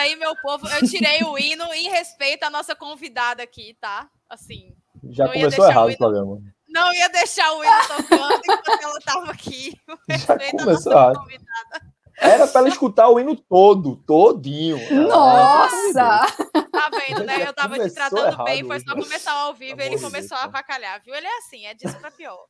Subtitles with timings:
[0.00, 4.08] E aí, meu povo, eu tirei o hino em respeito à nossa convidada aqui, tá?
[4.30, 4.74] Assim.
[5.10, 6.42] Já começou errado o, hino, o programa.
[6.66, 9.78] Não ia deixar o hino tocando enquanto ela estava aqui.
[10.08, 11.18] Já começou errado.
[11.18, 11.92] Convidada.
[12.16, 14.78] Era para ela escutar o hino todo, todinho.
[15.06, 16.26] Nossa!
[16.72, 17.46] Tá vendo, né?
[17.46, 21.02] Eu tava te tratando bem, foi só começar ao vivo e ele começou a avacalhar,
[21.04, 21.14] viu?
[21.14, 22.46] Ele é assim, é disso pra pior.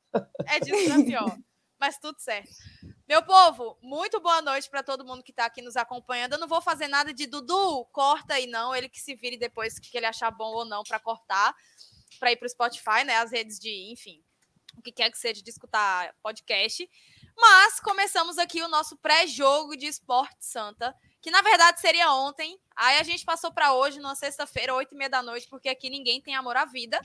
[0.46, 1.36] É disso pra pior.
[1.80, 2.48] Mas tudo certo.
[3.10, 6.34] Meu povo, muito boa noite para todo mundo que está aqui nos acompanhando.
[6.34, 9.80] Eu não vou fazer nada de Dudu, corta aí não, ele que se vire depois
[9.80, 11.52] que ele achar bom ou não para cortar,
[12.20, 13.16] para ir para o Spotify, né?
[13.16, 14.22] As redes de, enfim,
[14.78, 16.88] o que quer que seja de escutar podcast.
[17.36, 22.60] Mas começamos aqui o nosso pré-jogo de Esporte Santa, que na verdade seria ontem.
[22.76, 25.90] Aí a gente passou para hoje, numa sexta-feira, oito e meia da noite, porque aqui
[25.90, 27.00] ninguém tem amor à vida.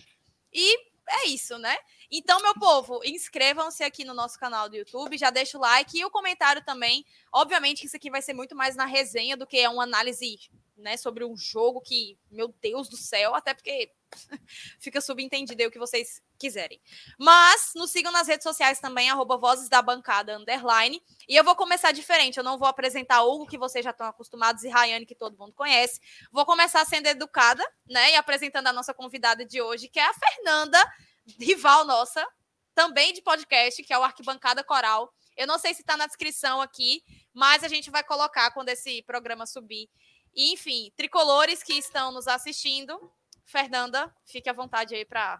[0.54, 1.76] E é isso, né?
[2.12, 6.06] Então, meu povo, inscrevam-se aqui no nosso canal do YouTube, já deixa o like e
[6.06, 7.06] o comentário também.
[7.32, 10.38] Obviamente que isso aqui vai ser muito mais na resenha do que uma análise
[10.78, 13.92] né, sobre um jogo que, meu Deus do céu, até porque
[14.80, 16.82] fica subentendido aí o que vocês quiserem.
[17.20, 21.02] Mas nos sigam nas redes sociais também, arroba Vozes da Bancada Underline.
[21.28, 24.64] E eu vou começar diferente, eu não vou apresentar Hugo, que vocês já estão acostumados,
[24.64, 26.00] e Rayane, que todo mundo conhece.
[26.32, 28.12] Vou começar sendo educada, né?
[28.12, 30.82] E apresentando a nossa convidada de hoje, que é a Fernanda,
[31.40, 32.26] rival nossa,
[32.74, 35.12] também de podcast, que é o Arquibancada Coral.
[35.36, 37.02] Eu não sei se está na descrição aqui,
[37.34, 39.90] mas a gente vai colocar quando esse programa subir.
[40.34, 43.12] E, enfim, tricolores que estão nos assistindo,
[43.46, 45.40] Fernanda, fique à vontade aí para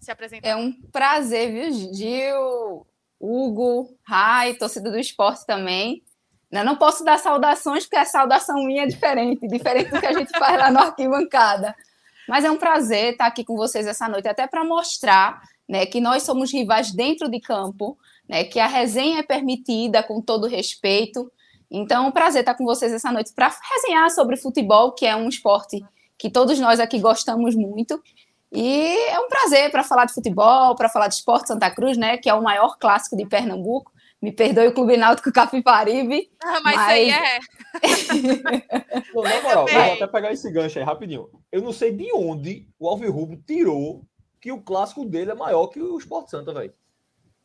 [0.00, 0.48] se apresentar.
[0.48, 2.86] É um prazer, viu, Gil,
[3.20, 6.02] Hugo, Rai, torcida do esporte também.
[6.50, 10.12] Eu não posso dar saudações, porque a saudação minha é diferente, diferente do que a
[10.12, 11.74] gente faz lá no arquibancada.
[12.28, 16.00] Mas é um prazer estar aqui com vocês essa noite, até para mostrar né, que
[16.00, 17.98] nós somos rivais dentro de campo,
[18.28, 21.30] né, que a resenha é permitida com todo respeito.
[21.70, 25.16] Então, é um prazer estar com vocês essa noite para resenhar sobre futebol, que é
[25.16, 25.84] um esporte
[26.18, 28.02] que todos nós aqui gostamos muito.
[28.52, 32.16] E é um prazer para falar de futebol, para falar de esporte Santa Cruz, né,
[32.16, 33.92] que é o maior clássico de Pernambuco.
[34.22, 36.30] Me perdoe o Clube Náutico Capibaribe.
[36.42, 36.88] Ah, mas, mas...
[36.88, 37.38] aí é.
[39.12, 41.28] Não, na moral, vou até pegar esse gancho aí rapidinho.
[41.52, 44.02] Eu não sei de onde o Alvirrubro tirou
[44.40, 46.72] que o clássico dele é maior que o Esporte Santa, velho.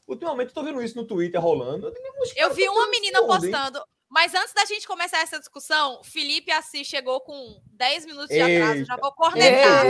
[0.08, 1.88] Ultimamente eu tô vendo isso no Twitter rolando.
[1.88, 3.82] Eu, eu vi uma menina postando.
[4.10, 8.86] Mas antes da gente começar essa discussão, Felipe Assis chegou com 10 minutos de atraso.
[8.86, 9.86] Já vou cornetar.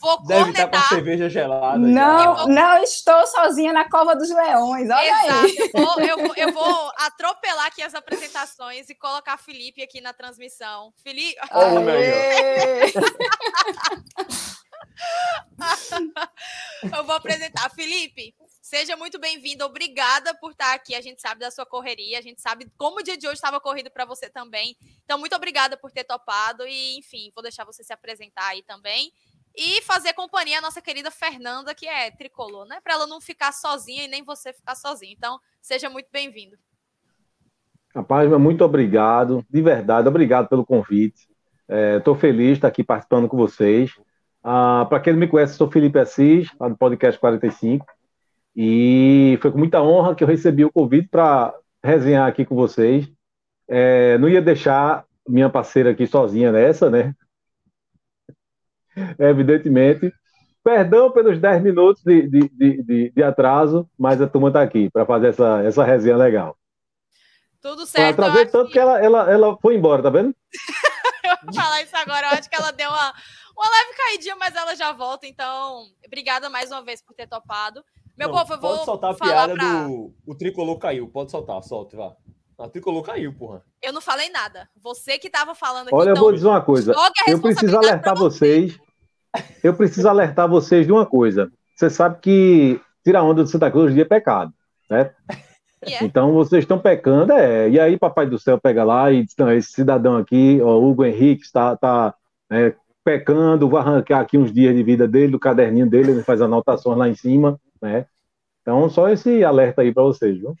[0.00, 0.66] Vou Deve cornetar.
[0.66, 1.78] estar com cerveja gelada.
[1.78, 2.48] Não, vou...
[2.48, 4.90] não estou sozinha na cova dos leões.
[4.90, 5.44] Olha Exato.
[5.44, 5.56] aí.
[5.56, 10.12] Eu vou, eu, vou, eu vou atropelar aqui as apresentações e colocar Felipe aqui na
[10.12, 10.92] transmissão.
[11.02, 11.36] Felipe.
[11.52, 11.80] Oh,
[16.96, 17.68] eu vou apresentar.
[17.70, 19.64] Felipe, seja muito bem-vindo.
[19.64, 20.94] Obrigada por estar aqui.
[20.94, 23.60] A gente sabe da sua correria, a gente sabe como o dia de hoje estava
[23.60, 24.76] corrido para você também.
[25.04, 26.66] Então, muito obrigada por ter topado.
[26.66, 29.12] E, enfim, vou deixar você se apresentar aí também
[29.56, 32.80] e fazer companhia à nossa querida Fernanda, que é tricolor, né?
[32.82, 35.12] Para ela não ficar sozinha e nem você ficar sozinho.
[35.12, 36.56] Então, seja muito bem-vindo.
[37.94, 41.28] Rapaz, muito obrigado, de verdade, obrigado pelo convite.
[41.96, 43.92] Estou é, feliz de estar aqui participando com vocês.
[44.44, 47.86] Ah, Para quem não me conhece, sou Felipe Assis, lá do Podcast 45,
[48.54, 53.10] e foi com muita honra que eu recebi o convite para resenhar aqui com vocês.
[53.66, 57.14] É, não ia deixar minha parceira aqui sozinha nessa, né?
[59.18, 60.12] evidentemente.
[60.62, 65.04] Perdão pelos 10 minutos de, de, de, de, atraso, mas a turma está aqui para
[65.04, 66.56] fazer essa, essa resenha legal.
[67.60, 68.20] Tudo certo.
[68.20, 68.72] Atrasei tanto que...
[68.72, 70.34] que ela, ela, ela foi embora, tá vendo?
[71.24, 72.28] eu vou falar isso agora.
[72.28, 73.12] Eu acho que ela deu uma,
[73.56, 75.26] uma leve caidinha, mas ela já volta.
[75.26, 77.84] Então, obrigada mais uma vez por ter topado.
[78.16, 78.72] Meu Não, povo, eu vou.
[78.74, 79.84] Pode soltar a piada pra...
[79.84, 80.14] do.
[80.26, 81.08] O tricolor caiu.
[81.08, 82.14] Pode soltar, solte, vá.
[82.58, 83.64] A tricolor caiu, porra.
[83.82, 84.68] Eu não falei nada.
[84.76, 85.96] Você que estava falando aqui.
[85.96, 86.94] Olha, então, eu vou dizer uma coisa.
[87.26, 88.78] Eu preciso alertar vocês
[89.62, 91.50] eu preciso alertar vocês de uma coisa.
[91.74, 94.52] Você sabe que tirar onda do Santa Cruz dia é pecado,
[94.90, 95.10] né?
[95.86, 96.06] Yeah.
[96.06, 97.68] Então vocês estão pecando, é.
[97.68, 101.04] E aí, Papai do Céu pega lá e diz: não, esse cidadão aqui, ó, Hugo
[101.04, 102.14] Henrique, está tá,
[102.50, 102.74] é,
[103.04, 106.96] pecando, vou arrancar aqui uns dias de vida dele, do caderninho dele, ele faz anotações
[106.96, 108.06] lá em cima, né?
[108.62, 110.54] Então, só esse alerta aí para vocês, viu?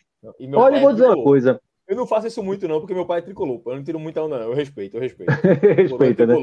[0.54, 1.58] Olha, eu vou dizer uma coisa.
[1.88, 3.60] Eu não faço isso muito, não, porque meu pai é tricolor.
[3.66, 4.46] Eu não tiro muita onda, não.
[4.46, 5.32] Eu respeito, eu respeito.
[5.76, 6.34] Respeita, né?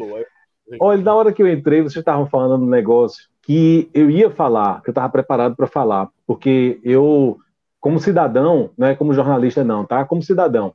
[0.80, 4.82] Olha, na hora que eu entrei, vocês estavam falando um negócio que eu ia falar,
[4.82, 7.38] que eu estava preparado para falar, porque eu,
[7.80, 10.06] como cidadão, não é como jornalista não, tá?
[10.06, 10.74] Como cidadão,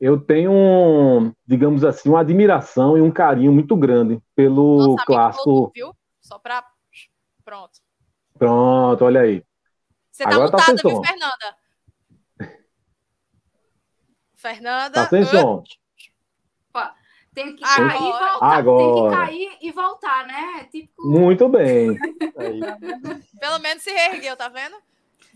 [0.00, 5.72] eu tenho, digamos assim, uma admiração e um carinho muito grande pelo Nossa, clássico.
[5.74, 5.94] viu?
[6.20, 6.64] Só para
[7.44, 7.78] pronto.
[8.38, 9.42] Pronto, olha aí.
[10.10, 11.56] Você tá Agora mutada, tá viu, Fernanda?
[14.34, 14.94] Fernanda.
[14.94, 15.62] Tá sem som.
[17.36, 18.38] Tem que cair e voltar.
[18.40, 18.94] Agora.
[18.94, 20.64] Tem que cair e voltar, né?
[20.70, 21.06] Tipo...
[21.06, 21.94] Muito bem.
[23.38, 24.74] Pelo menos se reergueu, tá vendo?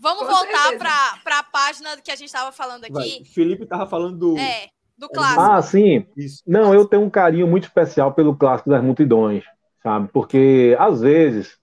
[0.01, 0.77] Vamos Com voltar
[1.23, 2.93] para a página que a gente estava falando aqui.
[2.93, 3.25] Vai.
[3.25, 4.37] Felipe estava falando do.
[4.37, 5.41] É, do clássico.
[5.41, 6.05] Ah, sim.
[6.17, 6.41] Isso.
[6.47, 9.43] Não, eu tenho um carinho muito especial pelo clássico das multidões,
[9.83, 10.09] sabe?
[10.11, 11.57] Porque, às vezes,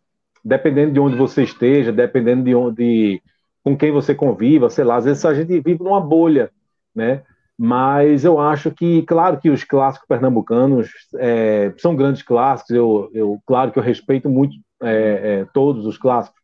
[0.44, 3.20] dependendo de onde você esteja, dependendo de onde.
[3.64, 6.50] com quem você conviva, sei lá, às vezes a gente vive numa bolha,
[6.94, 7.24] né?
[7.60, 13.42] mas eu acho que, claro que os clássicos pernambucanos é, são grandes clássicos, eu, eu,
[13.44, 16.37] claro que eu respeito muito é, é, todos os clássicos,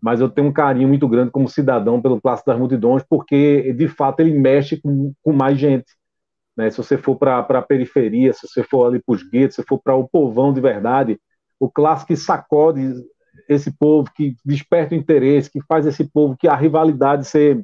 [0.00, 3.88] mas eu tenho um carinho muito grande como cidadão pelo Clássico das Multidões, porque, de
[3.88, 5.86] fato, ele mexe com, com mais gente.
[6.56, 6.70] Né?
[6.70, 9.80] Se você for para a periferia, se você for ali para os guetos, se for
[9.82, 11.20] para o povão de verdade,
[11.58, 12.80] o clássico que sacode
[13.48, 17.62] esse povo, que desperta o interesse, que faz esse povo, que a rivalidade ser,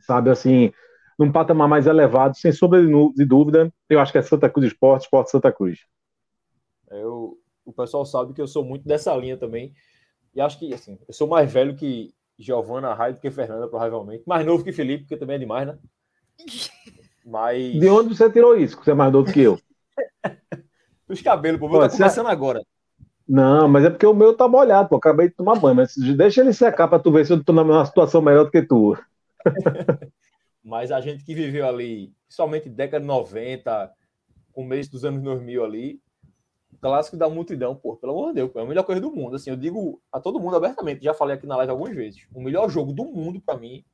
[0.00, 0.72] sabe, assim,
[1.18, 5.02] num patamar mais elevado, sem sombra de dúvida, eu acho que é Santa Cruz Esporte,
[5.02, 5.80] Esporte Santa Cruz.
[6.90, 9.72] Eu, o pessoal sabe que eu sou muito dessa linha também.
[10.34, 14.22] E acho que, assim, eu sou mais velho que Giovana Raio do que Fernanda, provavelmente.
[14.26, 15.78] Mais novo que Felipe, porque também é demais, né?
[17.24, 17.72] Mas...
[17.72, 19.58] De onde você tirou isso, que você é mais novo que eu?
[21.08, 22.32] Os cabelos, pô, tá começando você...
[22.32, 22.62] agora.
[23.26, 24.96] Não, mas é porque o meu tá molhado, pô.
[24.96, 27.84] Acabei de tomar banho, mas deixa ele secar pra tu ver se eu tô numa
[27.84, 28.96] situação melhor do que tu.
[30.64, 33.90] Mas a gente que viveu ali, principalmente década de 90,
[34.52, 36.00] começo dos anos 2000 ali,
[36.80, 39.36] clássico da multidão, pô, pelo amor de Deus, é a melhor coisa do mundo.
[39.36, 42.26] Assim, eu digo a todo mundo abertamente, já falei aqui na live algumas vezes.
[42.34, 43.84] O melhor jogo do mundo para mim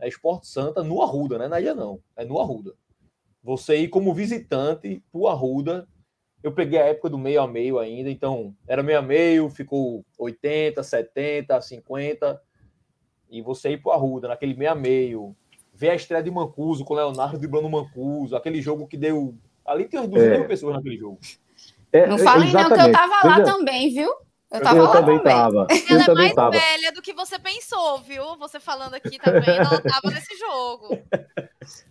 [0.00, 2.74] é Esporte Santa no Arruda, não é na ilha não, é no Arruda.
[3.42, 5.88] Você ir como visitante pro Arruda,
[6.42, 10.04] eu peguei a época do meio a meio ainda, então era meio a meio, ficou
[10.18, 12.42] 80, 70, 50,
[13.30, 15.36] e você ir pro Arruda, naquele meio a meio,
[15.72, 19.34] ver a estreia de Mancuso com o Leonardo driblando Mancuso, aquele jogo que deu.
[19.64, 20.38] Ali tem umas 200 é.
[20.38, 21.18] mil pessoas naquele jogo.
[21.92, 23.44] É, não falem não, que eu tava lá Veja...
[23.44, 24.10] também, viu?
[24.50, 25.34] Eu, tava eu lá também, também.
[25.34, 25.66] tava.
[25.90, 26.50] Ela eu é mais tava.
[26.50, 28.36] velha do que você pensou, viu?
[28.38, 30.98] Você falando aqui também, ela tava nesse jogo.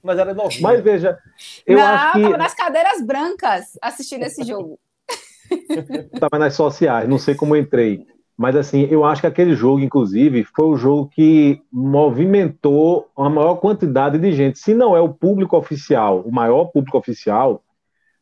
[0.03, 0.61] Mas era novinha.
[0.61, 1.17] Mas veja,
[1.65, 2.21] eu não, acho que...
[2.21, 4.79] tava nas cadeiras brancas assistindo esse jogo.
[6.19, 8.05] tava nas sociais, não sei como entrei.
[8.37, 13.55] Mas assim, eu acho que aquele jogo, inclusive, foi o jogo que movimentou a maior
[13.55, 14.59] quantidade de gente.
[14.59, 17.63] Se não é o público oficial, o maior público oficial,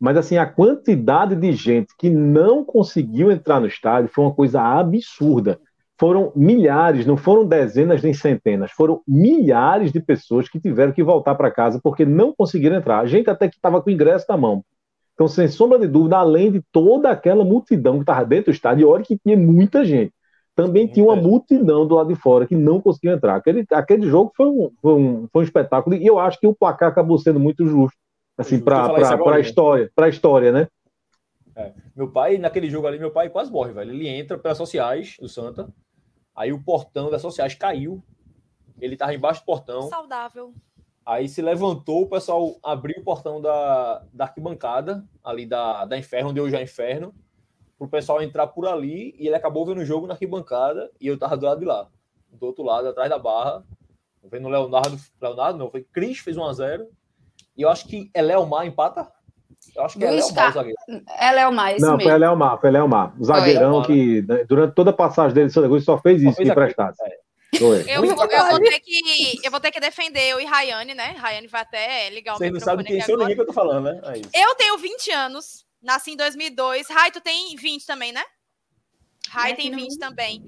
[0.03, 4.61] mas assim, a quantidade de gente que não conseguiu entrar no estádio foi uma coisa
[4.61, 5.61] absurda.
[5.97, 11.35] Foram milhares, não foram dezenas nem centenas, foram milhares de pessoas que tiveram que voltar
[11.35, 12.99] para casa porque não conseguiram entrar.
[12.99, 14.61] A gente até que estava com o ingresso na mão.
[15.13, 18.89] Então, sem sombra de dúvida, além de toda aquela multidão que estava dentro do estádio,
[18.89, 20.11] olha que tinha muita gente.
[20.53, 23.37] Também tinha uma multidão do lado de fora que não conseguiu entrar.
[23.37, 26.53] Aquele, aquele jogo foi um, foi, um, foi um espetáculo e eu acho que o
[26.53, 28.02] placar acabou sendo muito justo
[28.37, 30.67] assim para a história, para a história, né?
[31.55, 31.73] É.
[31.95, 33.91] Meu pai, naquele jogo ali, meu pai quase morre, velho.
[33.91, 35.69] Ele entra pelas sociais do Santa,
[36.35, 38.03] aí o portão das sociais caiu,
[38.79, 39.83] ele tava embaixo do portão.
[39.83, 40.53] Saudável.
[41.05, 46.29] Aí se levantou, o pessoal abriu o portão da, da arquibancada, ali da, da Inferno,
[46.29, 47.13] onde hoje é Inferno,
[47.77, 51.17] pro pessoal entrar por ali, e ele acabou vendo o jogo na arquibancada, e eu
[51.17, 51.89] tava do lado de lá,
[52.31, 53.63] do outro lado, atrás da barra,
[54.23, 56.87] vendo o Leonardo, Leonardo não, foi Cris, fez 1x0,
[57.55, 59.11] e eu acho que é Leomar empata,
[59.75, 60.77] eu acho que Luiz é Leomar, o zagueiro.
[61.17, 62.09] É Leomar, Não, mesmo.
[62.09, 63.21] foi Leomar, foi Leomar.
[63.21, 63.85] O zagueirão Oi.
[63.85, 67.01] que, né, durante toda a passagem dele Santa Cruz, só fez isso, que emprestasse.
[67.03, 67.23] É.
[67.61, 68.27] Eu, eu, vou
[68.59, 71.11] ter que, eu vou ter que defender eu e Rayane, né?
[71.11, 73.85] Rayane vai até ligar o Vocês não sabem quem sou ninguém que eu tô falando,
[73.85, 74.01] né?
[74.33, 76.89] É eu tenho 20 anos, nasci em 2002.
[76.89, 78.23] Rai, tu tem 20 também, né?
[79.29, 80.43] Rai tem 20 também.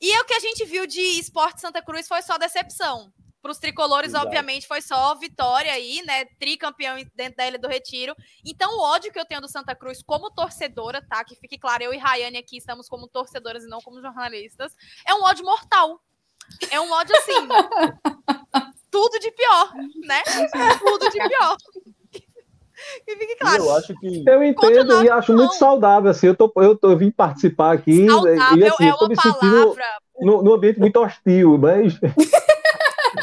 [0.00, 3.12] E o que a gente viu de esporte Santa Cruz foi só decepção.
[3.40, 4.26] Para os tricolores, Exato.
[4.26, 6.24] obviamente, foi só vitória aí, né?
[6.38, 8.14] Tricampeão dentro da Ilha do Retiro.
[8.44, 11.24] Então, o ódio que eu tenho do Santa Cruz como torcedora, tá?
[11.24, 14.74] Que fique claro, eu e Rayane aqui estamos como torcedoras e não como jornalistas.
[15.06, 16.02] É um ódio mortal.
[16.70, 17.32] É um ódio assim.
[18.90, 19.72] tudo de pior,
[20.04, 20.22] né?
[20.78, 21.56] Tudo de pior.
[23.06, 23.64] E fique claro.
[23.64, 24.24] Eu acho que.
[24.26, 26.10] Eu entendo e acho muito saudável.
[26.10, 29.76] Assim, eu, tô, eu, tô, eu vim participar aqui saudável e assim, é me sentindo
[30.20, 31.98] no, no ambiente muito hostil, mas.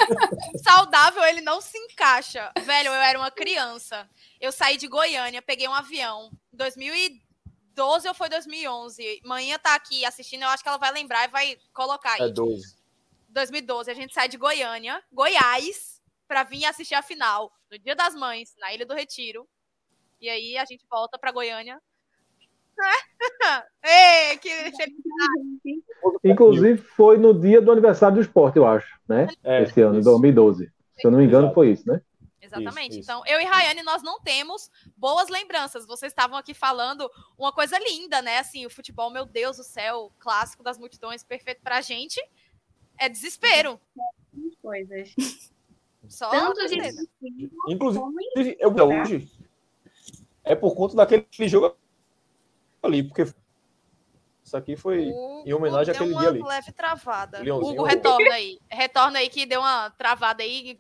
[0.64, 2.52] saudável, ele não se encaixa.
[2.64, 4.10] Velho, eu era uma criança.
[4.40, 7.26] Eu saí de Goiânia, peguei um avião em 2000
[7.76, 9.22] 2012 ou foi 2011?
[9.26, 12.22] Manhã tá aqui assistindo, eu acho que ela vai lembrar e vai colocar aí.
[12.22, 12.76] É 12.
[13.30, 18.16] 2012, a gente sai de Goiânia, Goiás, para vir assistir a final no Dia das
[18.16, 19.48] Mães, na Ilha do Retiro.
[20.22, 21.82] E aí a gente volta para Goiânia.
[23.84, 24.50] Ei, que
[26.24, 29.28] Inclusive foi no dia do aniversário do esporte, eu acho, né?
[29.44, 30.10] É, Esse ano, isso.
[30.10, 30.72] 2012.
[30.96, 32.02] Se eu não me engano, foi isso, né?
[32.42, 32.92] Exatamente.
[32.92, 33.12] Isso, isso.
[33.12, 35.86] Então, eu e Rayane, nós não temos boas lembranças.
[35.86, 38.40] Vocês estavam aqui falando uma coisa linda, né?
[38.40, 42.22] Assim, o futebol, meu Deus do céu, clássico das multidões, perfeito pra gente.
[42.98, 43.80] É desespero.
[44.62, 45.14] Coisas.
[46.08, 46.78] Só Tanto de
[47.68, 49.32] Inclusive, eu hoje
[50.44, 51.76] é por conta daquele jogo
[52.86, 53.26] ali, porque
[54.44, 55.12] isso aqui foi
[55.46, 56.44] em homenagem àquele dia ali.
[56.44, 57.42] leve travada.
[57.42, 58.60] Hugo, retorna aí.
[58.70, 60.78] Retorna aí que deu uma travada aí.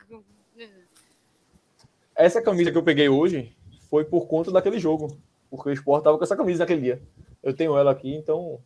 [2.15, 3.55] Essa camisa que eu peguei hoje
[3.89, 5.17] foi por conta daquele jogo.
[5.49, 7.01] Porque o Sport tava com essa camisa naquele dia.
[7.41, 8.59] Eu tenho ela aqui, então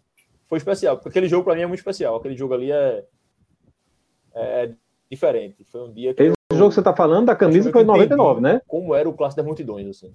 [0.48, 0.98] foi especial.
[0.98, 2.16] Porque aquele jogo para mim é muito especial.
[2.16, 3.06] Aquele jogo ali é,
[4.34, 4.72] é
[5.10, 5.64] diferente.
[5.64, 6.24] Foi um dia que.
[6.24, 6.58] Esse eu...
[6.58, 8.62] jogo que você tá falando da camisa foi em 99, né?
[8.68, 10.14] Como era o clássico das multidões, assim.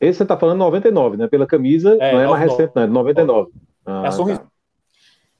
[0.00, 1.28] Esse você tá falando 99, né?
[1.28, 3.52] Pela camisa, é, não é mais recente, não, é 99.
[3.86, 4.40] Ah, é sorriso.
[4.40, 4.46] Tá.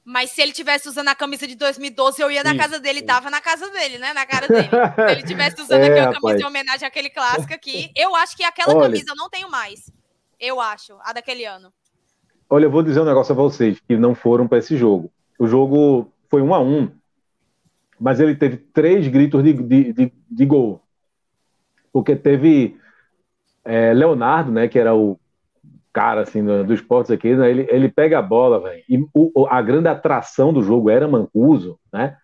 [0.03, 3.31] Mas se ele tivesse usando a camisa de 2012, eu ia na casa dele, dava
[3.31, 4.13] na casa dele, né?
[4.13, 4.69] Na cara dele.
[4.69, 8.43] se ele tivesse usando é, aquela camisa em homenagem àquele clássico aqui, eu acho que
[8.43, 9.91] aquela Olha, camisa eu não tenho mais.
[10.39, 11.73] Eu acho, a daquele ano.
[12.47, 15.11] Olha, eu vou dizer um negócio a vocês que não foram para esse jogo.
[15.39, 16.91] O jogo foi um a um,
[17.99, 20.81] mas ele teve três gritos de, de, de, de gol.
[21.91, 22.77] Porque teve
[23.65, 25.19] é, Leonardo, né, que era o
[25.91, 28.83] cara assim do, do esportes aqui, né, ele, ele pega a bola, velho.
[28.87, 32.15] E o, a grande atração do jogo era Mancuso, né?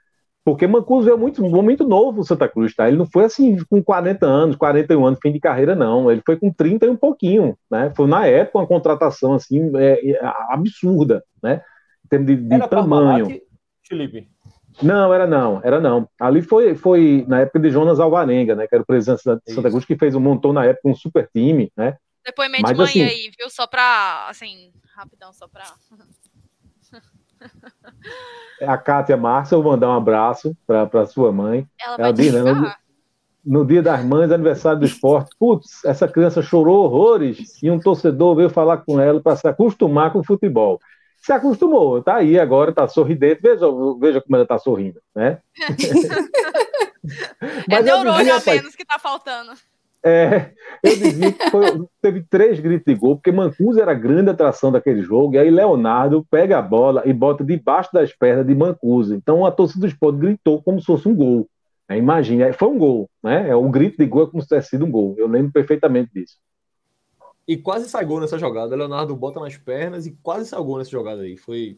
[0.43, 2.87] Porque Mancuso é muito, muito novo no Santa Cruz, tá?
[2.87, 6.11] Ele não foi assim com 40 anos, 41 anos, fim de carreira, não.
[6.11, 7.91] Ele foi com 30 e um pouquinho, né?
[7.95, 10.19] Foi na época uma contratação assim é, é,
[10.49, 11.61] absurda, né?
[12.03, 13.27] Em termos de, de tamanho.
[13.87, 14.30] Felipe.
[14.81, 16.09] Não, era não, era não.
[16.19, 18.67] Ali foi, foi na época de Jonas Alvarenga, né?
[18.67, 21.29] Que era o presidente da Santa Cruz, que fez um montou na época um super
[21.33, 21.97] time, né?
[22.25, 23.49] Depoimento Mas, de mãe assim, aí, viu?
[23.49, 25.63] Só pra, assim, rapidão, só pra.
[28.61, 31.67] a Kátia Márcia, eu vou mandar um abraço para sua mãe.
[31.79, 32.71] Ela, Ela diz, né, no,
[33.43, 38.35] no, dia das mães, aniversário do esporte, putz, essa criança chorou horrores e um torcedor
[38.35, 40.79] veio falar com ela para se acostumar com o futebol
[41.21, 43.67] se acostumou, tá aí agora, tá sorridente, veja,
[43.99, 45.37] veja como ela tá sorrindo, né?
[47.69, 49.51] é neurônio a menos que tá faltando.
[50.03, 50.49] É,
[50.83, 54.71] eu dizia que foi, teve três gritos de gol, porque Mancuso era a grande atração
[54.71, 59.13] daquele jogo, e aí Leonardo pega a bola e bota debaixo das pernas de Mancuso.
[59.13, 61.47] Então a torcida do esporte gritou como se fosse um gol.
[61.87, 63.49] É, imagina, foi um gol, né?
[63.49, 65.13] É, o grito de gol é como se tivesse sido um gol.
[65.17, 66.37] Eu lembro perfeitamente disso.
[67.47, 68.75] E quase sai gol nessa jogada.
[68.75, 71.37] Leonardo bota nas pernas e quase sai gol nessa jogada aí.
[71.37, 71.77] Foi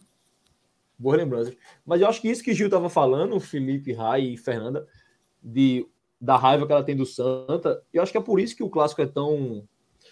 [0.98, 1.56] boa lembrança.
[1.86, 4.88] Mas eu acho que isso que Gil tava falando, Felipe, Rai e Fernanda,
[5.42, 5.88] de,
[6.20, 8.70] da raiva que ela tem do Santa, eu acho que é por isso que o
[8.70, 9.68] clássico é tão.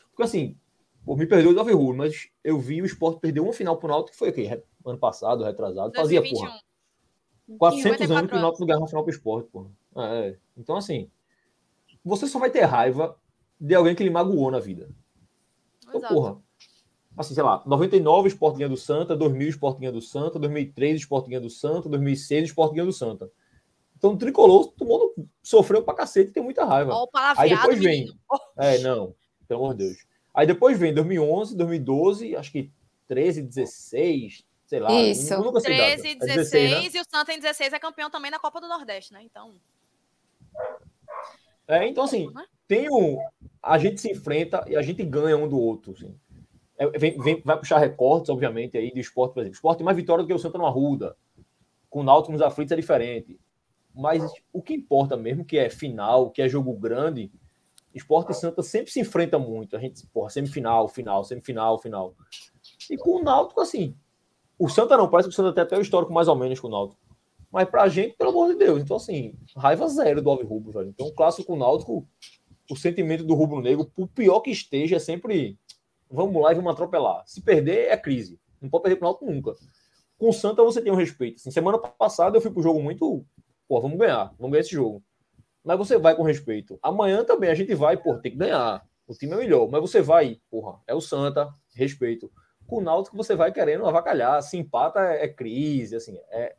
[0.10, 0.58] Porque assim,
[1.06, 4.12] por me perdoe do Rule, mas eu vi o Sport perder uma final pro Náutico
[4.12, 4.48] que foi aqui,
[4.86, 6.22] ano passado, retrasado, 2021.
[6.22, 6.62] fazia porra.
[7.58, 9.72] 400 anos que o Náutico ganhava uma final pro Sport, porra.
[9.96, 10.38] É.
[10.58, 11.10] Então assim,
[12.04, 13.18] você só vai ter raiva
[13.60, 14.90] de alguém que lhe magoou na vida.
[15.92, 16.14] Então, Exato.
[16.14, 16.38] porra.
[17.18, 21.90] Assim, sei lá, 99 Sportinha do Santa, 2000 Sportinha do Santa, 2003 Sportinha do Santa,
[21.90, 23.30] 2006 Sportinha do Santa.
[23.98, 26.94] Então, o tricolor, todo mundo sofreu pra cacete e tem muita raiva.
[26.94, 27.08] Ó,
[27.38, 28.08] Aí depois vem.
[28.58, 29.14] É, não,
[29.48, 29.98] pelo amor de Deus.
[30.34, 32.72] Aí depois vem 2011, 2012, acho que
[33.08, 34.92] 13, 16, sei lá.
[34.94, 35.38] Isso.
[35.38, 37.00] Nunca 13, 16, é 16 né?
[37.00, 39.22] e o Santa em 16 é campeão também na Copa do Nordeste, né?
[39.22, 39.54] Então.
[41.68, 42.46] É, então assim, né?
[42.72, 43.18] Tem um.
[43.62, 45.92] A gente se enfrenta e a gente ganha um do outro.
[45.92, 46.16] Assim.
[46.78, 49.56] É, vem, vem, vai puxar recortes, obviamente, aí do esporte, por exemplo.
[49.56, 51.18] O esporte tem mais vitória do que o Santa no Arruda.
[51.90, 53.38] Com o Náutico nos aflitos é diferente.
[53.94, 54.24] Mas
[54.54, 57.30] o que importa mesmo, que é final, que é jogo grande,
[57.94, 59.76] esporte e Santa sempre se enfrenta muito.
[59.76, 62.16] A gente, porra, semifinal, final, semifinal, final.
[62.90, 63.94] E com o Náutico, assim,
[64.58, 66.70] o Santa não, parece que o Santa tem até o histórico mais ou menos com
[66.70, 67.02] o Náutico.
[67.52, 68.82] Mas pra gente, pelo amor de Deus.
[68.82, 70.88] Então, assim, raiva zero do Alves Rubro, velho.
[70.88, 72.08] Então, o clássico Náutico,
[72.72, 75.60] o sentimento do Rubro Negro, por pior que esteja, é sempre
[76.10, 77.24] vamos lá e vamos atropelar.
[77.26, 78.40] Se perder, é crise.
[78.62, 79.54] Não pode perder pro Náutico nunca.
[80.18, 81.36] Com o Santa, você tem um respeito.
[81.36, 83.26] Assim, semana passada, eu fui pro jogo muito.
[83.68, 84.34] Pô, vamos ganhar.
[84.38, 85.04] Vamos ganhar esse jogo.
[85.64, 86.80] Mas você vai com respeito.
[86.82, 88.84] Amanhã também a gente vai, pô, tem que ganhar.
[89.06, 89.68] O time é melhor.
[89.70, 92.32] Mas você vai, porra, é o Santa, respeito.
[92.68, 94.42] Com o Náutico, você vai querendo avacalhar.
[94.42, 96.56] Se empata, é crise, assim, é,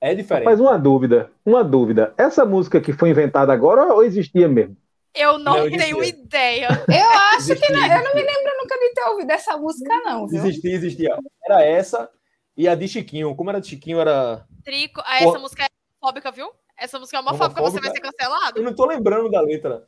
[0.00, 0.46] é diferente.
[0.46, 2.14] Mas uma dúvida, uma dúvida.
[2.16, 4.76] Essa música que foi inventada agora ou existia mesmo?
[5.14, 6.68] Eu não, não tenho ideia.
[6.88, 7.84] Eu acho que não.
[7.84, 10.26] Eu não me lembro nunca de ter ouvido essa música, não.
[10.26, 10.38] Viu?
[10.38, 11.18] Existia, existia.
[11.44, 12.10] Era essa
[12.56, 13.34] e a de Chiquinho.
[13.34, 14.00] Como era de Chiquinho?
[14.00, 14.46] Era.
[14.64, 15.02] Trico.
[15.04, 15.68] Ah, essa música é
[16.00, 16.50] homofóbica, viu?
[16.78, 18.58] Essa música é homofóbica, homofóbica, você vai ser cancelado.
[18.58, 19.86] Eu não tô lembrando da letra.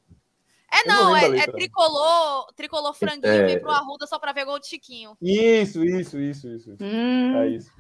[0.73, 3.47] É, não, não é, é, tricolor, tricolor franguinho, é...
[3.47, 5.17] vem pro Arruda só pra ver gol de Chiquinho.
[5.23, 6.77] Isso, isso, isso, isso.
[6.81, 7.37] Hum.
[7.37, 7.71] É isso.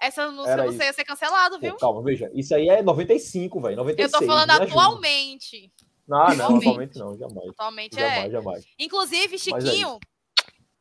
[0.00, 0.84] Essa música Era você isso.
[0.84, 1.72] ia ser cancelado, viu?
[1.72, 2.30] Pô, calma, veja.
[2.32, 3.76] Isso aí é 95, velho.
[3.76, 4.12] 96.
[4.12, 5.72] Eu tô falando atualmente.
[6.06, 7.48] Não, não, atualmente não, jamais.
[7.50, 8.30] Atualmente jamais, é.
[8.30, 8.64] Jamais.
[8.78, 9.98] Inclusive, é Chiquinho,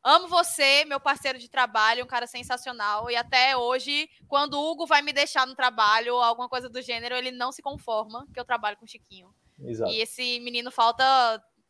[0.03, 3.10] amo você, meu parceiro de trabalho, um cara sensacional.
[3.10, 6.82] E até hoje, quando o Hugo vai me deixar no trabalho ou alguma coisa do
[6.82, 9.34] gênero, ele não se conforma que eu trabalho com Chiquinho.
[9.63, 9.92] Exato.
[9.92, 11.03] E esse menino falta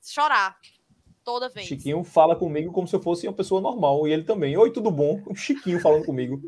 [0.01, 0.57] chorar
[1.24, 1.67] toda vez.
[1.67, 4.07] Chiquinho fala comigo como se eu fosse uma pessoa normal.
[4.07, 4.57] E ele também.
[4.57, 5.22] Oi, tudo bom?
[5.27, 6.41] O Chiquinho falando comigo.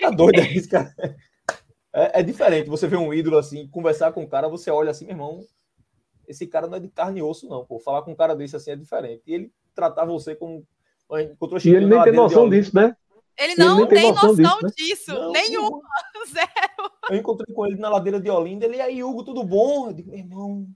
[0.00, 0.92] Tá doido é isso, cara.
[1.94, 2.70] É, é, diferente.
[2.70, 5.46] Você vê um ídolo assim, conversar com um cara, você olha assim, meu irmão.
[6.26, 7.64] Esse cara não é de carne e osso, não.
[7.64, 7.78] Pô.
[7.78, 9.22] Falar com um cara desse assim é diferente.
[9.26, 10.66] E ele tratar você como.
[11.10, 12.96] Encontrou e ele nem tem noção disso, né?
[13.38, 14.70] Ele não ele tem, noção, noção disso, né?
[14.76, 15.80] disso não, nenhuma.
[16.28, 16.92] Zero.
[17.10, 18.66] Eu encontrei com ele na ladeira de Olinda.
[18.66, 19.88] Ele, aí, Hugo, tudo bom?
[19.88, 20.66] Eu digo, meu irmão,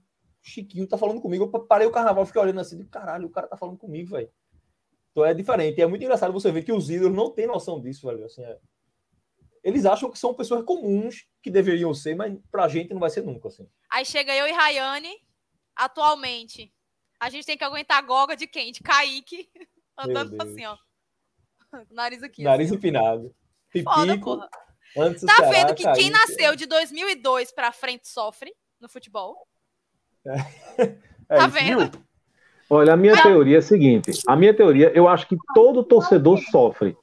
[0.41, 1.45] Chiquinho tá falando comigo.
[1.45, 4.29] Eu parei o carnaval, fiquei olhando assim, caralho, o cara tá falando comigo, velho.
[5.11, 5.77] Então é diferente.
[5.77, 8.25] E é muito engraçado você ver que os ídolos não têm noção disso, velho.
[8.25, 8.57] Assim, é...
[9.63, 13.23] Eles acham que são pessoas comuns que deveriam ser, mas pra gente não vai ser
[13.23, 13.67] nunca, assim.
[13.89, 15.13] Aí chega eu e Rayane,
[15.77, 16.73] atualmente.
[17.19, 18.71] A gente tem que aguentar a goga de quem?
[18.71, 19.49] De Kaique,
[19.97, 20.77] andando assim, ó.
[21.91, 22.43] Nariz aqui.
[22.43, 23.35] Nariz assim, empinado.
[23.83, 24.49] Foda, porra.
[24.97, 25.99] Antes tá vendo que Kaique...
[25.99, 29.47] quem nasceu de 2002 pra frente sofre no futebol?
[30.25, 31.91] É, tá vendo?
[32.69, 33.21] Olha, a minha ah.
[33.21, 36.97] teoria é a seguinte: a minha teoria, eu acho que todo torcedor sofre.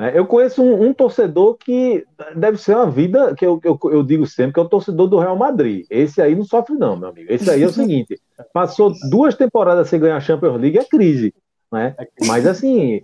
[0.00, 0.12] Né?
[0.14, 4.26] Eu conheço um, um, torcedor que deve ser uma vida, que eu, eu, eu, digo
[4.26, 5.84] sempre, que é o torcedor do Real Madrid.
[5.90, 7.30] Esse aí não sofre, não, meu amigo.
[7.30, 8.18] Esse aí é o seguinte:
[8.54, 11.34] passou duas temporadas sem ganhar a Champions League, é crise.
[11.70, 11.94] Né?
[12.26, 13.02] Mas assim,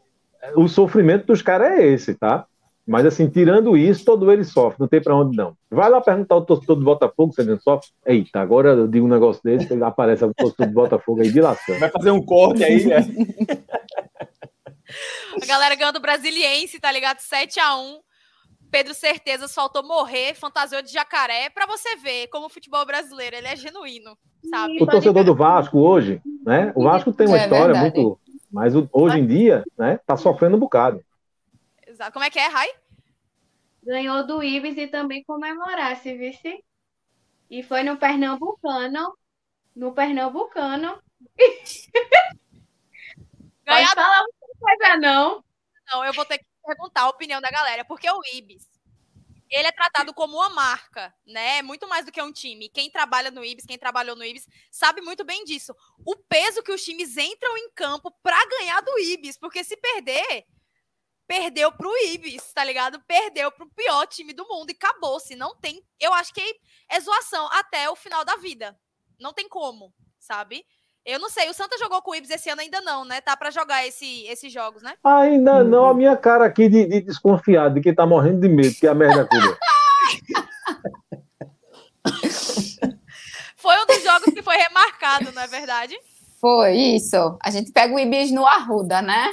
[0.56, 2.46] o sofrimento dos caras é esse, tá?
[2.86, 5.54] Mas, assim, tirando isso, todo ele sofre, não tem para onde não.
[5.68, 7.88] Vai lá perguntar ao torcedor do Botafogo se ele não sofre.
[8.06, 11.76] Eita, agora eu digo um negócio desse, aparece o torcedor do Botafogo aí de lação.
[11.80, 12.98] Vai fazer um corte aí, né?
[15.42, 17.18] A galera ganhando do Brasiliense, tá ligado?
[17.18, 18.00] 7x1.
[18.70, 23.46] Pedro Certezas faltou morrer, fantasiou de jacaré, para você ver como o futebol brasileiro ele
[23.46, 24.18] é genuíno,
[24.50, 24.82] sabe?
[24.82, 26.72] O torcedor do Vasco hoje, né?
[26.74, 27.98] O Vasco tem uma é história verdade.
[27.98, 28.20] muito.
[28.50, 31.04] Mas hoje em dia, né, tá sofrendo um bocado.
[31.86, 32.12] Exato.
[32.12, 32.68] Como é que é, Rai?
[33.82, 36.62] Ganhou do Ibis e também comemorasse, vice.
[37.50, 39.16] E foi no Pernambucano.
[39.74, 40.98] No Pernambucano.
[43.64, 43.94] Ganhar...
[43.94, 44.24] Pode falar
[44.60, 45.44] muita coisa, não.
[45.92, 48.68] Não, eu vou ter que perguntar a opinião da galera, porque o Ibis,
[49.50, 51.58] ele é tratado como uma marca, né?
[51.58, 52.68] É muito mais do que um time.
[52.68, 55.74] Quem trabalha no Ibis, quem trabalhou no Ibis, sabe muito bem disso.
[56.04, 60.44] O peso que os times entram em campo para ganhar do Ibis, porque se perder,
[61.26, 63.00] perdeu pro Ibis, tá ligado?
[63.06, 65.36] Perdeu pro pior time do mundo e acabou-se.
[65.36, 65.82] Não tem.
[66.00, 68.78] Eu acho que é zoação até o final da vida.
[69.18, 70.66] Não tem como, sabe?
[71.06, 73.20] Eu não sei, o Santa jogou com o Ibis esse ano ainda não, né?
[73.20, 74.94] Tá para jogar esse, esses jogos, né?
[75.04, 78.74] Ainda não, a minha cara aqui de, de desconfiado, de quem tá morrendo de medo,
[78.74, 79.56] que é a merda toda.
[83.56, 85.96] foi um dos jogos que foi remarcado, não é verdade?
[86.40, 87.38] Foi, isso.
[87.40, 89.32] A gente pega o Ibis no Arruda, né?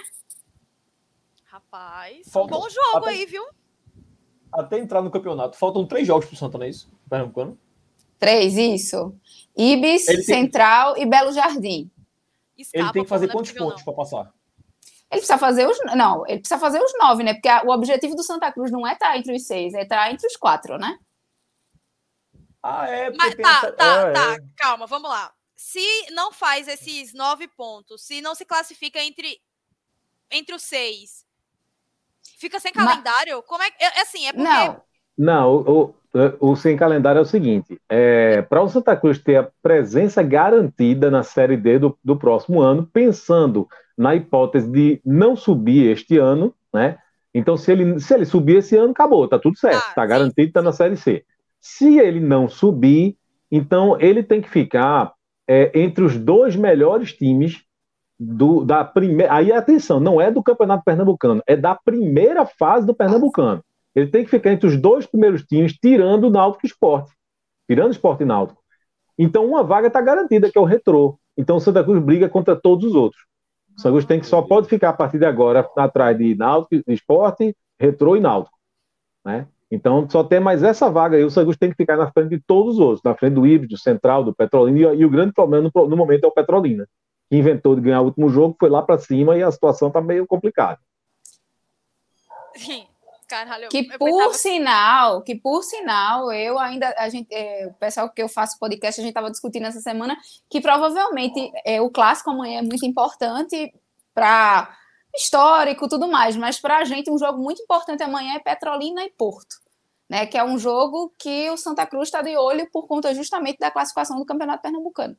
[1.45, 3.43] Rapaz, Falta, um bom jogo até, aí, viu?
[4.51, 5.57] Até entrar no campeonato.
[5.57, 6.87] Faltam três jogos pro Santa, não é isso?
[7.09, 7.57] Pernambucano?
[8.19, 9.15] Três, isso.
[9.55, 10.23] Ibis, tem...
[10.23, 11.91] Central e Belo Jardim.
[12.57, 14.33] Escapa, ele tem que fazer quantos pontos para passar?
[15.11, 15.77] Ele precisa fazer os.
[15.95, 17.33] Não, ele precisa fazer os nove, né?
[17.33, 20.11] Porque a, o objetivo do Santa Cruz não é estar entre os seis, é estar
[20.11, 20.97] entre os quatro, né?
[22.61, 23.11] Ah, é.
[23.11, 23.71] Mas tá, essa...
[23.73, 24.33] tá, é, tá.
[24.33, 24.37] É.
[24.57, 25.31] Calma, vamos lá.
[25.55, 29.39] Se não faz esses nove pontos, se não se classifica entre,
[30.31, 31.23] entre os seis,
[32.43, 33.37] Fica sem calendário?
[33.37, 33.45] Mas...
[33.45, 34.43] Como é, é assim, é porque...
[34.43, 34.83] Não,
[35.17, 35.95] não o,
[36.39, 40.21] o, o sem calendário é o seguinte, é, para o Santa Cruz ter a presença
[40.21, 46.17] garantida na Série D do, do próximo ano, pensando na hipótese de não subir este
[46.17, 46.97] ano, né?
[47.33, 50.07] Então, se ele, se ele subir esse ano, acabou, tá tudo certo, ah, tá sim.
[50.07, 51.25] garantido, tá na Série C.
[51.59, 53.17] Se ele não subir,
[53.51, 55.13] então ele tem que ficar
[55.47, 57.63] é, entre os dois melhores times
[58.19, 59.33] do, da primeira.
[59.33, 63.63] Aí atenção, não é do Campeonato Pernambucano, é da primeira fase do Pernambucano.
[63.95, 67.11] Ele tem que ficar entre os dois primeiros times, tirando o Náutico Esporte.
[67.69, 68.61] Tirando o Esporte e Náutico.
[69.17, 71.19] Então, uma vaga está garantida, que é o Retrô.
[71.37, 73.21] Então, o Santa Cruz briga contra todos os outros.
[73.77, 76.91] O Santa Cruz tem que só pode ficar a partir de agora atrás de Náutico,
[76.91, 78.57] Esporte, Retrô e Náutico.
[79.23, 79.47] Né?
[79.73, 81.23] Então, só tem mais essa vaga aí.
[81.23, 83.69] O Santos tem que ficar na frente de todos os outros, na frente do Ibis,
[83.69, 84.93] do Central, do Petrolina.
[84.93, 86.87] E, e, o grande problema no, no, momento é o Petrolina,
[87.27, 89.99] que inventou de ganhar o último jogo, foi lá para cima e a situação está
[89.99, 90.79] meio complicada.
[92.55, 92.85] Sim.
[93.33, 94.33] Caralho, que por pensava...
[94.35, 99.01] sinal, que por sinal, eu ainda, a gente, é, o pessoal que eu faço podcast,
[99.01, 100.15] a gente estava discutindo essa semana
[100.47, 103.73] que provavelmente é, o clássico amanhã é muito importante
[104.13, 104.77] para
[105.15, 109.09] histórico tudo mais, mas para a gente um jogo muito importante amanhã é Petrolina e
[109.09, 109.55] Porto,
[110.07, 110.27] né?
[110.27, 113.71] Que é um jogo que o Santa Cruz está de olho por conta justamente da
[113.71, 115.17] classificação do Campeonato Pernambucano.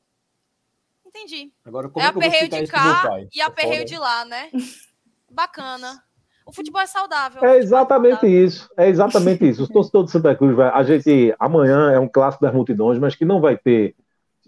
[1.05, 1.53] Entendi.
[1.65, 4.53] Agora, como é, aperreio de cá e aperreio de lá, né?
[5.29, 6.01] Bacana.
[6.47, 7.43] O futebol é saudável.
[7.45, 8.71] É, é exatamente é isso.
[8.77, 9.63] É exatamente isso.
[9.63, 13.25] Os torcedores do Santa Cruz, a gente amanhã é um clássico das multidões, mas que
[13.25, 13.95] não vai ter.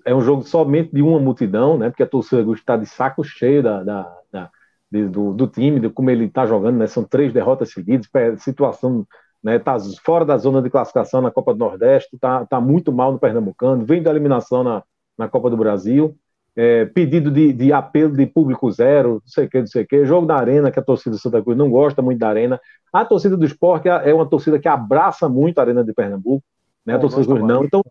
[0.04, 1.88] É um jogo somente de uma multidão, né?
[1.88, 4.50] Porque a torcida está de saco cheio da, da, da
[4.90, 6.86] de, do, do, time, de como ele está jogando, né?
[6.86, 9.06] São três derrotas seguidas, situação,
[9.42, 9.58] né?
[9.58, 13.18] Tá fora da zona de classificação na Copa do Nordeste, tá, tá muito mal no
[13.18, 14.82] Pernambucano, vem da eliminação na,
[15.18, 16.16] na Copa do Brasil
[16.56, 19.86] é, pedido de, de, apelo de público zero, não sei o que, não sei o
[19.86, 22.58] que, jogo da Arena, que a torcida do Santa Cruz não gosta muito da Arena.
[22.90, 26.42] A torcida do esporte é uma torcida que abraça muito a Arena de Pernambuco,
[26.84, 26.94] né?
[26.94, 27.62] a torcida do Cruz não.
[27.62, 27.82] Então,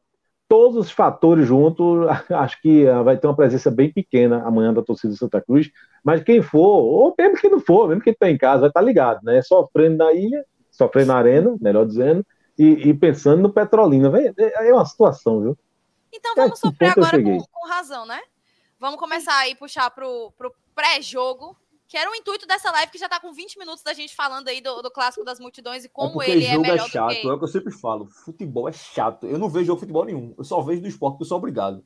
[0.47, 4.82] todos os fatores juntos, acho que ah, vai ter uma presença bem pequena amanhã da
[4.82, 5.69] torcida do Santa Cruz.
[6.04, 8.80] Mas quem for, ou mesmo que não for, mesmo que está em casa, vai estar
[8.80, 9.43] tá ligado, né?
[9.43, 12.25] Sofrendo na ilha, sofrendo na arena, melhor dizendo,
[12.58, 14.12] e, e pensando no Petrolina.
[14.38, 15.58] É uma situação, viu?
[16.12, 18.19] Então vamos sofrer agora com, com razão, né?
[18.86, 23.10] Vamos começar aí puxar pro, pro pré-jogo, que era o intuito dessa live, que já
[23.10, 26.21] tá com 20 minutos da gente falando aí do, do clássico das multidões e como
[26.21, 27.28] é ele é melhor é chato, do que...
[27.28, 29.26] É o que eu sempre falo, futebol é chato.
[29.26, 31.84] Eu não vejo jogo futebol nenhum, eu só vejo do esporte, eu sou obrigado.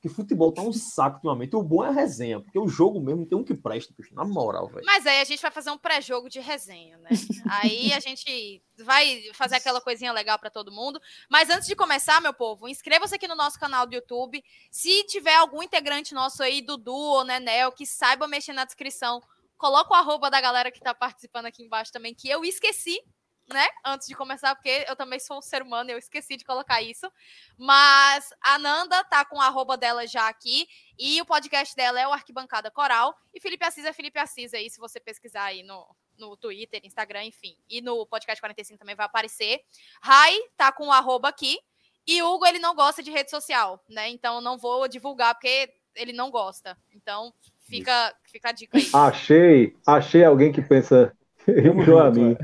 [0.00, 1.56] Porque futebol tá um saco ultimamente.
[1.56, 4.24] O bom é a resenha, porque o jogo mesmo tem um que presta, bicho, na
[4.24, 4.86] moral, velho.
[4.86, 7.10] Mas aí a gente vai fazer um pré-jogo de resenha, né?
[7.50, 11.00] aí a gente vai fazer aquela coisinha legal para todo mundo.
[11.28, 14.40] Mas antes de começar, meu povo, inscreva-se aqui no nosso canal do YouTube.
[14.70, 19.20] Se tiver algum integrante nosso aí, Dudu ou Nenel, que saiba mexer na descrição,
[19.56, 23.02] coloca o arroba da galera que tá participando aqui embaixo também, que eu esqueci
[23.48, 23.66] né?
[23.84, 27.10] Antes de começar, porque eu também sou um ser humano, eu esqueci de colocar isso.
[27.56, 30.68] Mas a Nanda tá com a arroba dela já aqui.
[30.98, 33.16] E o podcast dela é o Arquibancada Coral.
[33.32, 35.86] E Felipe Assis é Felipe Assis aí, se você pesquisar aí no,
[36.18, 37.56] no Twitter, Instagram, enfim.
[37.68, 39.60] E no podcast 45 também vai aparecer.
[40.02, 41.58] Rai tá com o arroba aqui.
[42.06, 44.08] E Hugo, ele não gosta de rede social, né?
[44.08, 46.76] Então não vou divulgar, porque ele não gosta.
[46.94, 48.88] Então fica, fica a dica aí.
[48.94, 51.14] Achei, achei alguém que pensa
[51.46, 52.36] igual a mim.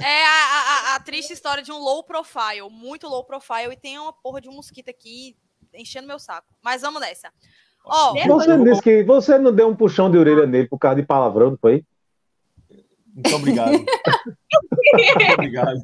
[0.00, 3.98] É a, a, a, triste história de um low profile, muito low profile, e tem
[3.98, 5.36] uma porra de um mosquito aqui
[5.74, 6.46] enchendo meu saco.
[6.62, 7.30] Mas vamos nessa.
[7.84, 11.06] Ó, você disse que você não deu um puxão de orelha nele por causa de
[11.06, 11.84] palavrão, não foi?
[13.14, 13.72] Muito obrigado.
[14.92, 15.82] Muito obrigado.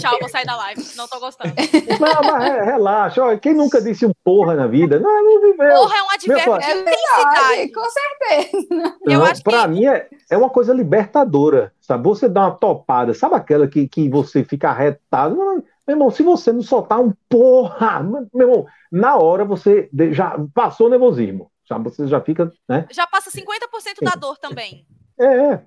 [0.00, 1.54] Tchau, vou sair da live, não tô gostando.
[2.00, 4.98] Não, mas relaxa, olha, quem nunca disse um porra na vida?
[4.98, 5.74] Não, não viveu.
[5.74, 7.72] Porra é um advérbio de intensidade.
[7.72, 8.96] Com certeza.
[9.06, 9.68] Eu pra que...
[9.68, 12.04] mim é, é uma coisa libertadora, sabe?
[12.04, 15.36] Você dá uma topada, sabe aquela que, que você fica arretado?
[15.36, 20.88] Meu irmão, se você não soltar um porra, meu irmão, na hora você já passou
[20.88, 21.84] o nervosismo, sabe?
[21.84, 22.86] Você já fica, né?
[22.90, 24.86] Já passa 50% da dor também.
[25.18, 25.62] É, é.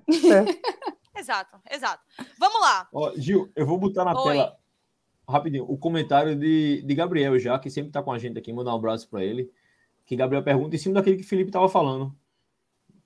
[1.20, 1.22] É.
[1.22, 2.02] Exato, exato.
[2.38, 2.88] Vamos lá.
[2.92, 4.32] Ó, Gil, eu vou botar na Oi.
[4.32, 4.56] tela
[5.28, 8.72] rapidinho o comentário de, de Gabriel já, que sempre está com a gente aqui, mandar
[8.72, 9.50] um abraço para ele.
[10.04, 12.14] Que Gabriel pergunta em cima daquele que o Felipe estava falando.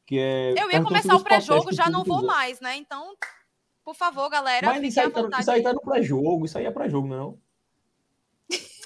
[0.06, 2.76] Que é, eu ia começar o pré-jogo, já não vou mais, né?
[2.76, 3.14] Então,
[3.84, 4.66] por favor, galera.
[4.66, 7.38] Mas isso aí, tá, isso aí tá no pré-jogo, isso aí é pré-jogo, não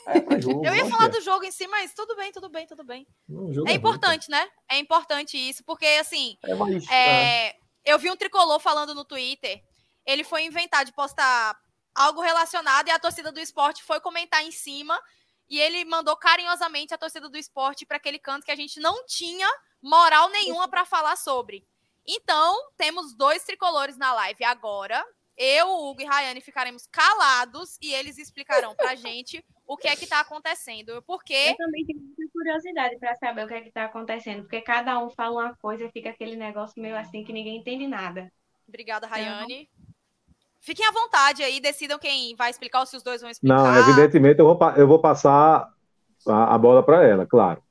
[0.06, 0.64] é pré-jogo.
[0.64, 1.08] eu ia falar é.
[1.10, 3.06] do jogo em si, mas tudo bem, tudo bem, tudo bem.
[3.28, 4.48] Não, é, é importante, né?
[4.68, 6.36] É importante isso, porque assim.
[6.44, 7.56] É, mais, é,
[7.88, 9.64] eu vi um tricolor falando no Twitter.
[10.04, 11.58] Ele foi inventar de postar
[11.94, 15.00] algo relacionado e a torcida do esporte foi comentar em cima.
[15.48, 19.06] E ele mandou carinhosamente a torcida do esporte para aquele canto que a gente não
[19.06, 19.48] tinha
[19.80, 21.66] moral nenhuma para falar sobre.
[22.06, 25.02] Então, temos dois tricolores na live agora.
[25.34, 30.06] Eu, Hugo e Rayane ficaremos calados e eles explicarão pra gente o que é que
[30.06, 31.02] tá acontecendo.
[31.06, 31.34] Porque.
[31.34, 34.98] Eu também tenho muita curiosidade para saber o que é que tá acontecendo, porque cada
[34.98, 38.32] um fala uma coisa e fica aquele negócio meio assim que ninguém entende nada.
[38.66, 39.68] Obrigada, Rayane.
[39.70, 39.88] Então...
[40.60, 43.56] Fiquem à vontade aí, decidam quem vai explicar ou se os dois vão explicar.
[43.56, 45.72] Não, evidentemente eu vou, eu vou passar
[46.26, 47.62] a, a bola para ela, claro.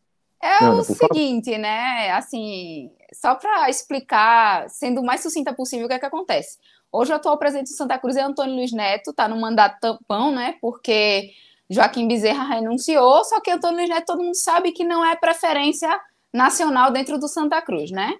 [0.41, 1.61] É Ana, o seguinte, favor.
[1.61, 2.11] né?
[2.11, 6.57] Assim, só para explicar, sendo o mais sucinta possível, o que é que acontece.
[6.91, 10.31] Hoje o atual presidente de Santa Cruz é Antônio Luiz Neto, está no mandato tampão,
[10.31, 10.55] né?
[10.61, 11.33] Porque
[11.69, 15.89] Joaquim Bezerra renunciou, só que Antônio Neto todo mundo sabe que não é preferência
[16.33, 18.13] nacional dentro do Santa Cruz, né?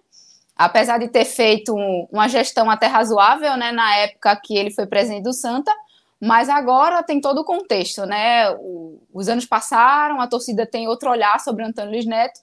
[0.57, 1.75] apesar de ter feito
[2.11, 5.71] uma gestão até razoável, né, na época que ele foi presidente do Santa,
[6.19, 8.49] mas agora tem todo o contexto, né?
[8.53, 12.39] O, os anos passaram, a torcida tem outro olhar sobre Antônio Luiz Neto,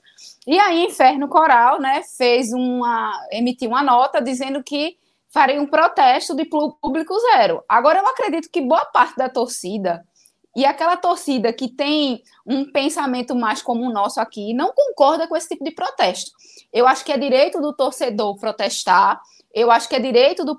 [0.47, 4.97] e aí Inferno Coral, né, fez uma, emitiu uma nota dizendo que
[5.29, 7.65] faria um protesto de público zero.
[7.69, 10.07] Agora eu acredito que boa parte da torcida
[10.55, 15.37] e aquela torcida que tem um pensamento mais como o nosso aqui não concorda com
[15.37, 16.31] esse tipo de protesto.
[16.73, 19.21] Eu acho que é direito do torcedor protestar,
[19.53, 20.57] eu acho que é direito do,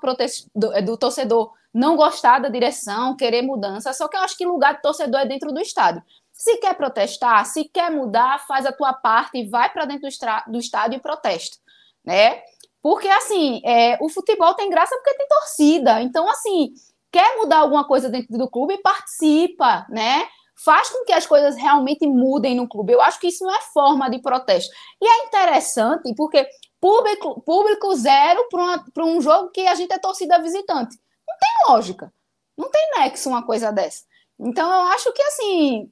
[0.54, 4.46] do, é, do torcedor não gostar da direção, querer mudança, só que eu acho que
[4.46, 6.02] lugar de torcedor é dentro do estádio.
[6.32, 10.52] Se quer protestar, se quer mudar, faz a tua parte e vai para dentro do,
[10.52, 11.58] do estádio e protesta,
[12.04, 12.42] né?
[12.82, 16.00] Porque, assim, é, o futebol tem graça porque tem torcida.
[16.02, 16.72] Então, assim,
[17.16, 20.28] quer mudar alguma coisa dentro do clube, participa, né?
[20.62, 22.92] Faz com que as coisas realmente mudem no clube.
[22.92, 24.70] Eu acho que isso não é forma de protesto.
[25.00, 26.46] E é interessante porque
[26.78, 28.46] público, público zero
[28.92, 30.98] para um jogo que a gente é torcida visitante.
[31.26, 32.12] Não tem lógica.
[32.54, 34.04] Não tem nexo uma coisa dessa.
[34.38, 35.90] Então, eu acho que, assim,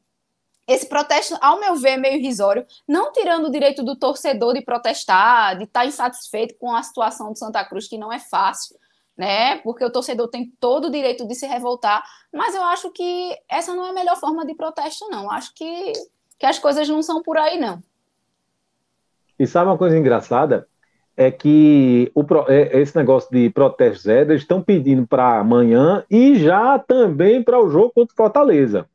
[0.68, 4.62] esse protesto, ao meu ver, é meio irrisório, não tirando o direito do torcedor de
[4.62, 8.76] protestar, de estar insatisfeito com a situação de Santa Cruz, que não é fácil,
[9.16, 9.56] né?
[9.58, 13.74] Porque o torcedor tem todo o direito de se revoltar, mas eu acho que essa
[13.74, 15.30] não é a melhor forma de protesto, não.
[15.30, 15.92] Acho que,
[16.38, 17.82] que as coisas não são por aí, não.
[19.38, 20.68] E sabe uma coisa engraçada?
[21.16, 26.36] É que o, é, esse negócio de protesto zero, eles estão pedindo para amanhã e
[26.36, 28.88] já também para o jogo contra o Fortaleza.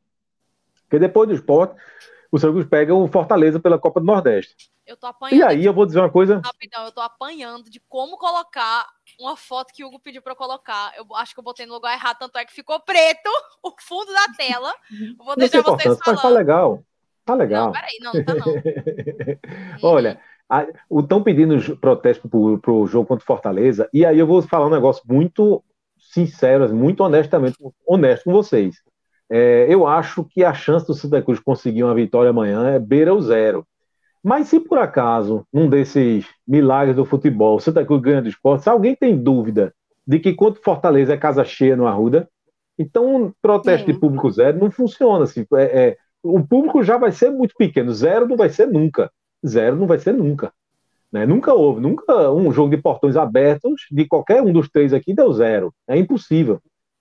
[0.82, 1.74] Porque depois do esporte,
[2.30, 4.70] o Santa pega o Fortaleza pela Copa do Nordeste.
[4.86, 5.38] Eu tô apanhando.
[5.38, 6.40] E aí eu vou dizer uma coisa.
[6.44, 8.86] Rapidão, eu tô apanhando de como colocar
[9.20, 10.92] uma foto que o Hugo pediu eu colocar.
[10.96, 13.28] Eu acho que eu botei no lugar errado, tanto é que ficou preto
[13.62, 14.72] o fundo da tela.
[15.18, 16.00] Vou deixar vocês falando.
[16.06, 16.82] Mas tá legal.
[17.24, 17.66] Tá legal.
[17.66, 18.54] Não, peraí, não, tá não.
[19.88, 20.18] Olha,
[20.98, 25.02] estão pedindo protesto pro, pro jogo contra Fortaleza, e aí eu vou falar um negócio
[25.06, 25.62] muito
[25.98, 27.56] sincero, muito honestamente,
[27.86, 28.76] honesto com vocês.
[29.30, 33.14] É, eu acho que a chance do Santa Cruz conseguir uma vitória amanhã é beira
[33.14, 33.64] o zero.
[34.22, 38.64] Mas se por acaso, num desses milagres do futebol, o Santa Cruz ganha do esporte,
[38.64, 39.74] se alguém tem dúvida
[40.06, 42.28] de que quanto Fortaleza é casa cheia no Arruda,
[42.78, 43.92] então um protesto Sim.
[43.92, 45.24] de público zero não funciona.
[45.24, 49.10] Assim, é, é, o público já vai ser muito pequeno, zero não vai ser nunca.
[49.46, 50.52] Zero não vai ser nunca.
[51.10, 51.26] Né?
[51.26, 55.32] Nunca houve, nunca um jogo de portões abertos de qualquer um dos três aqui deu
[55.32, 55.74] zero.
[55.88, 56.60] É impossível.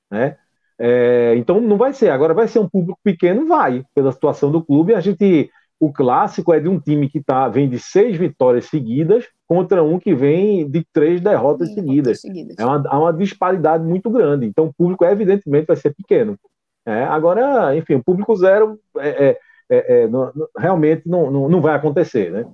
[0.09, 0.37] Né?
[0.77, 2.09] É, então não vai ser.
[2.09, 4.95] Agora vai ser um público pequeno, vai, pela situação do clube.
[4.95, 9.25] A gente o clássico é de um time que tá, vem de seis vitórias seguidas
[9.47, 12.19] contra um que vem de três derrotas seguidas.
[12.19, 12.57] seguidas.
[12.59, 14.45] É uma, há uma disparidade muito grande.
[14.45, 16.37] Então, o público, evidentemente, vai ser pequeno.
[16.85, 19.39] É, agora, enfim, o público zero é, é,
[19.69, 22.29] é, é não, realmente não, não, não vai acontecer.
[22.31, 22.45] Né?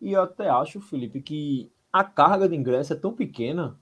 [0.00, 3.76] E eu até acho, Felipe, que a carga de ingresso é tão pequena.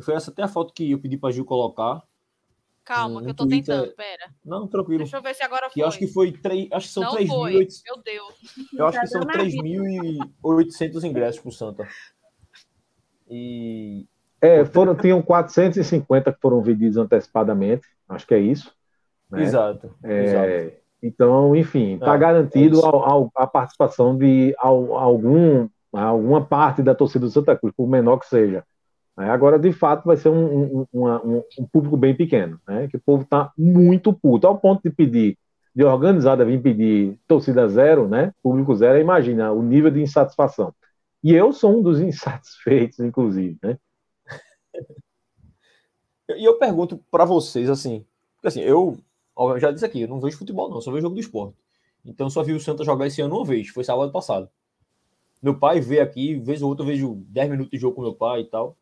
[0.00, 2.02] Foi essa até a foto que eu pedi para Gil colocar
[2.86, 3.80] Calma, que eu tô Twitter...
[3.80, 4.30] tentando, pera.
[4.44, 4.98] Não, tranquilo.
[4.98, 5.74] Deixa eu ver se agora foi.
[5.74, 7.82] Que acho que foi 3, acho que são 3.800.
[7.84, 8.34] Meu Deus.
[8.78, 11.88] Eu acho que são 3.800 ingressos pro Santa.
[13.28, 14.06] E
[14.40, 18.72] é, foram tinham 450 que foram vendidos antecipadamente, acho que é isso.
[19.28, 19.42] Né?
[19.42, 20.76] Exato, é, exato.
[21.02, 26.84] Então, enfim, está é, garantido é ao, ao, a participação de ao, algum, alguma parte
[26.84, 28.64] da torcida do Santa Cruz, por menor que seja.
[29.16, 32.86] Agora, de fato, vai ser um, um, um, um público bem pequeno, né?
[32.86, 35.38] que o povo está muito puto, ao ponto de pedir,
[35.74, 38.32] de organizada vir pedir torcida zero, né?
[38.42, 40.74] público zero, imagina o nível de insatisfação.
[41.24, 43.58] E eu sou um dos insatisfeitos, inclusive.
[43.62, 43.78] Né?
[46.28, 48.98] E eu pergunto para vocês, assim, porque assim, eu,
[49.38, 51.56] eu já disse aqui, eu não vejo futebol não, só vejo jogo do esporte.
[52.04, 54.48] Então só vi o Santa jogar esse ano uma vez, foi sábado passado.
[55.42, 58.14] Meu pai vê aqui, vez ou outra eu vejo 10 minutos de jogo com meu
[58.14, 58.76] pai e tal.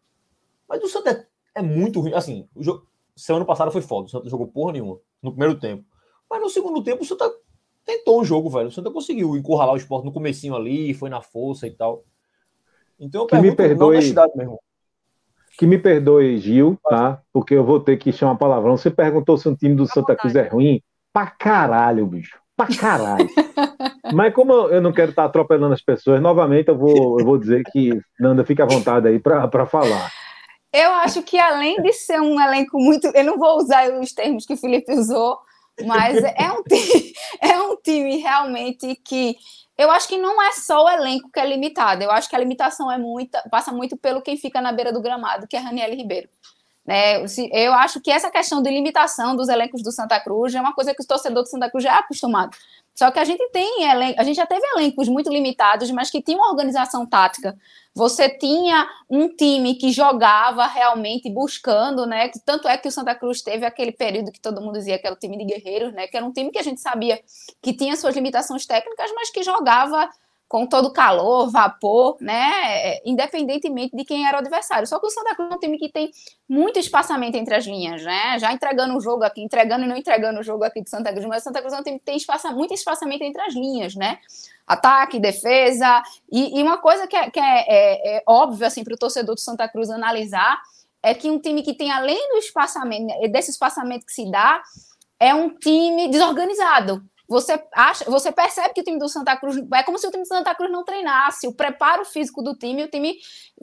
[0.75, 1.11] Mas o Santa
[1.55, 2.13] é, é muito ruim.
[2.15, 2.85] Assim, o jogo,
[3.15, 4.07] semana passada foi foda.
[4.07, 5.85] O Santa jogou porra nenhuma no primeiro tempo.
[6.29, 7.31] Mas no segundo tempo o Santa
[7.85, 8.67] tentou um jogo, velho.
[8.67, 12.03] O Santa conseguiu encurralar o esporte no comecinho ali, foi na força e tal.
[12.99, 14.01] Então eu que me perdoe,
[14.35, 14.59] mesmo.
[15.57, 17.23] Que me perdoe, Gil, tá?
[17.33, 18.77] Porque eu vou ter que chamar palavrão.
[18.77, 20.83] Você perguntou se o time do Santa Cruz é ruim?
[21.13, 22.37] Pra caralho, bicho.
[22.57, 23.29] Pra caralho.
[24.13, 27.63] Mas como eu não quero estar atropelando as pessoas, novamente eu vou, eu vou dizer
[27.71, 30.11] que Nanda fica à vontade aí para falar.
[30.75, 33.07] Eu acho que além de ser um elenco muito.
[33.15, 35.39] Eu não vou usar os termos que o Felipe usou,
[35.87, 39.37] mas é um time, é um time realmente que.
[39.79, 42.03] Eu acho que não é só o elenco que é limitado.
[42.03, 45.01] Eu acho que a limitação é muita, passa muito pelo quem fica na beira do
[45.01, 46.29] gramado, que é Raniel Ribeiro.
[46.85, 47.25] Né?
[47.53, 50.95] Eu acho que essa questão de limitação dos elencos do Santa Cruz é uma coisa
[50.95, 52.57] que o torcedor do Santa Cruz já é acostumado.
[52.95, 56.37] Só que a gente tem a gente já teve elencos muito limitados, mas que tinha
[56.39, 57.57] uma organização tática.
[57.93, 62.31] Você tinha um time que jogava realmente buscando, né?
[62.45, 65.15] Tanto é que o Santa Cruz teve aquele período que todo mundo dizia que era
[65.15, 66.07] o time de guerreiros, né?
[66.07, 67.21] Que era um time que a gente sabia
[67.61, 70.09] que tinha suas limitações técnicas, mas que jogava
[70.49, 72.99] com todo calor, vapor, né?
[73.05, 74.87] Independentemente de quem era o adversário.
[74.87, 76.11] Só que o Santa Cruz é um time que tem
[76.49, 78.39] muito espaçamento entre as linhas, né?
[78.39, 81.25] Já entregando o jogo aqui, entregando e não entregando o jogo aqui de Santa Cruz,
[81.27, 83.95] mas o Santa Cruz é um time que tem espaça, muito espaçamento entre as linhas,
[83.95, 84.19] né?
[84.67, 86.03] Ataque, defesa.
[86.31, 89.35] E, e uma coisa que é, que é, é, é óbvio assim, para o torcedor
[89.35, 90.61] do Santa Cruz analisar
[91.03, 94.63] é que um time que tem, além do espaçamento, desse espaçamento que se dá,
[95.21, 99.83] é um time desorganizado você acha, você percebe que o time do Santa Cruz é
[99.83, 102.89] como se o time do Santa Cruz não treinasse, o preparo físico do time, o
[102.89, 103.17] time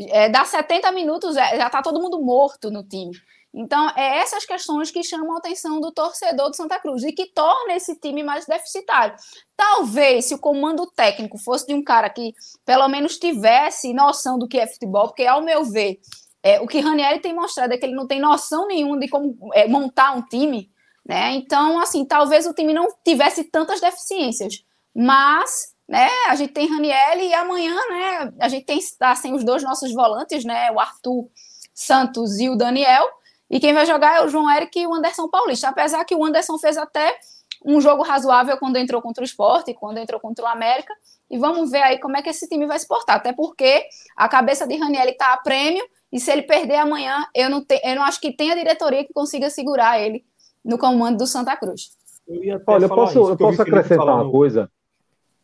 [0.10, 3.12] é, dá 70 minutos, é, já está todo mundo morto no time.
[3.54, 7.28] Então, é essas questões que chamam a atenção do torcedor do Santa Cruz e que
[7.34, 9.14] torna esse time mais deficitário.
[9.58, 12.34] Talvez se o comando técnico fosse de um cara que
[12.66, 16.00] pelo menos tivesse noção do que é futebol, porque, ao meu ver,
[16.42, 19.38] é, o que Ranieri tem mostrado é que ele não tem noção nenhuma de como
[19.54, 20.72] é, montar um time.
[21.12, 21.34] Né?
[21.34, 24.64] Então, assim, talvez o time não tivesse tantas deficiências,
[24.96, 28.80] mas né, a gente tem Raniel e amanhã né, a gente tem
[29.18, 31.30] sem os dois nossos volantes, né, o Arthur
[31.74, 33.06] Santos e o Daniel,
[33.50, 36.24] e quem vai jogar é o João Eric e o Anderson Paulista, apesar que o
[36.24, 37.20] Anderson fez até
[37.66, 40.94] um jogo razoável quando entrou contra o Esporte, quando entrou contra o América,
[41.30, 44.30] e vamos ver aí como é que esse time vai se portar, até porque a
[44.30, 47.96] cabeça de Raniel está a prêmio, e se ele perder amanhã, eu não, te, eu
[47.96, 50.24] não acho que tenha diretoria que consiga segurar ele
[50.64, 51.92] no comando do Santa Cruz.
[52.28, 54.32] Eu Olha, eu posso, isso, eu posso acrescentar uma no...
[54.32, 54.72] coisa?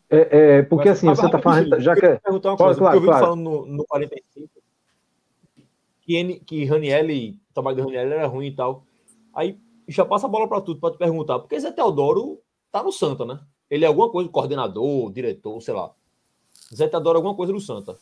[0.09, 1.79] É, é, porque Mas, assim, você está falando.
[1.79, 2.05] Já que...
[2.05, 3.25] Eu perguntar uma coisa, claro, eu vi claro.
[3.25, 4.49] falando no, no 45
[6.07, 8.83] que, que Ranielli, o trabalho de Ranielli era ruim e tal.
[9.33, 12.39] Aí já passa a bola para tudo, para te perguntar, porque Zé Teodoro
[12.71, 13.39] tá no Santa, né?
[13.69, 15.91] Ele é alguma coisa, coordenador, diretor, sei lá.
[16.73, 17.97] Zé Teodoro é alguma coisa no Santa.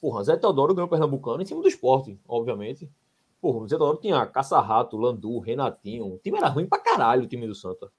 [0.00, 2.90] Porra, Zé Teodoro ganhou o Pernambucano em cima do esporte, obviamente.
[3.40, 6.14] Porra, Zé Teodoro tinha Caça-Rato, Landu, Renatinho.
[6.14, 7.90] O time era ruim pra caralho, o time do Santa.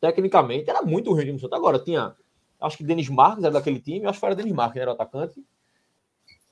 [0.00, 1.56] Tecnicamente, era muito ruim o time do Santa.
[1.56, 2.16] Agora, tinha.
[2.60, 4.06] Acho que Denis Marques era daquele time.
[4.06, 5.44] Acho que era Denis Marques, era o atacante.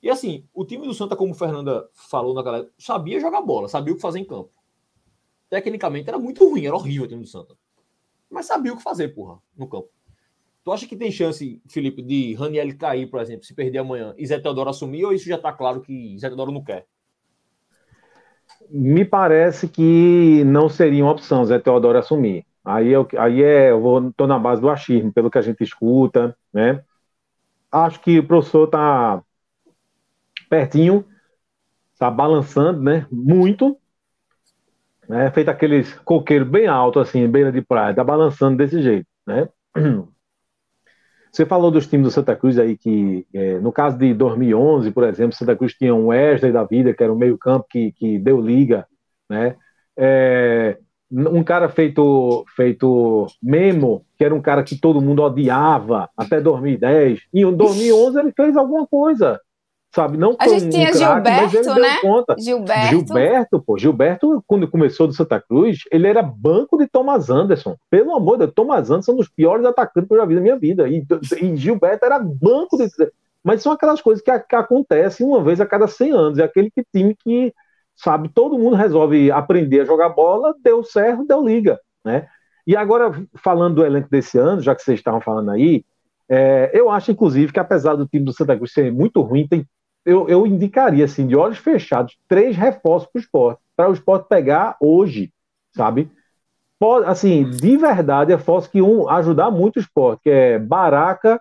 [0.03, 3.93] E assim, o time do Santa, como Fernanda falou na galera, sabia jogar bola, sabia
[3.93, 4.51] o que fazer em campo.
[5.51, 7.57] Tecnicamente era muito ruim, era horrível o time do Santa.
[8.31, 9.89] Mas sabia o que fazer, porra, no campo.
[10.63, 14.27] Tu acha que tem chance, Felipe, de Raniel cair, por exemplo, se perder amanhã e
[14.27, 16.87] Zé Teodoro assumir, ou isso já tá claro que Zé Teodoro não quer?
[18.71, 22.47] Me parece que não seria uma opção Zé Teodoro assumir.
[22.65, 25.63] Aí eu, aí é, eu vou, tô na base do achismo, pelo que a gente
[25.63, 26.83] escuta, né?
[27.73, 29.23] Acho que o professor tá
[30.49, 31.05] pertinho,
[31.99, 33.07] tá balançando, né?
[33.11, 33.79] Muito,
[35.09, 35.31] né?
[35.31, 39.49] Feito aqueles coqueiros bem alto assim, beira de praia, tá balançando desse jeito, né?
[41.39, 45.05] Você falou dos times do Santa Cruz aí que, é, no caso de 2011, por
[45.05, 48.41] exemplo, Santa Cruz tinha um Wesley da vida, que era o meio-campo que, que deu
[48.41, 48.85] liga,
[49.31, 49.55] né?
[49.97, 50.79] É,
[51.13, 57.21] um cara feito, feito Memo, que era um cara que todo mundo odiava até 2010.
[57.33, 59.41] E em 2011 ele fez alguma coisa
[59.95, 60.17] sabe?
[60.17, 61.97] Não a gente um tinha craque, Gilberto, né?
[62.01, 62.37] Conta.
[62.39, 62.89] Gilberto.
[62.89, 63.79] Gilberto, pô.
[63.79, 67.77] Gilberto, quando começou do Santa Cruz, ele era banco de Thomas Anderson.
[67.91, 70.35] Pelo amor de Deus, Thomas Anderson é um dos piores atacantes que eu já vi
[70.35, 70.89] na minha vida.
[70.89, 71.05] E,
[71.41, 72.89] e Gilberto era banco de.
[73.43, 76.39] Mas são aquelas coisas que, que acontecem uma vez a cada 100 anos.
[76.39, 77.53] É aquele que, time que,
[77.97, 82.27] sabe, todo mundo resolve aprender a jogar bola, deu certo, deu liga, né?
[82.67, 85.83] E agora, falando do elenco desse ano, já que vocês estavam falando aí,
[86.29, 89.67] é, eu acho, inclusive, que apesar do time do Santa Cruz ser muito ruim, tem
[90.09, 94.27] eu, eu indicaria, assim, de olhos fechados, três reforços para o esporte, para o esporte
[94.27, 95.33] pegar hoje,
[95.77, 96.11] sabe?
[96.79, 101.41] Pode, assim, de verdade, reforço que um ajudar muito o esporte, que é Baraca,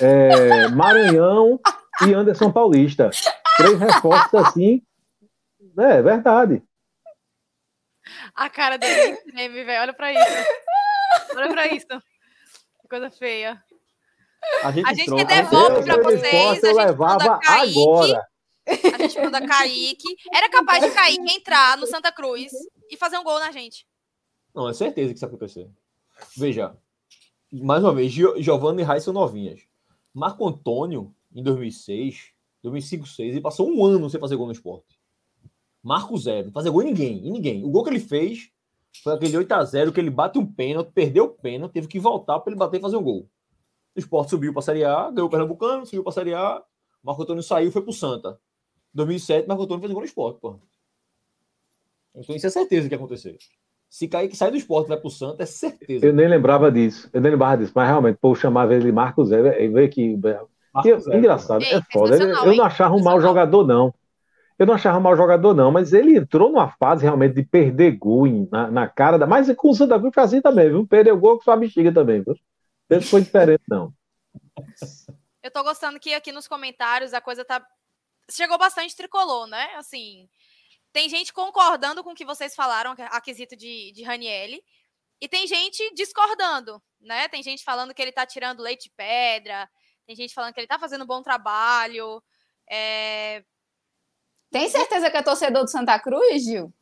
[0.00, 1.60] é, Maranhão
[2.04, 3.10] e Anderson Paulista.
[3.56, 4.82] Três reforços assim.
[5.78, 6.62] É, é verdade.
[8.34, 9.82] A cara dele treme, velho.
[9.82, 10.48] Olha pra isso.
[11.36, 11.86] Olha pra isso.
[12.80, 13.62] Que coisa feia.
[14.62, 16.62] A gente, a gente devolve para vocês.
[16.62, 18.26] Eu a gente levava Kaique, agora.
[18.66, 20.16] A gente manda Kaique.
[20.32, 22.52] Era capaz de Kaique entrar no Santa Cruz
[22.90, 23.86] e fazer um gol na gente.
[24.54, 25.68] Não, é certeza que isso acontecer.
[26.36, 26.76] Veja,
[27.52, 29.62] mais uma vez, Giovanni e Rai são novinhas.
[30.12, 32.32] Marco Antônio, em 2006,
[32.62, 34.98] 2005, 2006, ele passou um ano sem fazer gol no esporte.
[35.82, 37.64] Marco Zero, não fazer gol em ninguém, em ninguém.
[37.64, 38.50] O gol que ele fez
[39.02, 42.50] foi aquele 8x0 que ele bate um pênalti, perdeu o pênalti, teve que voltar para
[42.50, 43.28] ele bater e fazer um gol.
[43.96, 46.62] O esporte subiu para a Série A, ganhou o Pernambucano, subiu para a Série A.
[47.02, 48.38] Marco Antônio saiu foi para o Santa.
[48.92, 50.58] Em 2007, Marco Antônio fez gol no esporte, pô.
[52.14, 53.36] Então isso é certeza que ia acontecer.
[53.88, 56.06] Se cair que sai do esporte vai pro Santos, é certeza.
[56.06, 57.08] Eu nem lembrava disso.
[57.12, 57.72] Eu nem lembrava disso.
[57.74, 60.18] Mas realmente, pô, chamava ele de Marcos Zé, vê que.
[60.72, 62.16] Marcos é, engraçado, é foda.
[62.16, 63.94] Eu não achava um mau jogador, não.
[64.58, 67.96] Eu não achava um mau jogador, não, mas ele entrou numa fase realmente de perder
[67.96, 69.26] gol na, na cara da.
[69.26, 70.86] Mas com o Santa Cruz foi assim também, viu?
[70.86, 72.36] Perdeu gol com sua bexiga também, viu?
[72.90, 73.92] Isso foi diferente, não.
[75.42, 77.64] Eu tô gostando que aqui nos comentários a coisa tá.
[78.30, 79.74] Chegou bastante tricolor, né?
[79.76, 80.28] Assim,
[80.92, 84.62] tem gente concordando com o que vocês falaram a quesito de, de Ranielli.
[85.20, 87.28] E tem gente discordando, né?
[87.28, 89.68] Tem gente falando que ele tá tirando leite de pedra.
[90.06, 92.22] Tem gente falando que ele tá fazendo um bom trabalho.
[92.70, 93.42] É...
[94.50, 96.72] Tem certeza que é torcedor do Santa Cruz, Gil?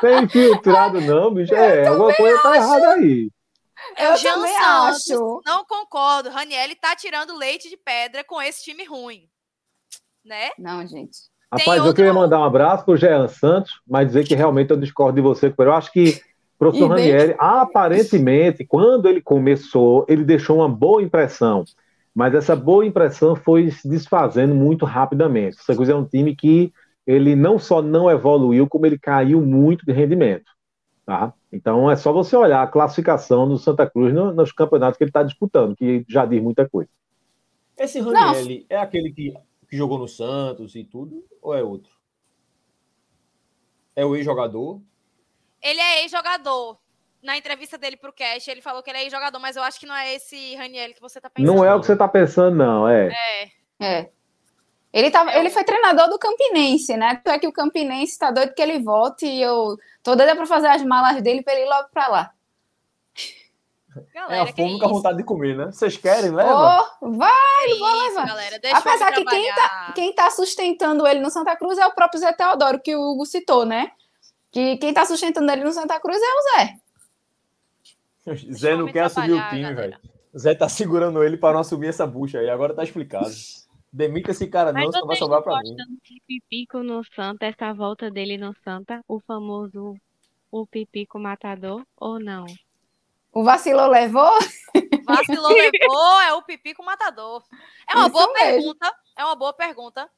[0.00, 1.54] Tem infiltrado, não, bicho.
[1.54, 3.30] É, alguma coisa tá errada aí.
[3.98, 5.40] Eu, Eu também Santos, acho.
[5.44, 6.30] Não concordo.
[6.30, 9.28] Ranielli tá tirando leite de pedra com esse time ruim.
[10.24, 10.50] Né?
[10.58, 11.18] Não, gente.
[11.52, 11.90] Rapaz, outro...
[11.90, 15.16] eu queria mandar um abraço para o Jean Santos, mas dizer que realmente eu discordo
[15.16, 16.20] de você, porque eu acho que
[16.56, 21.64] o professor Ranieri, aparentemente, quando ele começou, ele deixou uma boa impressão,
[22.14, 25.56] mas essa boa impressão foi se desfazendo muito rapidamente.
[25.56, 26.72] O Santa Cruz é um time que
[27.06, 30.55] ele não só não evoluiu, como ele caiu muito de rendimento.
[31.06, 31.32] Tá?
[31.52, 35.10] Então é só você olhar a classificação do Santa Cruz no, nos campeonatos que ele
[35.10, 36.90] está disputando, que já diz muita coisa.
[37.78, 39.32] Esse Ranieri é aquele que
[39.68, 41.92] que jogou no Santos e tudo, ou é outro?
[43.94, 44.80] É o ex-jogador?
[45.62, 46.78] Ele é ex-jogador.
[47.22, 49.86] Na entrevista dele pro Cash, ele falou que ele é ex-jogador, mas eu acho que
[49.86, 51.54] não é esse Raniel que você tá pensando.
[51.54, 53.08] Não é o que você tá pensando, não, é.
[53.80, 53.84] É.
[53.84, 54.10] é.
[54.96, 57.20] Ele, tava, ele foi treinador do Campinense, né?
[57.22, 60.46] Tu é que o Campinense tá doido que ele volte e eu tô doida pra
[60.46, 62.32] fazer as malas dele pra ele ir logo pra lá.
[64.14, 65.66] Galera, é a fome com a vontade de comer, né?
[65.66, 66.50] Vocês querem, leva?
[67.02, 68.26] Oh, vai, não vou levar.
[68.26, 72.18] Galera, Apesar que quem tá, quem tá sustentando ele no Santa Cruz é o próprio
[72.18, 73.90] Zé Teodoro, que o Hugo citou, né?
[74.50, 76.42] Que quem tá sustentando ele no Santa Cruz é o
[78.32, 78.46] Zé.
[78.50, 79.98] Zé não quer assumir o time, velho.
[80.34, 83.28] Zé tá segurando ele para não assumir essa bucha aí, agora tá explicado.
[83.96, 85.74] Demita esse cara não, só vai sobrar pra mim.
[86.04, 89.96] Que Pipico no Santa, essa volta dele no Santa, o famoso
[90.50, 92.44] o Pipico matador ou não?
[93.32, 94.32] O vacilou levou?
[95.06, 97.42] Vacilou levou é o pipico matador.
[97.88, 98.52] É uma Isso boa mesmo.
[98.52, 98.94] pergunta.
[99.16, 100.10] É uma boa pergunta.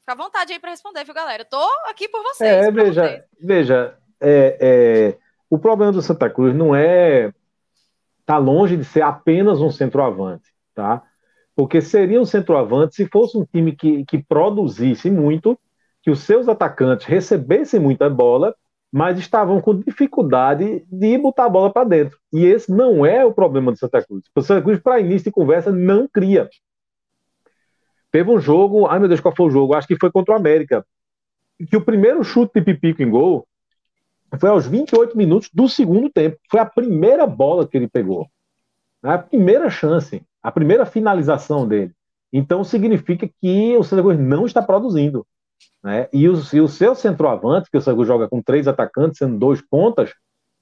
[0.00, 1.42] Fica à vontade aí para responder, viu, galera?
[1.42, 2.50] Eu tô aqui por vocês.
[2.50, 3.24] É, veja, vocês.
[3.40, 7.32] veja, é, é, o problema do Santa Cruz não é
[8.26, 11.02] tá longe de ser apenas um centroavante, tá?
[11.54, 15.58] Porque seria um centroavante se fosse um time que, que produzisse muito,
[16.02, 18.54] que os seus atacantes recebessem muita bola
[18.92, 22.18] mas estavam com dificuldade de botar a bola para dentro.
[22.30, 24.24] E esse não é o problema do Santa Cruz.
[24.36, 26.50] O Santa Cruz, para início de conversa, não cria.
[28.10, 29.74] Teve um jogo, ai meu Deus, qual foi o jogo?
[29.74, 30.84] Acho que foi contra o América.
[31.70, 33.48] Que o primeiro chute de Pipico em gol
[34.38, 36.36] foi aos 28 minutos do segundo tempo.
[36.50, 38.28] Foi a primeira bola que ele pegou.
[39.02, 41.92] A primeira chance, a primeira finalização dele.
[42.32, 45.26] Então significa que o Santa não está produzindo.
[45.82, 46.08] Né?
[46.12, 49.60] E, o, e o seu centroavante, que o Sangu joga com três atacantes, sendo dois
[49.60, 50.12] pontas,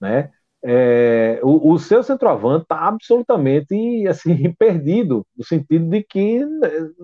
[0.01, 0.31] né?
[0.63, 6.41] É, o, o, seu centroavante está absolutamente assim perdido, no sentido de que,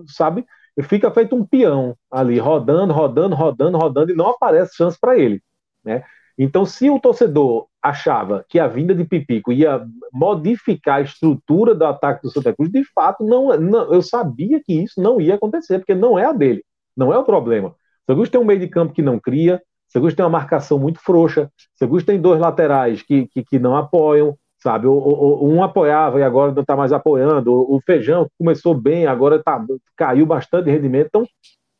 [0.07, 0.45] sabe,
[0.83, 5.41] fica feito um peão ali, rodando, rodando, rodando, rodando, e não aparece chance para ele.
[5.83, 6.03] Né?
[6.37, 11.85] Então, se o torcedor achava que a vinda de Pipico ia modificar a estrutura do
[11.85, 15.79] ataque do Santa Cruz, de fato, não, não eu sabia que isso não ia acontecer,
[15.79, 16.63] porque não é a dele,
[16.95, 17.75] não é o problema.
[18.05, 21.49] Seguros tem um meio de campo que não cria, Seguros tem uma marcação muito frouxa,
[21.75, 24.87] Seguros tem dois laterais que, que, que não apoiam, sabe?
[24.87, 27.53] O, o, um apoiava e agora não está mais apoiando.
[27.53, 29.63] O, o, Feijão começou bem, agora tá,
[29.95, 31.07] caiu bastante de rendimento.
[31.07, 31.27] Então,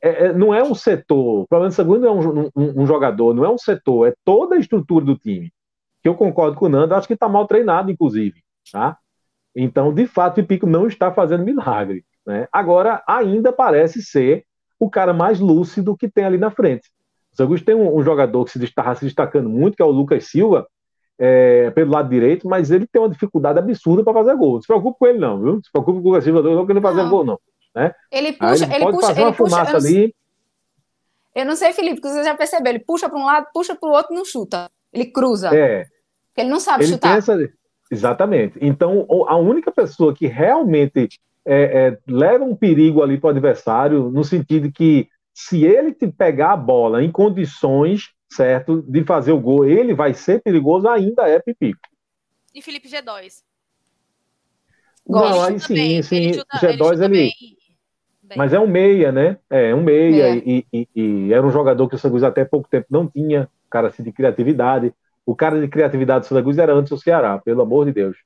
[0.02, 1.42] é, é, não é um setor.
[1.42, 4.14] O problema do Seguros não é um, um, um, jogador, não é um setor, é
[4.24, 5.52] toda a estrutura do time.
[6.02, 8.42] Que eu concordo com o Nando, acho que está mal treinado, inclusive.
[8.72, 8.98] Tá?
[9.56, 12.06] Então, de fato, o Pico não está fazendo milagre.
[12.26, 12.48] Né?
[12.52, 14.46] Agora, ainda parece ser
[14.80, 16.90] o cara mais lúcido que tem ali na frente.
[17.34, 19.92] O Santos tem um, um, jogador que se está se destacando muito, que é o
[19.92, 20.68] Lucas Silva,
[21.18, 24.56] é, pelo lado direito, mas ele tem uma dificuldade absurda para fazer gol.
[24.56, 25.54] Não se preocupe com ele, não, viu?
[25.54, 27.40] Não se preocupe com o Lucas Silva, não, que ele não fazer gol, não.
[27.76, 27.94] Né?
[28.12, 30.16] Ele puxa, ele, ele pode puxa, fazer uma fumaça puxa, ali.
[31.36, 33.90] Eu não sei, Felipe, porque você já percebeu, ele puxa para um lado, puxa para
[33.90, 34.70] o outro não chuta.
[34.92, 35.56] Ele cruza.
[35.56, 35.86] É.
[36.36, 37.18] Ele não sabe ele chutar.
[37.18, 37.38] Essa...
[37.90, 38.58] Exatamente.
[38.62, 44.10] Então, a única pessoa que realmente é, é, leva um perigo ali para o adversário,
[44.10, 49.40] no sentido que se ele te pegar a bola em condições, certo, de fazer o
[49.40, 51.80] gol, ele vai ser perigoso, ainda é Pipico.
[52.54, 53.44] E Felipe G2?
[55.08, 56.02] Não, aí sim, bem.
[56.02, 56.16] sim.
[56.16, 57.18] Ele G2 ele.
[57.20, 57.58] ele...
[58.36, 59.38] Mas é um meia, né?
[59.50, 60.38] É um meia, é.
[60.38, 63.88] E, e, e, era um jogador que o Santos até pouco tempo não tinha, cara
[63.88, 64.94] assim, de criatividade.
[65.26, 68.18] O cara de criatividade do Santa Cruz era antes do Ceará, pelo amor de Deus.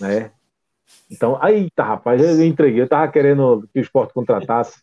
[0.00, 0.30] Né?
[1.10, 2.82] Então, aí tá, rapaz, eu entreguei.
[2.82, 4.80] Eu tava querendo que o esporte contratasse.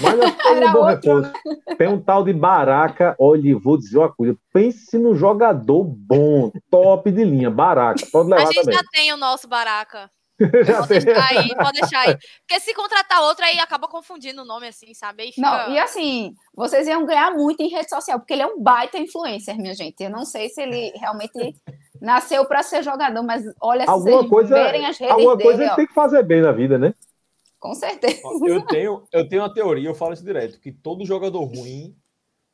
[0.00, 0.14] Mas
[0.68, 1.32] um bom repouso.
[1.76, 3.14] Tem um tal de Baraca.
[3.18, 4.36] Olha, vou dizer uma coisa.
[4.52, 7.50] Pense no jogador bom, top de linha.
[7.50, 8.04] Baraca.
[8.10, 8.74] Pode levar A gente também.
[8.74, 10.10] já tem o nosso Baraca.
[10.38, 12.18] Pode deixar aí, pode deixar aí.
[12.46, 15.32] Porque se contratar outro aí acaba confundindo o nome assim, sabe?
[15.32, 15.40] Fica...
[15.40, 18.98] Não, e assim, vocês iam ganhar muito em rede social, porque ele é um baita
[18.98, 20.02] influencer, minha gente.
[20.02, 21.56] Eu não sei se ele realmente
[22.00, 25.64] nasceu para ser jogador, mas olha, alguma se coisa, verem as redes alguma dele, coisa
[25.64, 26.94] ele tem que fazer bem na vida, né?
[27.58, 28.20] Com certeza.
[28.46, 31.96] Eu tenho, eu tenho uma teoria, eu falo isso direto, que todo jogador ruim,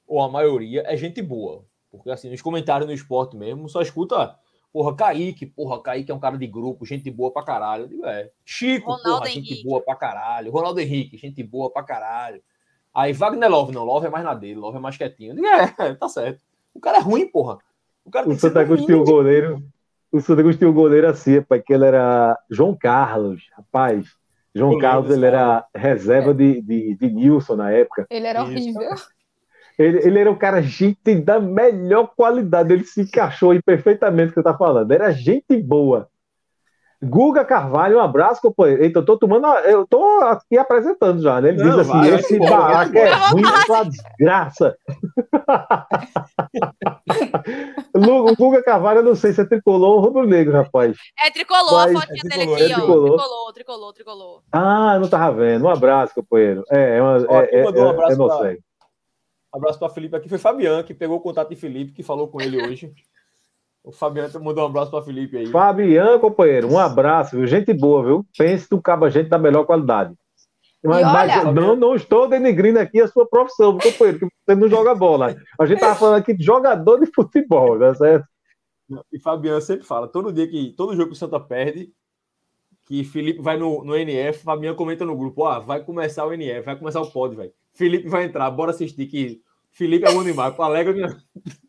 [0.06, 1.64] ou a maioria, é gente boa.
[1.90, 4.36] Porque assim, nos comentários no esporte mesmo, só escuta
[4.72, 7.84] Porra, Kaique, porra, Kaique é um cara de grupo, gente boa pra caralho.
[7.84, 8.30] Eu digo, é.
[8.44, 9.54] Chico, Ronaldo porra, Henrique.
[9.54, 10.52] gente boa pra caralho.
[10.52, 12.40] Ronaldo Henrique, gente boa pra caralho.
[12.94, 15.32] Aí Wagner Love, não, Love é mais na dele, Love é mais quietinho.
[15.32, 16.40] Eu digo, é, tá certo.
[16.72, 17.58] O cara é ruim, porra.
[18.04, 19.62] O, cara o Santa Cruz tinha o goleiro.
[20.12, 24.06] O Santa Cruz tinha o goleiro assim, pai, que ele era João Carlos, rapaz.
[24.54, 28.06] João Carlos, ele era reserva de, de, de Nilson na época.
[28.10, 28.90] Ele era horrível.
[29.80, 34.28] Ele, ele, era um cara gente da melhor qualidade, ele se encaixou aí perfeitamente o
[34.28, 34.92] que você tá falando.
[34.92, 36.06] Era gente boa.
[37.02, 38.84] Guga Carvalho, um abraço, companheiro.
[38.84, 41.48] Eu tô tomando, eu tô aqui apresentando já, né?
[41.48, 44.76] Ele Não, diz assim: vai, esse baraca é ruim pra desgraça.
[47.94, 50.94] o Guga Carvalho, eu não sei se é tricolor ou rubro-negro, rapaz.
[51.24, 53.00] É tricolor, Mas, a fotinha é tricolor, dele aqui, é tricolor.
[53.00, 53.16] ó.
[53.16, 54.42] Tricolor, tricolor, tricolor.
[54.52, 55.64] Ah, não tava vendo.
[55.64, 56.64] Um abraço, companheiro.
[56.70, 58.58] É, é, uma, ó, é, é, um abraço é, não sei.
[59.52, 60.28] Abraço para Felipe aqui.
[60.28, 62.92] Foi Fabiano que pegou o contato de Felipe, que falou com ele hoje.
[63.82, 65.46] O Fabiano mandou um abraço para Felipe aí.
[65.46, 67.46] Fabiano, companheiro, um abraço, viu?
[67.46, 68.26] Gente boa, viu?
[68.36, 70.14] Pense no cabo gente da melhor qualidade.
[70.82, 74.68] Mas, olha, mas não, não estou denegrindo aqui a sua profissão, companheiro, que você não
[74.68, 75.36] joga bola.
[75.58, 78.26] A gente estava falando aqui de jogador de futebol, tá certo?
[79.12, 81.92] E Fabiano sempre fala, todo dia que, todo jogo que o Santa perde,
[82.90, 86.66] que Felipe vai no, no NF, Fabiano comenta no grupo, ah, vai começar o NF,
[86.66, 87.54] vai começar o pod, velho.
[87.72, 90.92] Felipe vai entrar, bora assistir que Felipe é o animal, alega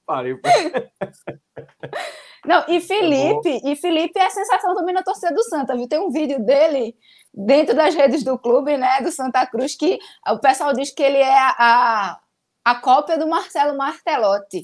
[0.03, 0.39] pariu.
[2.43, 5.87] Não, e Felipe, e Felipe é a sensação também na torcida do Santa, viu?
[5.87, 6.97] Tem um vídeo dele
[7.31, 11.19] dentro das redes do clube, né, do Santa Cruz, que o pessoal diz que ele
[11.19, 12.19] é a,
[12.65, 14.63] a cópia do Marcelo Martelotti.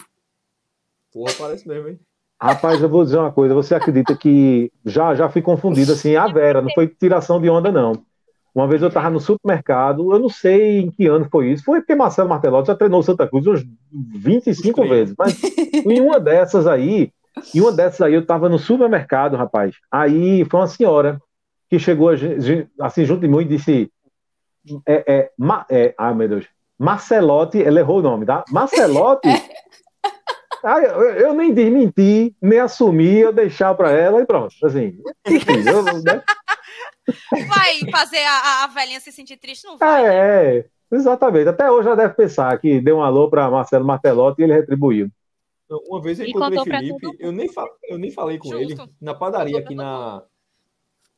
[1.13, 1.99] Porra, parece mesmo, hein?
[2.39, 6.27] Rapaz, eu vou dizer uma coisa, você acredita que já já fui confundido assim, a
[6.27, 7.93] Vera, não foi tiração de onda não.
[8.53, 11.79] Uma vez eu estava no supermercado, eu não sei em que ano foi isso, foi
[11.79, 17.11] porque Marcelo Martelotti já treinou Santa Cruz uns 25 vezes, mas em uma dessas aí,
[17.53, 19.75] em uma dessas aí eu estava no supermercado, rapaz.
[19.91, 21.19] Aí foi uma senhora
[21.69, 22.09] que chegou
[22.81, 23.91] assim junto de mim e disse:
[24.87, 26.45] é, é, ma, é, ai meu Deus,
[26.77, 28.43] Marcelotti, ela errou o nome, tá?
[28.51, 29.27] Marcelotti.
[30.63, 34.53] Ah, eu, eu, nem desmenti, nem assumi, eu deixar para ela e pronto.
[34.63, 36.23] Assim, enfim, eu, né?
[37.47, 39.65] Vai fazer a, a velhinha se sentir triste?
[39.65, 40.05] Não vai.
[40.05, 40.57] É, né?
[40.57, 41.47] é, exatamente.
[41.47, 45.09] Até hoje ela deve pensar que deu um alô para Marcelo Martelotti e ele retribuiu.
[45.69, 47.49] Uma vez eu encontrei Felipe, eu nem,
[47.89, 48.81] eu nem falei com Justo.
[48.81, 50.23] ele na padaria aqui na,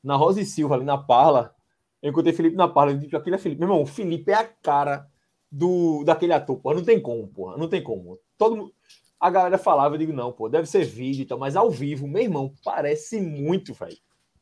[0.03, 1.53] na Rosa e Silva, ali na Parla.
[2.01, 2.93] Eu encontrei Felipe na Parla.
[2.93, 3.59] Eu disse: aquele é Felipe.
[3.59, 5.07] Meu irmão, o Felipe é a cara
[5.51, 6.75] do, daquele ator, porra.
[6.75, 7.57] Não tem como, porra.
[7.57, 8.17] Não tem como.
[8.37, 8.73] Todo mundo.
[9.19, 12.07] A galera falava, eu digo, não, pô, deve ser vídeo e tal, mas ao vivo,
[12.07, 13.97] meu irmão, parece muito, velho.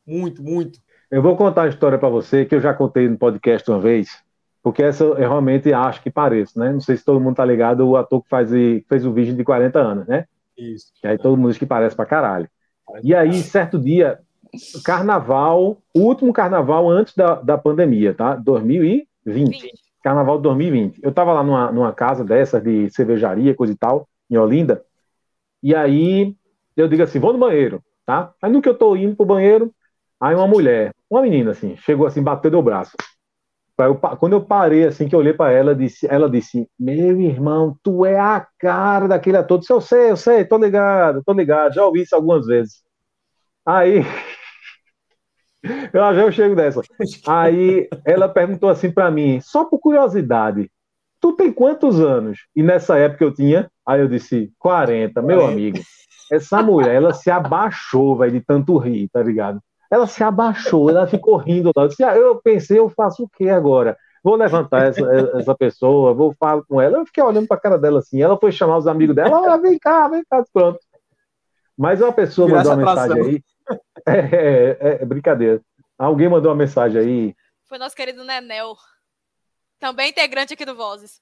[0.06, 0.78] Muito, muito.
[1.10, 4.22] Eu vou contar a história para você que eu já contei no podcast uma vez,
[4.62, 6.72] porque essa eu realmente acho que pareço, né?
[6.72, 9.42] Não sei se todo mundo tá ligado, o ator que faz, fez o vídeo de
[9.42, 10.26] 40 anos, né?
[10.56, 10.92] Isso.
[11.02, 12.48] E aí todo mundo diz que parece pra caralho.
[13.02, 14.18] E aí, certo dia,
[14.84, 18.34] carnaval, o último carnaval antes da, da pandemia, tá?
[18.34, 19.08] 2020.
[19.26, 19.72] 20.
[20.02, 21.00] Carnaval de 2020.
[21.02, 24.84] Eu tava lá numa, numa casa dessas de cervejaria, coisa e tal, em Olinda.
[25.62, 26.34] E aí
[26.76, 28.32] eu digo assim: vou no banheiro, tá?
[28.42, 29.74] Aí no que eu tô indo pro banheiro,
[30.20, 32.96] Aí uma mulher, uma menina assim, chegou assim, bateu no braço.
[33.78, 37.78] Eu, quando eu parei assim, que eu olhei para ela, disse, ela disse: Meu irmão,
[37.80, 39.56] tu é a cara daquele ator.
[39.56, 42.82] Eu disse, eu sei, eu sei, tô ligado, tô ligado, já ouvi isso algumas vezes.
[43.64, 44.02] Aí,
[45.92, 46.80] eu já chego dessa.
[47.24, 50.68] Aí ela perguntou assim para mim, só por curiosidade,
[51.20, 52.40] tu tem quantos anos?
[52.56, 55.52] E nessa época eu tinha, aí eu disse, 40, meu 40.
[55.52, 55.78] amigo.
[56.30, 59.60] Essa mulher, ela se abaixou, velho, de tanto rir, tá ligado?
[59.90, 61.84] Ela se abaixou, ela ficou rindo lá.
[61.84, 63.96] Eu, disse, ah, eu pensei, eu faço o que agora?
[64.22, 65.00] Vou levantar essa,
[65.38, 66.98] essa pessoa, vou falar com ela.
[66.98, 68.20] Eu fiquei olhando para a cara dela assim.
[68.20, 70.78] Ela foi chamar os amigos dela, ah, vem cá, vem cá, pronto.
[71.76, 73.42] Mas uma pessoa mandou uma mensagem aí.
[74.06, 75.62] É, é, é, é, brincadeira.
[75.98, 77.36] Alguém mandou uma mensagem aí.
[77.66, 78.76] Foi nosso querido Nenel,
[79.78, 81.20] também integrante aqui do Vozes.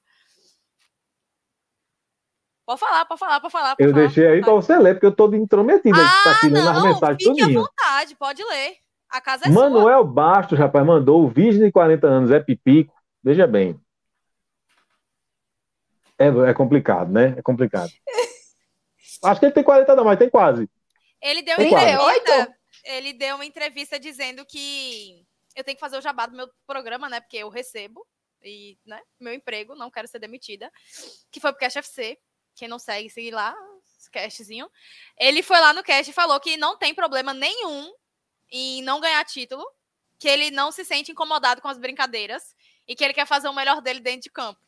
[2.67, 3.75] Pode falar, pode falar, pode falar.
[3.77, 6.49] Pode eu falar, deixei aí para você ler, porque eu tô intrometido ah, tá aqui
[6.49, 8.75] lendo as mensagens fique à vontade, pode ler.
[9.09, 10.11] A casa é Manuel sua.
[10.11, 12.93] Bastos, rapaz, mandou o virgem de 40 anos é pipico.
[13.23, 13.79] Veja bem.
[16.19, 17.35] É, é complicado, né?
[17.37, 17.89] É complicado.
[19.23, 20.69] Acho que ele tem 40 não, mas tem quase.
[21.21, 26.01] Ele deu, tem entrevista, ele deu uma entrevista dizendo que eu tenho que fazer o
[26.01, 27.21] jabá do meu programa, né?
[27.21, 28.05] Porque eu recebo
[28.43, 30.69] e, né, meu emprego, não quero ser demitida,
[31.31, 32.17] que foi pro Cash FC.
[32.57, 33.55] Quem não segue, segue lá,
[34.11, 34.67] castzinho.
[35.19, 37.93] Ele foi lá no cast e falou que não tem problema nenhum
[38.51, 39.63] em não ganhar título,
[40.17, 42.55] que ele não se sente incomodado com as brincadeiras
[42.87, 44.59] e que ele quer fazer o melhor dele dentro de campo.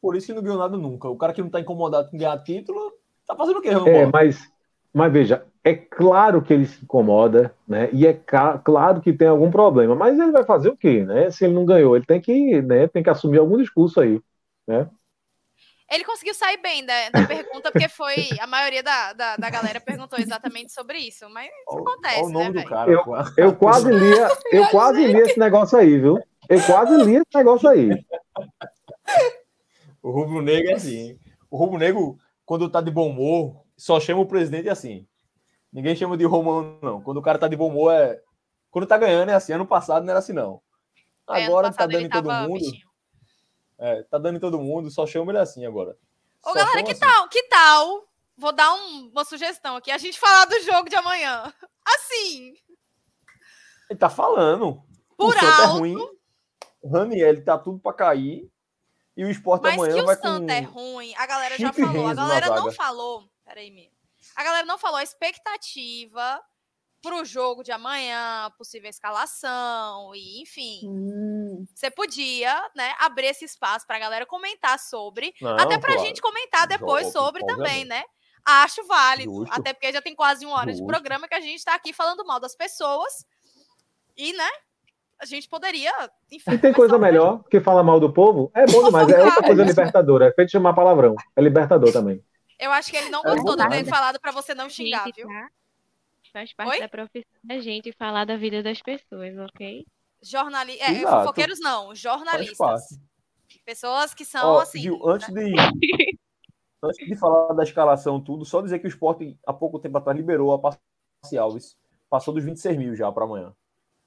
[0.00, 1.08] Por isso que não ganhou nada nunca.
[1.08, 2.92] O cara que não tá incomodado com ganhar título,
[3.26, 3.88] tá fazendo o quê, Ramon?
[3.88, 4.50] É, mas,
[4.92, 7.90] mas veja, é claro que ele se incomoda, né?
[7.92, 11.30] E é claro que tem algum problema, mas ele vai fazer o quê, né?
[11.30, 14.20] Se ele não ganhou, ele tem que, né, tem que assumir algum discurso aí,
[14.66, 14.88] né?
[15.90, 18.28] Ele conseguiu sair bem da, da pergunta, porque foi.
[18.40, 21.28] A maioria da, da, da, galera perguntou exatamente sobre isso.
[21.28, 23.04] Mas isso acontece, o nome né, do cara, eu,
[23.36, 26.18] eu quase lia, eu quase li esse negócio aí, viu?
[26.48, 27.90] Eu quase li esse negócio aí.
[30.02, 31.18] O rubro negro é assim.
[31.50, 35.06] O rubro negro, quando tá de bom humor, só chama o presidente assim.
[35.72, 37.00] Ninguém chama de Romão, não.
[37.00, 38.20] Quando o cara tá de bom humor, é.
[38.70, 39.52] Quando tá ganhando, é assim.
[39.52, 40.60] Ano passado não era assim, não.
[41.30, 42.54] É, agora é, tá dando em todo mundo.
[42.54, 42.83] Bichinho.
[43.78, 45.96] É, tá dando em todo mundo, só chama ele assim agora.
[46.42, 47.00] Ô, só galera, que assim.
[47.00, 47.28] tal?
[47.28, 48.08] Que tal?
[48.36, 49.90] Vou dar um, uma sugestão aqui.
[49.90, 51.52] A gente falar do jogo de amanhã.
[51.86, 52.54] Assim.
[53.90, 54.82] Ele tá falando.
[55.16, 55.62] Por o alto.
[55.62, 55.96] É ruim.
[56.80, 58.50] O Raniel tá tudo pra cair.
[59.16, 62.08] E o esporte Mas amanhã que vai o Santa é ruim, a galera já falou.
[62.08, 63.28] A galera não falou.
[63.44, 63.92] Peraí, mesmo.
[64.34, 66.42] A galera não falou a expectativa
[67.04, 70.80] para o jogo de amanhã, possível escalação, e enfim.
[70.84, 71.66] Hum.
[71.74, 75.94] Você podia, né, abrir esse espaço para a galera comentar sobre, Não, até para a
[75.94, 76.06] claro.
[76.06, 78.02] gente comentar depois Jogo, sobre também, né?
[78.44, 79.54] Acho válido, Justo.
[79.54, 80.82] até porque já tem quase uma hora Justo.
[80.82, 83.26] de programa que a gente está aqui falando mal das pessoas
[84.16, 84.48] e, né?
[85.20, 85.92] A gente poderia.
[86.30, 88.50] Enfim, e tem coisa melhor que falar mal do povo?
[88.54, 89.08] É bom demais.
[89.08, 90.26] É outra coisa libertadora.
[90.26, 91.14] É feito chamar palavrão.
[91.36, 92.22] É libertador tambem.
[92.58, 95.26] Eu acho que ele não é gostou de ter falado para você não xingar, viu?
[95.26, 95.48] Tá?
[96.34, 96.80] Faz parte Oi?
[96.80, 99.86] da profissão da gente falar da vida das pessoas, ok?
[100.20, 100.88] Jornalistas.
[100.88, 102.98] É, fofoqueiros não, jornalistas.
[103.64, 104.80] Pessoas que são assim.
[104.80, 105.44] Gil, antes né?
[105.44, 105.54] de.
[106.82, 110.18] antes de falar da escalação, tudo, só dizer que o esporte, há pouco tempo atrás,
[110.18, 111.56] liberou a parcial.
[112.10, 113.54] Passou dos 26 mil já para amanhã.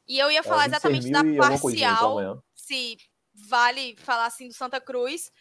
[0.05, 2.97] E eu ia é, falar é, exatamente da parcial, se
[3.47, 5.31] vale falar assim do Santa Cruz,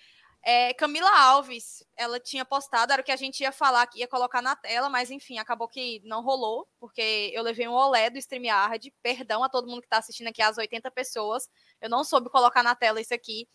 [0.42, 4.40] é, Camila Alves, ela tinha postado, era o que a gente ia falar, ia colocar
[4.40, 8.94] na tela, mas enfim, acabou que não rolou, porque eu levei um olé do StreamYard,
[9.02, 11.48] perdão a todo mundo que está assistindo aqui, as 80 pessoas,
[11.80, 13.48] eu não soube colocar na tela isso aqui,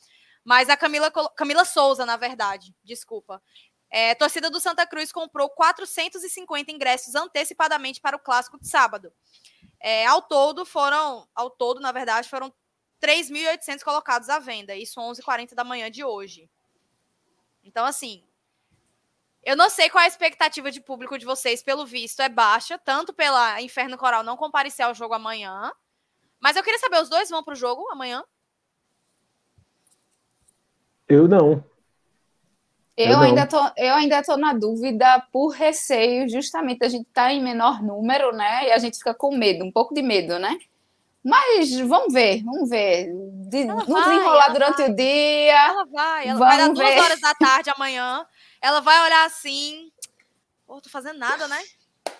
[0.44, 3.42] mas a Camila, Camila Souza, na verdade, desculpa.
[3.90, 9.14] É, torcida do Santa Cruz comprou 450 ingressos antecipadamente para o clássico de sábado.
[9.80, 12.54] É, ao todo foram, ao todo, na verdade, foram
[13.02, 16.50] 3.800 colocados à venda, isso 11h40 da manhã de hoje.
[17.64, 18.24] Então, assim,
[19.44, 22.78] eu não sei qual é a expectativa de público de vocês, pelo visto, é baixa,
[22.78, 25.72] tanto pela Inferno Coral não comparecer ao jogo amanhã.
[26.40, 28.24] Mas eu queria saber, os dois vão para o jogo amanhã?
[31.08, 31.64] Eu não.
[32.96, 37.32] Eu, eu ainda tô, eu ainda tô na dúvida por receio, justamente a gente tá
[37.32, 38.68] em menor número, né?
[38.68, 40.58] E a gente fica com medo, um pouco de medo, né?
[41.24, 43.12] Mas vamos ver, vamos ver.
[43.48, 44.90] De, no desenrolar durante vai.
[44.90, 45.68] o dia.
[45.68, 46.74] Ela vai, ela vai dar ver.
[46.74, 48.26] duas horas da tarde amanhã.
[48.62, 49.92] Ela vai olhar assim.
[50.66, 51.60] Pô, tô fazendo nada, né?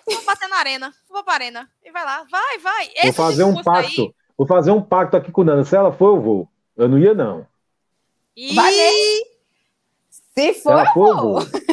[0.06, 0.94] Vou bater na arena.
[1.08, 1.68] Vou pra arena.
[1.84, 2.24] E vai lá.
[2.30, 2.90] Vai, vai.
[2.94, 4.02] Esse vou fazer um pacto.
[4.02, 4.14] Aí...
[4.36, 5.64] Vou fazer um pacto aqui com o Nana.
[5.64, 6.48] Se ela for, eu vou.
[6.76, 7.46] Eu não ia, não.
[8.36, 8.54] E...
[8.54, 8.74] Vai
[10.34, 11.40] Se for, ela for, eu vou.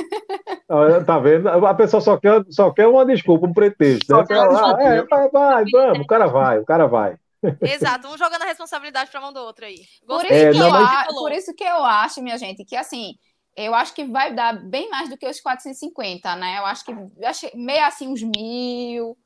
[1.06, 1.50] Tá vendo?
[1.50, 4.16] A pessoa só quer, só quer uma desculpa, um pretexto.
[4.16, 4.24] Né?
[4.30, 7.16] Ela, é, vai, vai, vamos, o cara vai, o cara vai.
[7.62, 9.80] Exato, um jogando a responsabilidade para mão do outro aí.
[10.06, 11.08] Por isso, é, não, mas...
[11.08, 13.14] por isso, que eu acho, minha gente, que assim,
[13.56, 16.60] eu acho que vai dar bem mais do que os 450, né?
[16.60, 17.12] Eu acho que eu
[17.56, 19.18] meio assim uns mil.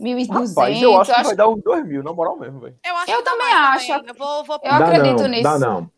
[0.00, 0.48] 1.200.
[0.48, 1.26] Rapaz, eu acho que acho...
[1.28, 2.74] vai dar uns 2 mil, na moral mesmo, velho.
[2.84, 3.86] Eu, eu também acho.
[3.86, 4.08] Também.
[4.08, 4.58] Eu, vou, vou...
[4.62, 5.42] eu acredito não, nisso.
[5.42, 5.90] Dá não.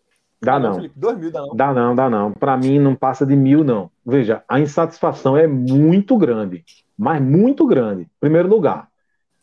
[0.43, 0.75] Dá não.
[0.75, 1.57] Felipe, dois mil dá não.
[1.57, 2.33] Dá não, dá não.
[2.33, 3.91] Para mim não passa de mil, não.
[4.05, 6.65] Veja, a insatisfação é muito grande,
[6.99, 8.09] mas muito grande.
[8.19, 8.89] Primeiro lugar.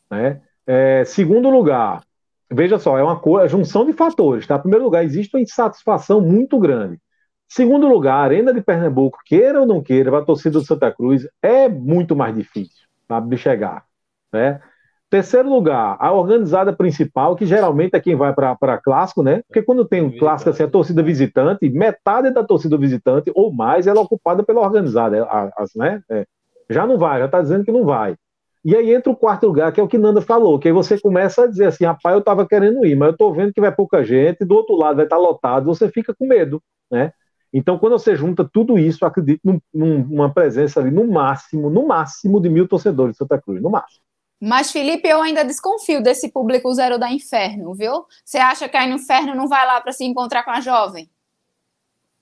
[0.10, 0.42] Né?
[0.68, 2.04] É, segundo lugar,
[2.52, 4.46] veja só, é uma coisa, junção de fatores.
[4.46, 4.60] Tá?
[4.60, 7.00] Primeiro lugar, existe uma insatisfação muito grande.
[7.48, 10.92] Segundo lugar, a Arena de Pernambuco, queira ou não queira, para a torcida do Santa
[10.92, 13.84] Cruz, é muito mais difícil sabe, de chegar.
[14.32, 14.62] Né?
[15.10, 19.42] Terceiro lugar, a organizada principal, que geralmente é quem vai para clássico, né?
[19.48, 23.88] Porque quando tem um clássico assim, a torcida visitante, metade da torcida visitante ou mais
[23.88, 26.02] ela é ocupada pela organizada, as, né?
[26.12, 26.28] É,
[26.70, 28.16] já não vai, já está dizendo que não vai.
[28.64, 31.00] E aí entra o quarto lugar, que é o que Nanda falou, que aí você
[31.00, 33.74] começa a dizer assim, rapaz, eu estava querendo ir, mas eu estou vendo que vai
[33.74, 37.14] pouca gente, do outro lado vai estar tá lotado, você fica com medo, né?
[37.52, 42.40] Então, quando você junta tudo isso, acredito num, numa presença ali, no máximo, no máximo
[42.40, 44.04] de mil torcedores de Santa Cruz, no máximo.
[44.40, 48.06] Mas, Felipe, eu ainda desconfio desse público zero da inferno, viu?
[48.24, 51.10] Você acha que aí no inferno não vai lá para se encontrar com a jovem?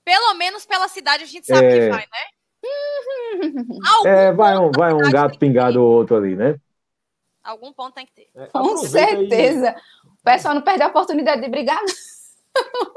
[0.04, 1.70] Pelo menos pela cidade a gente sabe é...
[1.70, 2.38] que vai, né?
[4.04, 6.58] é, vai um, vai um gato pingado ou outro ali, né?
[7.44, 8.28] Algum ponto tem que ter.
[8.34, 9.70] É, com certeza.
[9.70, 9.76] Aí.
[10.04, 11.80] O pessoal não perde a oportunidade de brigar.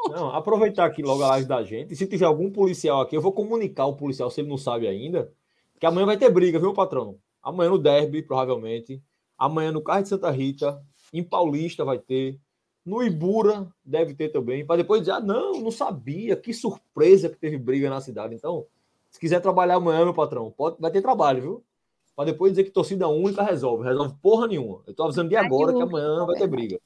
[0.09, 1.95] Não, aproveitar aqui logo a live da gente.
[1.95, 5.31] Se tiver algum policial aqui, eu vou comunicar o policial, se ele não sabe ainda,
[5.79, 7.17] que amanhã vai ter briga, viu, patrão?
[7.41, 9.01] Amanhã no Derby, provavelmente.
[9.41, 10.79] Amanhã no Carro de Santa Rita,
[11.11, 12.37] em Paulista vai ter.
[12.85, 14.63] No Ibura deve ter também.
[14.63, 16.35] Para depois dizer, ah, não, não sabia.
[16.35, 18.35] Que surpresa que teve briga na cidade.
[18.35, 18.67] Então,
[19.09, 21.63] se quiser trabalhar amanhã, meu patrão, pode, vai ter trabalho, viu?
[22.15, 23.83] Para depois dizer que torcida única resolve.
[23.83, 24.83] Resolve porra nenhuma.
[24.85, 26.79] Eu tô avisando de agora que amanhã vai ter briga.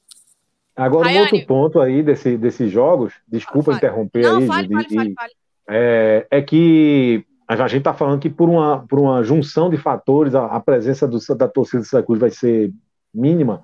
[0.74, 5.14] Agora, um outro ponto aí desse, desses jogos, desculpa interromper não, aí, fale, fale, fale,
[5.14, 5.32] fale.
[5.68, 10.34] É, é que a gente está falando que por uma, por uma junção de fatores,
[10.34, 12.72] a, a presença do, da torcida do Santa Cruz vai ser
[13.14, 13.62] mínima.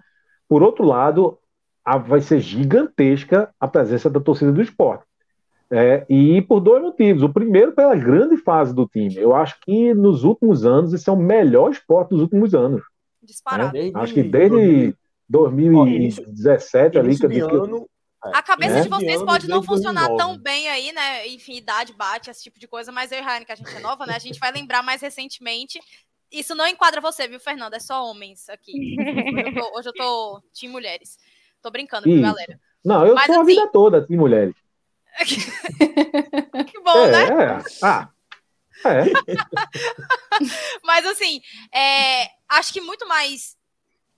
[0.48, 1.38] Por outro lado,
[1.84, 5.04] a, vai ser gigantesca a presença da torcida do esporte.
[5.70, 7.22] É, e por dois motivos.
[7.22, 9.16] O primeiro, pela grande fase do time.
[9.16, 12.82] Eu acho que nos últimos anos, esse é o melhor esporte dos últimos anos.
[13.22, 13.72] Disparado.
[13.72, 13.90] Né?
[13.94, 14.94] Acho que desde
[15.28, 17.18] 2017 ali.
[17.18, 17.86] Que, ano,
[18.22, 18.80] a cabeça né?
[18.82, 21.26] de vocês pode não funcionar tão bem aí, né?
[21.28, 23.80] Enfim, idade bate, esse tipo de coisa, mas eu e Ryan, que a gente é
[23.80, 24.14] nova, né?
[24.14, 25.80] A gente vai lembrar mais recentemente.
[26.30, 27.76] Isso não enquadra você, viu, Fernanda?
[27.76, 28.96] É só homens aqui.
[28.98, 31.18] Hoje eu tô, hoje eu tô team mulheres.
[31.60, 32.60] Tô brincando, viu, galera?
[32.84, 33.42] Não, eu mas, sou assim...
[33.42, 34.54] a vida toda team mulheres.
[35.26, 37.44] que bom, é, né?
[37.44, 37.62] É.
[37.82, 38.08] Ah,
[38.84, 39.04] é.
[40.82, 41.40] mas assim,
[41.72, 43.56] é, acho que muito mais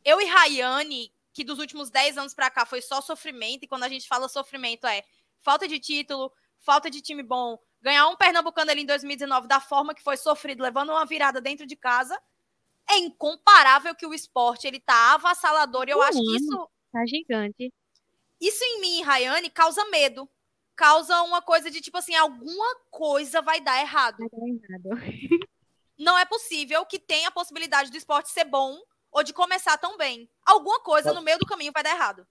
[0.04, 3.82] eu e Rayane que dos últimos 10 anos para cá foi só sofrimento, e quando
[3.82, 5.02] a gente fala sofrimento é
[5.40, 9.94] falta de título, falta de time bom, ganhar um Pernambucano ali em 2019 da forma
[9.94, 12.18] que foi sofrido, levando uma virada dentro de casa,
[12.88, 17.72] é incomparável que o esporte ele tá avassalador, e eu acho que isso tá gigante.
[18.40, 20.28] Isso em mim, Rayane, causa medo.
[20.76, 24.18] Causa uma coisa de tipo assim, alguma coisa vai dar errado.
[24.18, 25.38] Vai dar errado.
[25.96, 28.76] Não é possível que tenha a possibilidade do esporte ser bom
[29.14, 30.28] ou de começar tão bem.
[30.44, 31.14] Alguma coisa tá.
[31.14, 32.26] no meio do caminho vai dar errado.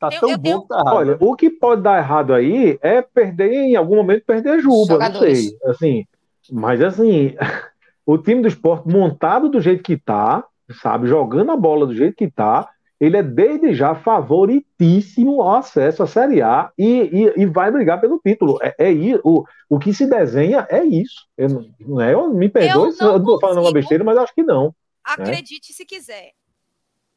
[0.00, 0.62] Tá eu, tão eu bom tenho...
[0.62, 0.96] tá errado.
[0.96, 4.98] Olha, o que pode dar errado aí é perder, em algum momento, perder a Juba,
[4.98, 5.50] não sei.
[5.66, 6.04] Assim,
[6.50, 7.36] mas assim,
[8.06, 10.44] o time do esporte montado do jeito que tá,
[10.80, 16.02] sabe, jogando a bola do jeito que tá, ele é desde já favoritíssimo ao acesso
[16.02, 18.58] à Série A e, e, e vai brigar pelo título.
[18.62, 21.26] É, é o, o que se desenha é isso.
[21.36, 24.34] Eu, não é, eu me perdoe eu se eu estou falando uma besteira, mas acho
[24.34, 24.74] que não.
[25.04, 25.74] Acredite é?
[25.74, 26.34] se quiser.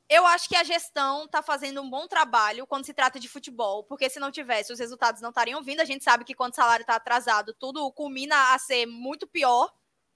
[0.09, 3.83] Eu acho que a gestão está fazendo um bom trabalho quando se trata de futebol,
[3.83, 5.81] porque se não tivesse, os resultados não estariam vindo.
[5.81, 9.69] A gente sabe que quando o salário está atrasado, tudo culmina a ser muito pior,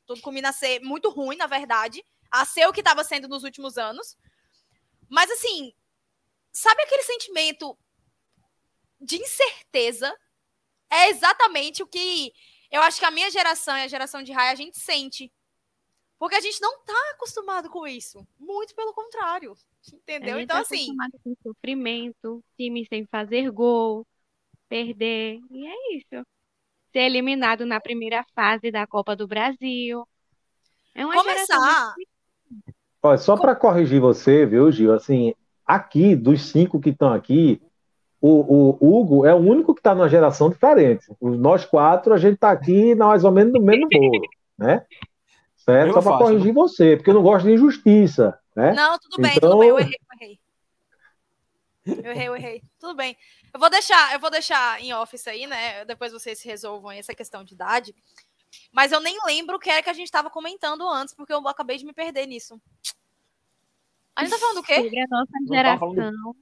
[0.05, 3.43] tudo culmina a ser muito ruim, na verdade, a ser o que estava sendo nos
[3.43, 4.17] últimos anos.
[5.09, 5.73] Mas assim,
[6.53, 7.77] sabe aquele sentimento
[8.99, 10.15] de incerteza?
[10.89, 12.33] É exatamente o que
[12.71, 15.31] eu acho que a minha geração e a geração de Raia a gente sente
[16.21, 18.23] porque a gente não está acostumado com isso.
[18.39, 19.55] Muito pelo contrário.
[19.91, 20.39] Entendeu?
[20.39, 20.95] Então, tá assim.
[21.23, 24.05] Com sofrimento, time sem fazer gol,
[24.69, 25.39] perder.
[25.49, 26.23] E é isso.
[26.93, 30.07] Ser eliminado na primeira fase da Copa do Brasil.
[30.93, 31.95] É uma Começar.
[33.01, 34.93] Olha, só para corrigir você, viu, Gil?
[34.93, 35.33] Assim,
[35.65, 37.59] aqui, dos cinco que estão aqui,
[38.21, 41.03] o, o, Hugo é o único que está numa geração diferente.
[41.19, 44.85] Nós quatro, a gente está aqui mais ou menos no mesmo bolo, né?
[45.63, 45.93] Certo?
[45.93, 48.37] Só para corrigir você, porque eu não gosto de injustiça.
[48.55, 48.73] Né?
[48.73, 49.49] Não, tudo bem, então...
[49.49, 50.39] tudo bem, eu errei, eu errei.
[51.85, 52.63] Eu errei, eu errei.
[52.79, 53.17] Tudo bem.
[53.53, 55.85] Eu vou deixar, eu vou deixar em office aí, né?
[55.85, 57.95] Depois vocês resolvam essa questão de idade.
[58.71, 61.47] Mas eu nem lembro o que era que a gente estava comentando antes, porque eu
[61.47, 62.59] acabei de me perder nisso.
[64.15, 64.75] A gente tá falando do quê?
[64.75, 66.35] Sobre a nossa geração.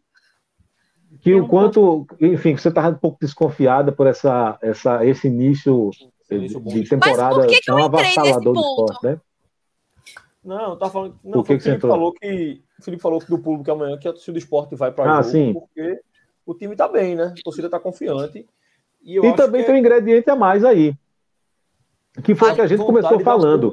[1.22, 5.90] Que o quanto, enfim, você estava um pouco desconfiada por essa, essa, esse início
[6.38, 9.22] de temporada Mas por que que tão avassalador do esporte, né?
[10.44, 11.20] Não, tá falando.
[11.24, 12.62] Não, que o Felipe falou que.
[12.80, 15.22] O Felipe falou que do público amanhã que a torcida do esporte vai para ah,
[15.22, 15.54] jogo sim.
[15.54, 16.02] porque
[16.46, 17.34] o time tá bem, né?
[17.38, 18.48] A torcida tá confiante.
[19.02, 20.96] E, e também tem um ingrediente a mais aí.
[22.24, 23.72] Que foi o que a gente começou falando.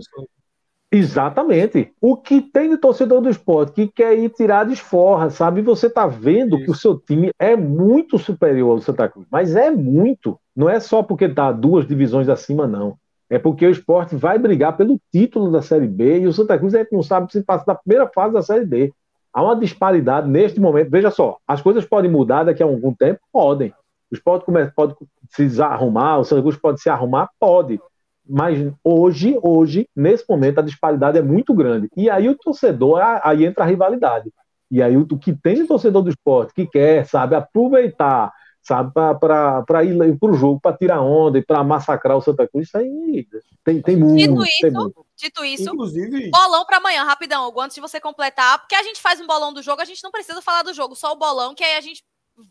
[0.91, 1.93] Exatamente.
[2.01, 5.61] O que tem de torcedor do esporte que quer ir tirar de esforra, sabe?
[5.63, 6.65] Você tá vendo Isso.
[6.65, 10.39] que o seu time é muito superior ao Santa Cruz, mas é muito.
[10.55, 12.97] Não é só porque tá duas divisões acima, não.
[13.29, 16.75] É porque o esporte vai brigar pelo título da Série B e o Santa Cruz
[16.75, 18.93] a gente não sabe se passa da primeira fase da Série D.
[19.33, 20.91] Há uma disparidade neste momento.
[20.91, 23.21] Veja só, as coisas podem mudar daqui a algum tempo?
[23.33, 23.75] Podem.
[24.11, 24.95] O esporte pode
[25.29, 27.29] se arrumar, o Santa Cruz pode se arrumar?
[27.41, 27.81] Pode.
[28.29, 31.89] Mas hoje, hoje, nesse momento, a disparidade é muito grande.
[31.97, 34.33] E aí o torcedor, aí entra a rivalidade.
[34.71, 39.85] E aí o que tem de torcedor do esporte que quer, sabe, aproveitar, sabe, para
[39.85, 43.29] ir para o jogo, para tirar onda e para massacrar o Santa Cruz, isso aí
[43.65, 44.17] tem, tem muito.
[44.17, 45.07] Dito isso, tem muito.
[45.17, 46.31] dito isso Inclusive...
[46.31, 49.63] bolão para amanhã, rapidão, antes de você completar, porque a gente faz um bolão do
[49.63, 52.03] jogo, a gente não precisa falar do jogo, só o bolão, que aí a gente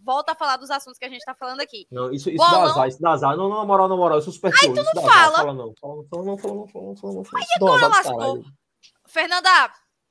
[0.04, 1.88] volta a falar dos assuntos que a gente tá falando aqui.
[1.92, 2.64] Não, isso, isso Bolão...
[2.64, 3.38] dá azar, isso dá azar.
[3.38, 5.38] Não, não, na moral, na moral, eu sou super Aí tu não fala.
[5.38, 7.24] Fala não, fala não, fala não, fala não, fala não, fala não.
[7.24, 8.44] Fala Aí agora lascou.
[9.08, 9.50] Fernanda,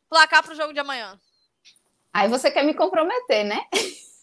[0.08, 1.18] placar pro jogo de amanhã.
[2.12, 3.60] Aí você quer me comprometer, né?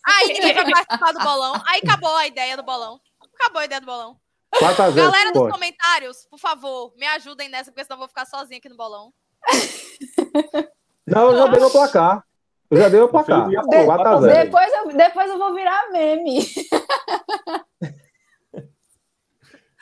[0.05, 1.61] Aí ninguém vai participar do bolão.
[1.67, 2.99] Aí acabou a ideia do bolão.
[3.35, 4.17] Acabou a ideia do bolão.
[4.95, 8.69] Galera dos comentários, por favor, me ajudem nessa, porque senão eu vou ficar sozinha aqui
[8.69, 9.13] no bolão.
[11.07, 12.23] Não, eu já dei meu placar.
[12.71, 13.49] Eu já dei o placar.
[13.49, 13.57] De,
[14.45, 16.39] depois, eu, depois eu vou virar meme.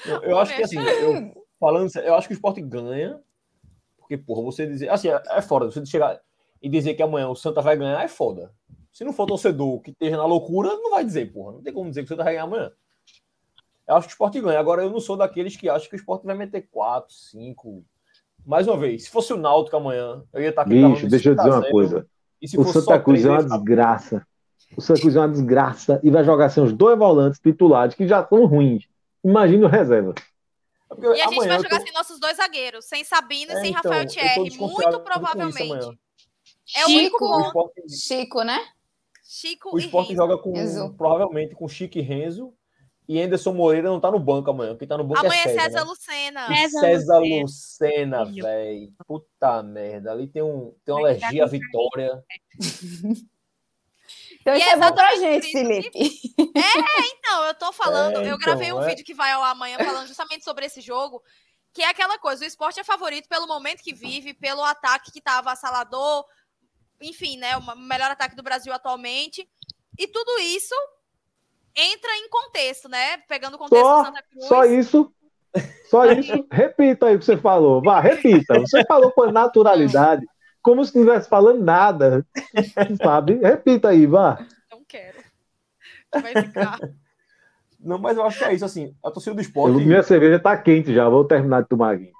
[0.05, 3.19] Eu, eu acho que assim, eu, falando eu acho que o esporte ganha.
[3.97, 4.89] Porque, porra, você dizer.
[4.89, 5.69] Assim, é, é foda.
[5.69, 6.19] Você chegar
[6.61, 8.51] e dizer que amanhã o Santa vai ganhar é foda.
[8.91, 11.51] Se não for torcedor que esteja na loucura, não vai dizer, porra.
[11.51, 12.71] Não tem como dizer que o Santa vai ganhar amanhã.
[13.87, 14.59] Eu acho que o esporte ganha.
[14.59, 17.85] Agora, eu não sou daqueles que acham que o esporte vai meter 4, 5.
[18.45, 20.81] Mais uma vez, se fosse o Náutico amanhã, eu ia estar aqui.
[20.81, 22.07] Bicho, deixa eu dizer uma coisa
[22.57, 24.25] o Santa Cruz é uma desgraça.
[24.77, 28.07] O Santa Cruz é uma desgraça e vai jogar assim, os dois volantes titulares que
[28.07, 28.87] já são ruins.
[29.23, 30.13] Imagina o reserva.
[30.97, 31.85] É e a gente vai jogar tô...
[31.85, 35.99] sem nossos dois zagueiros, sem Sabino e é, sem então, Rafael Thierry, muito provavelmente.
[36.75, 37.69] É o único bom.
[37.87, 38.59] Chico, né?
[39.23, 40.53] Chico o Sport joga com,
[40.97, 42.53] provavelmente com Chico e Renzo
[43.09, 44.77] e Anderson Moreira não tá no banco amanhã.
[44.77, 45.61] Quem tá no banco amanhã é César.
[45.63, 45.83] César né?
[45.83, 46.47] Lucena.
[46.47, 48.93] César, César Lucena, velho.
[49.07, 50.11] Puta merda.
[50.11, 52.23] Ali tem, um, tem uma alergia à vitória.
[54.41, 55.99] Então isso é, é bom pra gente, Felipe.
[55.99, 58.87] É, então, eu tô falando, é, então, eu gravei um é...
[58.87, 61.21] vídeo que vai ao amanhã falando justamente sobre esse jogo,
[61.73, 65.21] que é aquela coisa, o esporte é favorito pelo momento que vive, pelo ataque que
[65.21, 66.25] tá avassalador,
[67.01, 69.47] enfim, né, o melhor ataque do Brasil atualmente,
[69.97, 70.73] e tudo isso
[71.75, 73.17] entra em contexto, né?
[73.27, 74.45] Pegando o contexto só, Santa Cruz.
[74.45, 75.13] Só isso.
[75.89, 76.45] Só isso.
[76.51, 77.81] repita aí o que você falou.
[77.81, 78.59] Vá, repita.
[78.59, 80.25] Você falou com naturalidade,
[80.61, 82.25] como se não estivesse falando nada.
[83.01, 83.35] Sabe?
[83.35, 84.45] Repita aí, vá.
[84.71, 85.17] Não quero.
[86.13, 86.79] Vai ficar.
[87.79, 89.79] Não, mas eu acho que é isso, assim, a torcida do esporte...
[89.79, 92.11] Eu, minha cerveja tá quente já, vou terminar de tomar aqui.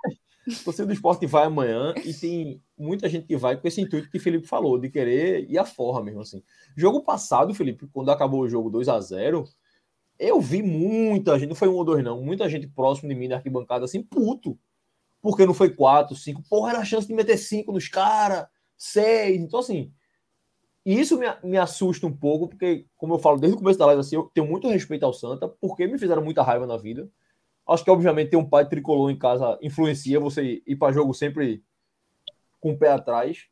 [0.63, 4.17] Torcida do esporte vai amanhã e tem muita gente que vai com esse intuito que
[4.17, 6.43] o Felipe falou, de querer ir à forra mesmo, assim.
[6.75, 9.47] Jogo passado, Felipe, quando acabou o jogo 2 a 0
[10.19, 13.29] eu vi muita gente, não foi um ou dois não, muita gente próximo de mim
[13.29, 14.59] na arquibancada, assim, puto.
[15.21, 16.43] Porque não foi quatro, cinco.
[16.49, 18.45] Porra, era a chance de meter cinco nos caras,
[18.77, 19.41] seis.
[19.41, 19.93] Então, assim,
[20.85, 24.01] isso me, me assusta um pouco, porque, como eu falo desde o começo da live,
[24.01, 27.09] assim, eu tenho muito respeito ao Santa, porque me fizeram muita raiva na vida.
[27.69, 31.63] Acho que, obviamente, ter um pai tricolor em casa influencia você ir para jogo sempre
[32.59, 33.47] com o pé atrás.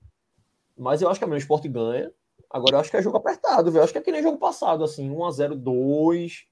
[0.76, 2.12] Mas eu acho que a meu esporte ganha.
[2.50, 3.84] Agora eu acho que é jogo apertado, velho.
[3.84, 6.48] Acho que é que nem jogo passado, assim, 1x0, 2.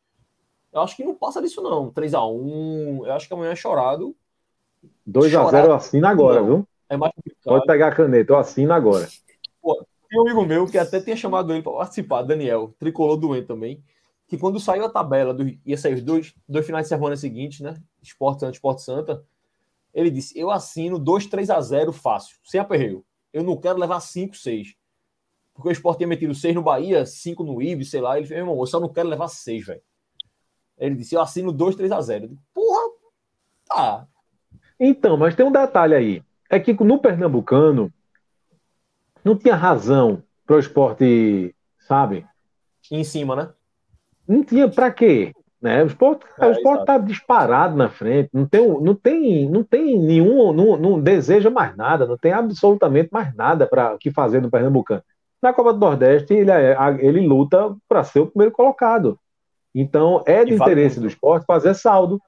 [0.73, 1.91] Eu acho que não passa disso, não.
[1.91, 3.07] 3x1.
[3.07, 4.15] Eu acho que amanhã é chorado.
[5.09, 6.47] 2x0 eu assino agora, não.
[6.47, 6.67] viu?
[6.87, 7.43] É mais complicado.
[7.45, 9.07] Pode pegar a caneta, eu assino agora.
[9.59, 13.47] Pô, tem um amigo meu que até tinha chamado ele para participar, Daniel, tricolor doente
[13.47, 13.83] também
[14.27, 17.59] que quando saiu a tabela, do, ia sair os dois, dois finais de semana seguintes,
[17.59, 17.75] né?
[18.01, 19.23] Esporte Santa, Esporte Santa.
[19.93, 23.05] Ele disse: Eu assino 2, 3 a 0 fácil, sem aperreio.
[23.31, 24.75] Eu não quero levar 5, 6.
[25.53, 28.17] Porque o Esporte tinha metido 6 no Bahia, 5 no Ibis, sei lá.
[28.17, 29.81] Ele falou: Meu irmão, eu só não quero levar 6, velho.
[30.77, 32.25] Ele disse: Eu assino 2, 3 a 0.
[32.25, 32.91] Eu disse, Porra,
[33.67, 34.07] tá.
[34.79, 36.23] Então, mas tem um detalhe aí.
[36.49, 37.91] É que no Pernambucano
[39.23, 42.25] não tinha razão para o esporte, sabe?
[42.91, 43.53] Em cima, né?
[44.27, 45.33] Não tinha para quê?
[45.61, 45.83] Né?
[45.83, 50.77] O esporte é, está disparado na frente, não tem, não tem, não tem nenhum, não,
[50.77, 55.01] não deseja mais nada, não tem absolutamente mais nada para que fazer no Pernambucano.
[55.41, 59.19] Na Copa do Nordeste, ele, é, ele luta para ser o primeiro colocado.
[59.73, 62.21] Então, é de interesse do esporte fazer saldo.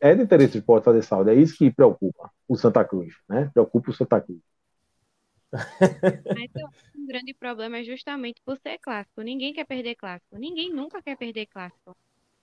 [0.00, 1.30] É de interesse do esporte fazer saldo.
[1.30, 3.50] É isso que preocupa o Santa Cruz, né?
[3.52, 4.38] Preocupa o Santa Cruz.
[5.52, 6.50] Mas
[6.96, 9.22] um grande problema é justamente por ser clássico.
[9.22, 10.36] Ninguém quer perder clássico.
[10.36, 11.96] Ninguém nunca quer perder clássico.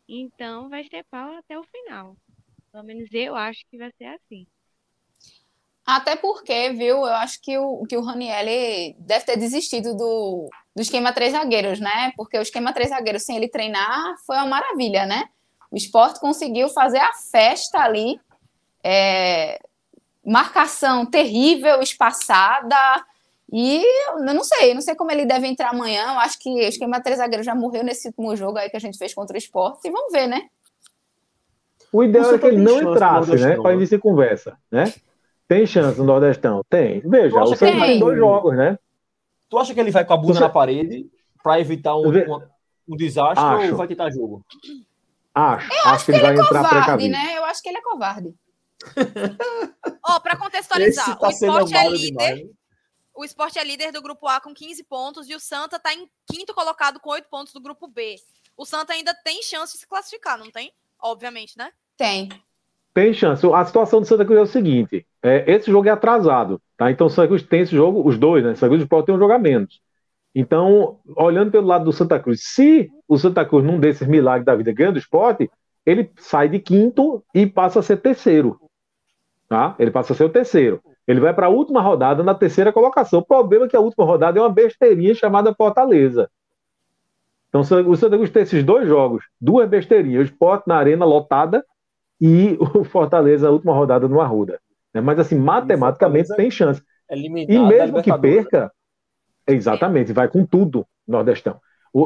[0.07, 2.15] Então vai ser pau até o final.
[2.71, 4.47] Pelo menos eu acho que vai ser assim.
[5.85, 10.81] Até porque, viu, eu acho que o, que o Ranielli deve ter desistido do, do
[10.81, 12.11] esquema três zagueiros, né?
[12.17, 15.29] Porque o esquema três zagueiros sem ele treinar foi uma maravilha, né?
[15.69, 18.19] O esporte conseguiu fazer a festa ali,
[18.83, 19.59] é,
[20.25, 22.75] marcação terrível, espaçada,
[23.51, 26.13] e eu não sei, não sei como ele deve entrar amanhã.
[26.13, 28.79] Eu acho que o esquema três zagueiros já morreu nesse último jogo aí que a
[28.79, 30.49] gente fez contra o esporte, e vamos ver, né?
[31.91, 33.55] O ideal é que ele não entrasse, né?
[33.55, 34.93] Para início de conversa, né?
[35.47, 36.61] Tem chance no Nordestão?
[36.69, 36.99] Tem.
[37.01, 38.77] Veja, o Santos tem dois jogos, né?
[39.49, 40.39] Tu acha que ele vai com a bunda Você...
[40.39, 41.05] na parede
[41.43, 42.41] para evitar um, um,
[42.89, 43.71] um desastre acho.
[43.71, 44.43] ou vai tentar jogo?
[45.33, 45.71] Acho.
[45.71, 47.37] Eu acho, acho que, ele, ele vai é entrar covarde, né?
[47.37, 48.33] Eu acho que ele é covarde.
[50.07, 52.35] Ó, oh, para contextualizar, tá o esporte é líder.
[52.35, 52.55] Demais.
[53.15, 56.09] O esporte é líder do grupo A com 15 pontos e o Santa está em
[56.29, 58.15] quinto colocado com 8 pontos do grupo B.
[58.57, 60.73] O Santa ainda tem chance de se classificar, não tem?
[61.01, 61.71] Obviamente, né?
[61.97, 62.29] Tem.
[62.93, 63.45] Tem chance.
[63.53, 66.91] A situação do Santa Cruz é o seguinte: é, esse jogo é atrasado, tá?
[66.91, 68.53] Então o Santa Cruz tem esse jogo, os dois, né?
[68.55, 69.81] Santa Cruz pode ter um jogo a menos.
[70.33, 74.55] Então, olhando pelo lado do Santa Cruz, se o Santa Cruz não desses milagres da
[74.55, 75.49] vida ganha do esporte,
[75.85, 78.59] ele sai de quinto e passa a ser terceiro.
[79.47, 79.75] Tá?
[79.77, 80.81] Ele passa a ser o terceiro.
[81.07, 83.19] Ele vai para a última rodada na terceira colocação.
[83.19, 86.29] O problema é que a última rodada é uma besteirinha chamada Fortaleza.
[87.49, 91.63] Então o Santa Cruz tem esses dois jogos, duas besteirinhas, o esporte na arena lotada
[92.19, 94.59] e o Fortaleza, a última rodada no Arruda.
[94.93, 95.01] Né?
[95.01, 96.81] Mas, assim, matematicamente tem chance.
[97.09, 97.29] É e
[97.59, 98.71] mesmo que perca,
[99.47, 101.59] exatamente, vai com tudo, Nordestão.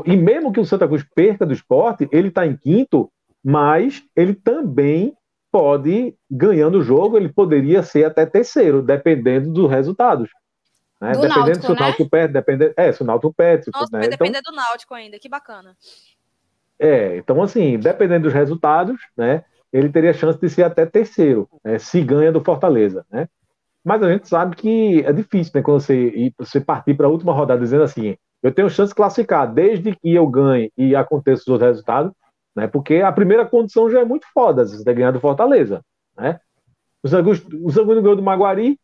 [0.05, 3.09] E mesmo que o Santa Cruz perca do esporte, ele está em quinto,
[3.43, 5.15] mas ele também
[5.51, 10.29] pode, ganhando o jogo, ele poderia ser até terceiro, dependendo dos resultados.
[11.01, 11.11] Né?
[11.11, 11.79] Do dependendo Náutico, se o né?
[11.81, 13.65] Náutico perde, dependendo, é, se o Náutico perde.
[13.73, 13.99] Nossa, né?
[13.99, 15.75] vai depender então, do Náutico ainda, que bacana.
[16.77, 21.77] É, então assim, dependendo dos resultados, né, ele teria chance de ser até terceiro, né,
[21.77, 23.27] se ganha do Fortaleza, né?
[23.83, 27.33] Mas a gente sabe que é difícil, né, quando você, você partir para a última
[27.33, 31.47] rodada dizendo assim, eu tenho chance de classificar desde que eu ganhe e aconteça os
[31.47, 32.13] outros resultados,
[32.55, 32.67] né?
[32.67, 35.83] Porque a primeira condição já é muito foda, você tem ganhar do Fortaleza,
[36.17, 36.39] né?
[37.01, 38.79] O Zangus não ganhou do Maguari.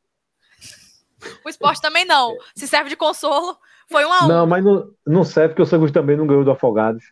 [1.43, 2.35] O esporte também não.
[2.55, 3.57] Se serve de consolo,
[3.89, 4.27] foi um a um.
[4.27, 7.11] Não, mas não, não serve porque o Sangus também não ganhou do Afogados.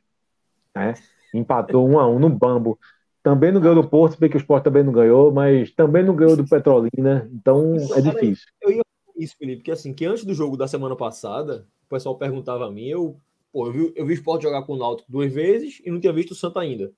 [0.73, 0.93] Né?
[1.33, 2.79] Empatou um a um no Bambo.
[3.21, 6.35] Também não ganhou do Porto, porque o Sport também não ganhou, mas também não ganhou
[6.35, 8.45] do Petrolina, então é difícil.
[8.61, 8.83] Eu ia
[9.15, 12.71] isso, Felipe, porque assim, que antes do jogo da semana passada, o pessoal perguntava a
[12.71, 13.17] mim, eu,
[13.53, 15.99] pô, eu vi, eu vi o Sport jogar com o Náutico duas vezes e não
[15.99, 16.91] tinha visto o Santa ainda.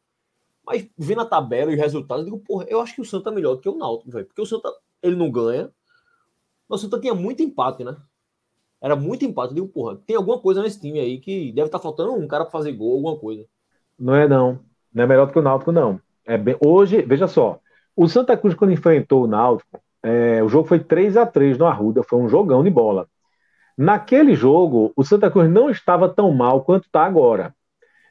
[0.66, 3.30] Mas vendo a tabela e os resultados, eu digo, porra, eu acho que o Santa
[3.30, 4.26] é melhor do que o Náutico, velho.
[4.26, 5.70] Porque o Santa, ele não ganha.
[6.68, 7.96] Mas o Santa tinha muito empate, né?
[8.82, 9.50] Era muito empate.
[9.50, 12.28] Eu digo, porra, tem alguma coisa nesse time aí que deve estar tá faltando um
[12.28, 13.46] cara para fazer gol, alguma coisa.
[14.00, 14.60] Não é, não.
[14.94, 16.00] Não é melhor do que o Náutico, não.
[16.26, 17.60] É bem, hoje, veja só,
[17.96, 21.66] o Santa Cruz, quando enfrentou o Náutico, é, o jogo foi 3 a 3 no
[21.66, 23.08] Arruda, foi um jogão de bola.
[23.78, 27.54] Naquele jogo, o Santa Cruz não estava tão mal quanto está agora.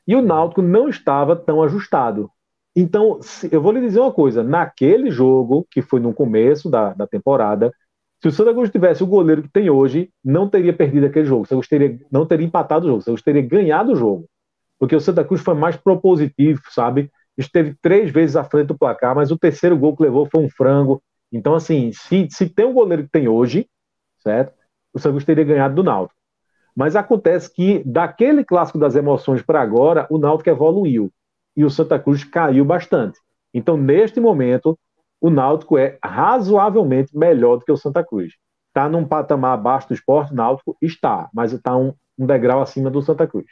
[0.06, 2.30] E o Náutico não estava tão ajustado.
[2.76, 7.06] Então, eu vou lhe dizer uma coisa: naquele jogo, que foi no começo da, da
[7.06, 7.72] temporada,
[8.22, 11.42] se o Santa Cruz tivesse o goleiro que tem hoje, não teria perdido aquele jogo.
[11.42, 13.96] O Santa Cruz teria, não teria empatado o jogo, o Santa Cruz teria ganhado o
[13.96, 14.28] jogo.
[14.78, 17.10] Porque o Santa Cruz foi mais propositivo, sabe?
[17.36, 20.48] esteve três vezes à frente do placar, mas o terceiro gol que levou foi um
[20.48, 21.02] frango.
[21.32, 23.68] Então, assim, se, se tem o goleiro que tem hoje,
[24.18, 24.54] certo?
[24.94, 26.18] O Santos teria ganhado do Náutico.
[26.74, 31.12] Mas acontece que, daquele clássico das emoções para agora, o Náutico evoluiu
[31.56, 33.18] e o Santa Cruz caiu bastante.
[33.52, 34.78] Então, neste momento,
[35.20, 38.32] o Náutico é razoavelmente melhor do que o Santa Cruz.
[38.68, 43.02] Está num patamar abaixo do esporte, Náutico está, mas está um, um degrau acima do
[43.02, 43.46] Santa Cruz.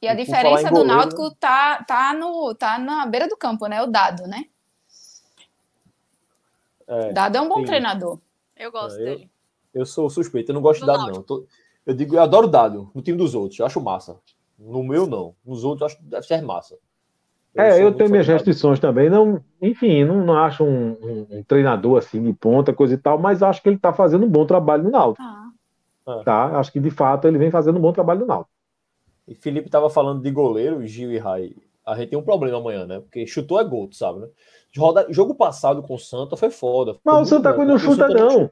[0.00, 3.82] E a diferença do Náutico tá, tá, no, tá na beira do campo, né?
[3.82, 4.44] O Dado, né?
[6.86, 7.66] É, Dado é um bom sim.
[7.66, 8.18] treinador.
[8.56, 9.30] Eu gosto é, dele.
[9.72, 11.44] Eu, eu, sou suspeito, eu não gosto do de Dado, não.
[11.86, 14.18] Eu digo, eu adoro Dado no time dos outros, eu acho massa.
[14.58, 15.34] No meu, não.
[15.44, 16.76] Nos outros, eu acho que deve ser massa.
[17.54, 19.10] Eu é, eu tenho minhas restrições também.
[19.10, 23.18] Não, enfim, não, não acho um, um, um, treinador assim de ponta, coisa e tal,
[23.18, 25.24] mas acho que ele está fazendo um bom trabalho no Náutico.
[25.24, 26.22] Ah.
[26.24, 26.58] Tá?
[26.58, 28.50] Acho que de fato ele vem fazendo um bom trabalho no Náutico.
[29.26, 31.52] E Felipe estava falando de goleiro, Gil e Rai.
[31.86, 33.00] A gente tem um problema amanhã, né?
[33.00, 34.28] Porque chutou é gol, tu sabe, né?
[34.76, 35.06] Roda...
[35.10, 36.96] Jogo passado com o Santa foi foda.
[37.04, 38.50] Mas o Santa Cruz não chuta, não.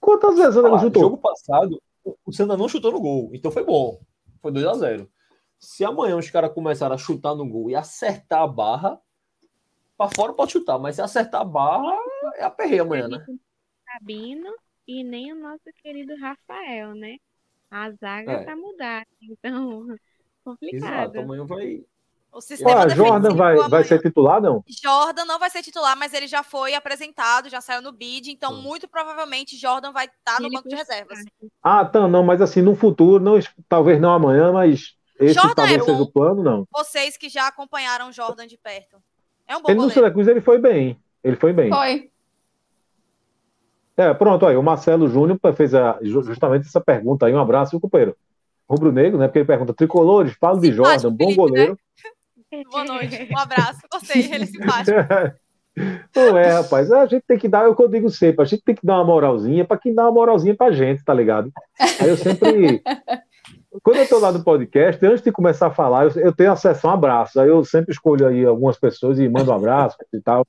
[0.00, 1.02] Quantas vezes o Santa chutou?
[1.02, 1.82] Jogo passado,
[2.24, 3.30] o Santa não chutou no gol.
[3.32, 4.00] Então foi bom.
[4.40, 5.10] Foi 2 a 0
[5.58, 9.00] Se amanhã os caras começarem a chutar no gol e acertar a barra,
[9.96, 11.96] para fora pode chutar, mas se acertar a barra,
[12.36, 13.26] é aperreio amanhã, né?
[13.84, 14.54] Sabino
[14.86, 17.16] e nem o nosso querido Rafael, né?
[17.70, 18.44] A zaga é.
[18.44, 19.86] tá mudada, então
[20.44, 21.16] complicado.
[21.16, 21.84] Exato, amanhã vai,
[22.32, 24.62] O sistema Pô, Jordan vai, vai ser titular, não?
[24.68, 28.52] Jordan não vai ser titular, mas ele já foi apresentado, já saiu no bid, então
[28.52, 28.62] hum.
[28.62, 31.18] muito provavelmente Jordan vai estar tá no banco de reservas.
[31.62, 35.80] Ah, tá, não, mas assim, no futuro, não, talvez não amanhã, mas esse Jordan talvez
[35.80, 36.68] é seja o plano, não.
[36.72, 38.98] Vocês que já acompanharam Jordan de perto.
[39.46, 39.82] É um bom Ele goleiro.
[39.86, 41.00] no Syracuse, ele foi bem.
[41.24, 41.70] Ele foi bem.
[41.70, 42.10] Foi.
[43.96, 47.34] É, pronto, aí o Marcelo Júnior fez a, justamente essa pergunta aí.
[47.34, 48.16] Um abraço, o companheiro.
[48.68, 49.26] Rubro Negro, né?
[49.26, 51.72] Porque ele pergunta: tricolores, falo de Jordan, bom goleiro.
[51.72, 52.10] Né?
[52.70, 53.80] Boa noite, um abraço.
[53.92, 54.96] Gostei, ele é simpático.
[56.14, 56.90] Não é, rapaz.
[56.90, 58.84] A gente tem que dar, é o que eu digo sempre, a gente tem que
[58.84, 61.52] dar uma moralzinha para quem dá uma moralzinha pra gente, tá ligado?
[62.00, 62.82] Aí eu sempre.
[63.82, 66.56] Quando eu tô lá no podcast, antes de começar a falar, eu, eu tenho a
[66.56, 67.38] sessão abraço.
[67.38, 70.44] Aí eu sempre escolho aí algumas pessoas e mando um abraço e tal.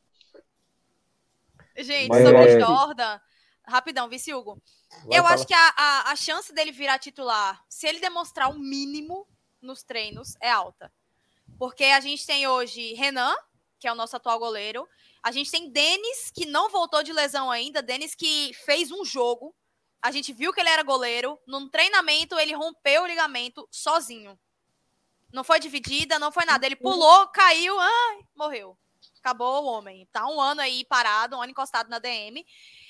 [1.78, 2.60] Gente, Mas, sobre é...
[2.60, 3.20] Jordan,
[3.68, 4.60] rapidão, vice Hugo.
[5.06, 5.36] Vai eu falar.
[5.36, 9.28] acho que a, a, a chance dele virar titular, se ele demonstrar o um mínimo
[9.62, 10.92] nos treinos, é alta.
[11.60, 13.36] Porque a gente tem hoje Renan,
[13.78, 14.88] que é o nosso atual goleiro.
[15.22, 17.82] A gente tem Denis, que não voltou de lesão ainda.
[17.82, 19.54] Denis que fez um jogo.
[20.02, 21.38] A gente viu que ele era goleiro.
[21.46, 24.40] Num treinamento, ele rompeu o ligamento sozinho.
[25.34, 26.66] Não foi dividida, não foi nada.
[26.66, 28.78] Ele pulou, caiu, ai, morreu.
[29.20, 30.08] Acabou o homem.
[30.14, 32.46] Tá um ano aí parado, um ano encostado na DM.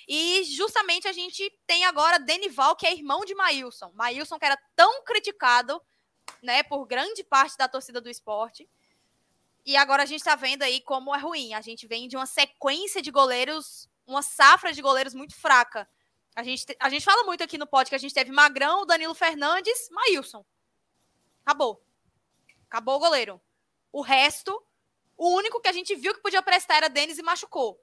[0.07, 3.91] E justamente a gente tem agora Denival, que é irmão de Maílson.
[3.95, 5.81] Maílson, que era tão criticado
[6.41, 8.69] né, por grande parte da torcida do esporte.
[9.65, 11.53] E agora a gente está vendo aí como é ruim.
[11.53, 15.87] A gente vem de uma sequência de goleiros, uma safra de goleiros muito fraca.
[16.35, 19.13] A gente, a gente fala muito aqui no pod que a gente teve Magrão, Danilo
[19.13, 20.45] Fernandes, Maílson.
[21.45, 21.83] Acabou.
[22.67, 23.41] Acabou o goleiro.
[23.91, 24.63] O resto,
[25.17, 27.79] o único que a gente viu que podia prestar era Denis e machucou.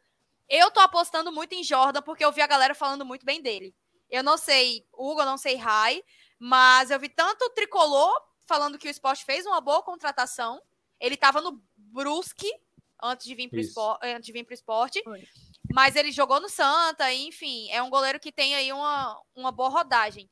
[0.49, 3.74] Eu tô apostando muito em Jordan porque eu vi a galera falando muito bem dele.
[4.09, 6.03] Eu não sei Hugo, eu não sei Rai,
[6.38, 8.14] mas eu vi tanto Tricolor
[8.47, 10.61] falando que o esporte fez uma boa contratação.
[11.01, 12.51] Ele estava no Brusque
[13.03, 15.03] antes de vir para o esporte, antes de vir pro esporte.
[15.72, 19.68] Mas ele jogou no Santa, enfim, é um goleiro que tem aí uma, uma boa
[19.68, 20.30] rodagem.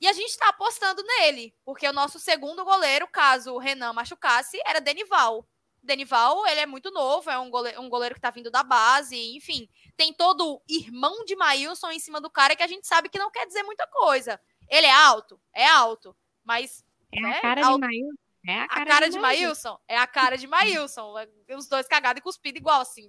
[0.00, 4.58] E a gente está apostando nele, porque o nosso segundo goleiro, caso o Renan machucasse,
[4.64, 5.46] era Denival.
[5.82, 9.16] Denival, ele é muito novo, é um goleiro, um goleiro que está vindo da base,
[9.34, 9.68] enfim.
[9.96, 13.18] Tem todo o irmão de Maílson em cima do cara que a gente sabe que
[13.18, 14.40] não quer dizer muita coisa.
[14.68, 15.40] Ele é alto?
[15.54, 16.16] É alto.
[16.44, 17.30] Mas é né?
[17.30, 18.14] a cara de Maílson.
[18.46, 19.78] É a cara, a cara de, de Maílson.
[19.88, 21.14] É a cara de Maílson.
[21.56, 23.06] Os dois cagados e cuspidos igual, assim.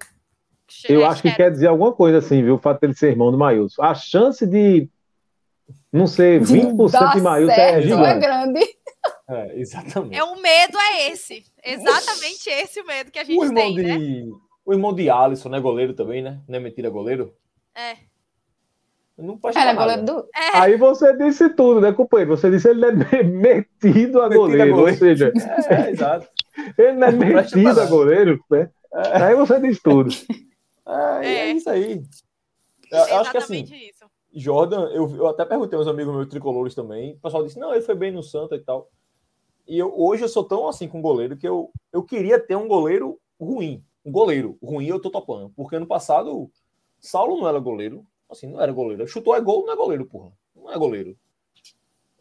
[0.88, 2.56] Eu acho que quer dizer alguma coisa assim, viu?
[2.56, 3.82] O fato dele ser irmão do Maílson.
[3.82, 4.90] A chance de,
[5.92, 8.06] não sei, 20% de Maílson é gigante.
[8.06, 8.60] É grande.
[9.30, 10.18] É, exatamente.
[10.18, 11.44] É, o medo é esse.
[11.64, 14.32] Exatamente esse o medo que a gente o irmão tem, de, né?
[14.66, 15.60] O irmão de Alisson, né?
[15.60, 16.42] Goleiro também, né?
[16.48, 17.34] Não é mentira, goleiro?
[17.76, 17.98] É.
[19.22, 20.20] Não pode Era goleiro do...
[20.36, 20.58] É.
[20.58, 22.36] Aí você disse tudo, né, companheiro?
[22.36, 24.80] Você disse ele é metido a goleiro, metido a goleiro.
[24.80, 25.34] ou seja,
[25.70, 26.28] é, é, exato.
[26.78, 28.70] ele não é metido a goleiro, né?
[28.94, 29.24] É.
[29.24, 30.10] Aí você diz tudo.
[30.84, 31.36] É, é.
[31.36, 32.04] é isso aí.
[32.92, 34.06] Eu, eu acho que assim, isso.
[34.34, 37.14] Jordan, eu, eu até perguntei aos amigos meus tricolores também.
[37.14, 38.90] O pessoal disse: não, ele foi bem no Santa e tal.
[39.68, 42.68] E eu, hoje eu sou tão assim com goleiro que eu, eu queria ter um
[42.68, 43.84] goleiro ruim.
[44.04, 45.52] Um goleiro ruim eu tô topando.
[45.56, 46.50] Porque ano passado,
[47.00, 48.06] Saulo não era goleiro.
[48.32, 49.06] Assim, não era goleiro.
[49.08, 50.32] Chutou é gol, não é goleiro, porra.
[50.56, 51.18] Não é goleiro.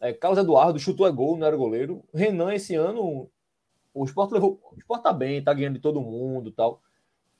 [0.00, 2.02] É, Carlos Eduardo chutou é gol, não era goleiro.
[2.12, 3.30] Renan, esse ano,
[3.94, 4.60] o esporte levou.
[4.72, 6.82] O esporte tá bem, tá ganhando de todo mundo tal.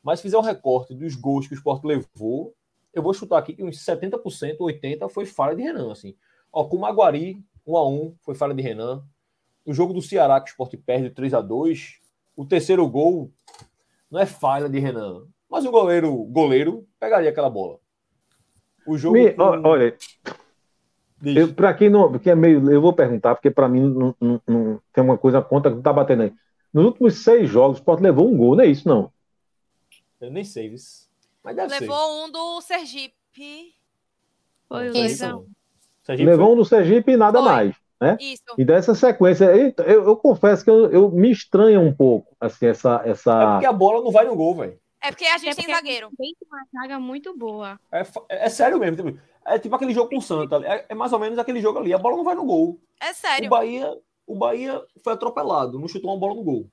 [0.03, 2.55] Mas fizer um recorte dos gols que o esporte levou,
[2.95, 5.91] eu vou chutar aqui que uns 70%, 80% foi falha de Renan.
[5.93, 6.15] Assim.
[6.53, 9.03] Ó, com o Maguari, 1 a 1 foi falha de Renan.
[9.67, 12.01] O jogo do Ceará, que o esporte perde 3 a 2
[12.37, 13.31] o terceiro gol
[14.11, 15.27] não é falha de Renan.
[15.49, 17.80] Mas o goleiro, goleiro pegaria aquela bola.
[18.91, 19.15] O jogo.
[19.15, 19.43] Me, com...
[19.43, 19.97] Olha,
[21.55, 22.11] para quem não.
[22.11, 22.69] Porque é meio.
[22.71, 25.83] Eu vou perguntar, porque para mim não, não, não, tem uma coisa conta que não
[25.83, 26.33] tá batendo aí.
[26.75, 29.13] Nos últimos seis jogos, o Sport levou um gol, não é isso, não?
[30.21, 31.09] Eu nem sei isso.
[31.43, 32.25] Mas deve levou ser.
[32.25, 33.75] um do Sergipe.
[34.69, 35.47] Foi o isso.
[36.03, 36.55] Sergipe levou foi...
[36.55, 37.49] um do Sergipe e nada foi.
[37.49, 37.77] mais.
[38.01, 38.17] Né?
[38.19, 38.43] Isso.
[38.59, 42.67] E dessa sequência, eu, eu, eu confesso que eu, eu, me estranho um pouco, assim,
[42.67, 43.43] essa, essa.
[43.43, 44.79] É porque a bola não vai no gol, velho.
[45.01, 46.11] É porque a gente é tem zagueiro.
[46.17, 47.81] Tem uma zaga muito boa.
[47.91, 48.97] É, é, sério mesmo.
[48.97, 50.57] Tipo, é tipo aquele jogo com o Santa.
[50.57, 51.95] É, é, mais ou menos aquele jogo ali.
[51.95, 52.79] A bola não vai no gol.
[53.01, 53.47] É sério.
[53.47, 56.71] O Bahia, o Bahia foi atropelado, não chutou uma bola no gol.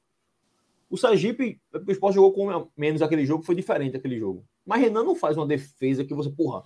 [0.89, 4.45] O Sergipe, o Sport jogou com menos aquele jogo, foi diferente aquele jogo.
[4.65, 6.63] Mas Renan não faz uma defesa que você, porra.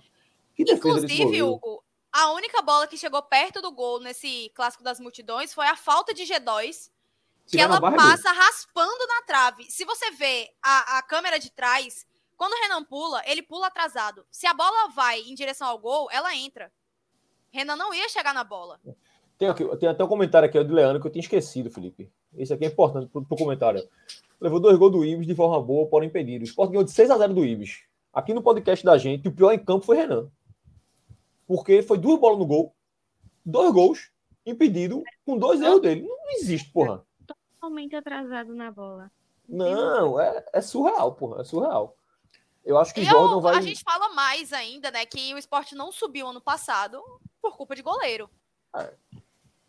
[0.54, 1.82] Que defesa Inclusive, Hugo,
[2.12, 6.12] a única bola que chegou perto do gol nesse clássico das multidões foi a falta
[6.12, 6.90] de G2
[7.46, 9.70] que ela passa raspando na trave.
[9.70, 12.06] Se você vê a, a câmera de trás,
[12.36, 14.24] quando o Renan pula, ele pula atrasado.
[14.30, 16.72] Se a bola vai em direção ao gol, ela entra.
[17.50, 18.80] Renan não ia chegar na bola.
[19.38, 22.10] Tem, aqui, tem até um comentário aqui do Leandro que eu tinha esquecido, Felipe.
[22.36, 23.86] Esse aqui é importante pro, pro comentário.
[24.40, 26.44] Levou dois gols do Ibis de forma boa, porém impedido.
[26.44, 27.82] O Sport ganhou de 6 a 0 do Ibis.
[28.12, 30.28] Aqui no podcast da gente, o pior em campo foi Renan.
[31.46, 32.74] Porque foi duas bolas no gol,
[33.44, 34.10] dois gols,
[34.44, 36.02] impedido, com dois erros dele.
[36.02, 37.04] Não existe, porra.
[37.62, 39.08] Totalmente atrasado na bola.
[39.48, 41.42] Não, é, é surreal, porra.
[41.42, 41.96] É surreal.
[42.64, 43.56] Eu acho que o Jordan vai.
[43.56, 45.06] A gente fala mais ainda, né?
[45.06, 47.00] Que o esporte não subiu ano passado
[47.40, 48.28] por culpa de goleiro.
[48.76, 48.92] É.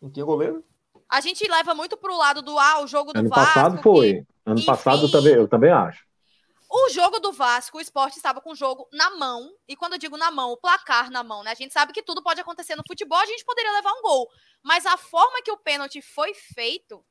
[0.02, 0.64] Não tinha goleiro?
[1.08, 3.40] A gente leva muito pro lado do ah, o jogo do ano Vasco.
[3.40, 4.14] Ano passado foi.
[4.14, 6.04] Que, ano enfim, passado eu também, eu também acho.
[6.68, 9.54] O jogo do Vasco, o esporte estava com o jogo na mão.
[9.68, 11.52] E quando eu digo na mão, o placar na mão, né?
[11.52, 14.28] A gente sabe que tudo pode acontecer no futebol, a gente poderia levar um gol.
[14.64, 17.04] Mas a forma que o pênalti foi feito.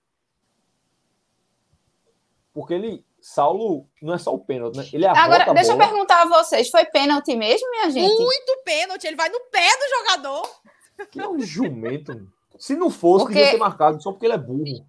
[2.54, 3.06] Porque ele.
[3.20, 4.86] Saulo não é só o pênalti, né?
[4.92, 8.14] Ele Agora, deixa eu perguntar a vocês: foi pênalti mesmo, minha gente?
[8.18, 10.62] Muito pênalti, ele vai no pé do jogador.
[11.10, 12.30] Que é um jumento.
[12.60, 13.40] Se não fosse, porque...
[13.40, 14.86] devia ter marcado só porque ele é burro.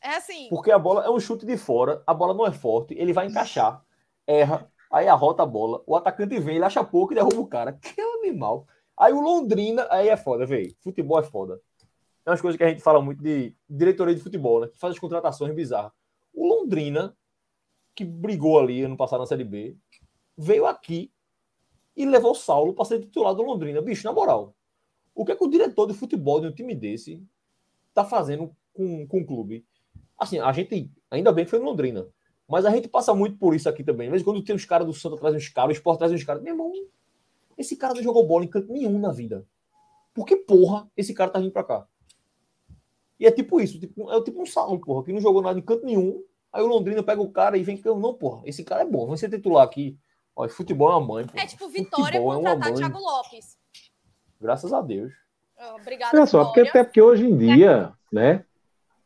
[0.00, 0.48] É assim.
[0.50, 3.26] Porque a bola é um chute de fora, a bola não é forte, ele vai
[3.26, 3.82] encaixar,
[4.26, 7.72] erra, aí arrota a bola, o atacante vem, ele acha pouco e derruba o cara.
[7.80, 8.66] Que é um animal.
[8.96, 10.74] Aí o Londrina, aí é foda, velho.
[10.80, 11.60] Futebol é foda.
[12.26, 14.68] É umas coisas que a gente fala muito de diretoria de futebol, né?
[14.68, 15.92] Que faz as contratações bizarras.
[16.32, 17.16] O Londrina,
[17.94, 19.76] que brigou ali ano passado na Série B,
[20.36, 21.12] veio aqui
[21.96, 23.80] e levou o Saulo para ser titular do Londrina.
[23.80, 24.54] Bicho, na moral,
[25.14, 27.22] o que é que o diretor de futebol de um time desse
[27.92, 29.64] tá fazendo com, com o clube?
[30.18, 32.08] Assim, a gente, ainda bem que foi em Londrina,
[32.48, 34.10] mas a gente passa muito por isso aqui também.
[34.10, 36.42] Mas quando tem os caras do Santa trazem uns caras, o Sport traz uns caras,
[36.42, 36.72] meu irmão,
[37.56, 39.46] esse cara não jogou bola em canto nenhum na vida.
[40.12, 41.86] Por que porra esse cara tá vindo pra cá?
[43.24, 45.62] E é tipo isso, tipo, é tipo um salão, porra, que não jogou nada em
[45.62, 46.22] canto nenhum.
[46.52, 49.06] Aí o Londrina pega o cara e vem que não, porra, esse cara é bom,
[49.06, 49.98] vai ser titular aqui.
[50.36, 51.24] Olha, futebol é uma mãe.
[51.24, 51.42] Porra.
[51.42, 53.56] É tipo Vitória futebol contratar é Thiago Lopes.
[54.38, 55.10] Graças a Deus.
[55.80, 56.14] Obrigada.
[56.14, 58.44] Olha só, porque até porque hoje em dia, né?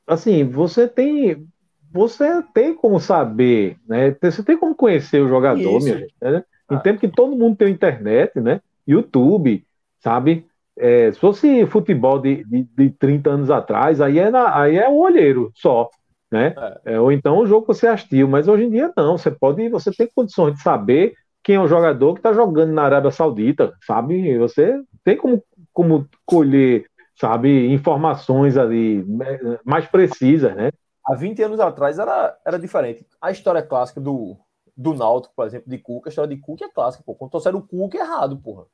[0.05, 1.47] Assim, você tem.
[1.93, 4.17] Você tem como saber, né?
[4.21, 5.87] Você tem como conhecer o jogador, Isso.
[5.87, 6.15] minha gente.
[6.21, 6.45] Né?
[6.73, 6.81] Em ah.
[6.81, 8.61] tempo que todo mundo tem internet, né?
[8.85, 9.65] YouTube,
[10.01, 10.45] sabe?
[10.79, 14.89] É, se fosse futebol de, de, de 30 anos atrás, aí é, na, aí é
[14.89, 15.91] o olheiro só,
[16.31, 16.55] né?
[16.85, 16.95] É.
[16.95, 19.69] É, ou então o jogo que você assistiu, mas hoje em dia não, você pode,
[19.69, 23.73] você tem condições de saber quem é o jogador que está jogando na Arábia Saudita,
[23.87, 24.37] sabe?
[24.39, 25.43] Você tem como,
[25.73, 26.87] como colher,
[27.19, 30.71] sabe, informações ali né, mais precisas, né?
[31.07, 33.07] Há 20 anos atrás era, era diferente.
[33.21, 34.37] A história clássica do,
[34.77, 37.15] do Náutico, por exemplo, de Cuca, a história de Cuca é clássica, pô.
[37.15, 38.67] Quando trouxeram o Cuca é errado, porra.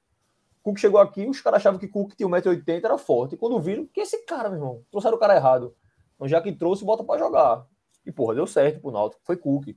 [0.64, 3.34] Cuca chegou aqui, os caras achavam que Cuca tinha 1,80m, era forte.
[3.34, 4.82] E quando viram, que esse cara, meu irmão?
[4.90, 5.76] Trouxeram o cara errado.
[6.14, 7.66] Então, já que trouxe, bota para jogar.
[8.06, 9.20] E, porra, deu certo pro Náutico.
[9.26, 9.74] Foi Cuca.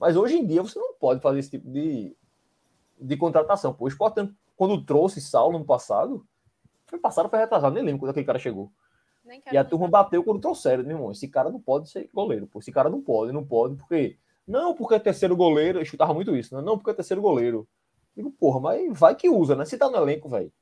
[0.00, 2.16] Mas hoje em dia você não pode fazer esse tipo de,
[3.00, 3.72] de contratação.
[3.72, 6.26] Pô, o Sport, quando trouxe Saulo no passado,
[6.86, 8.72] foi passado, foi retrasado, nem lembro quando aquele cara chegou.
[9.52, 11.12] E a turma bateu quando trouxeram, meu irmão.
[11.12, 12.58] Esse cara não pode ser goleiro, pô.
[12.58, 14.18] Esse cara não pode, não pode, porque.
[14.44, 16.60] Não, porque é terceiro goleiro, eu chutava muito isso, né?
[16.60, 17.68] Não, porque é terceiro goleiro.
[18.16, 19.64] Digo, porra, mas vai que usa, né?
[19.64, 20.52] Se tá no elenco, velho.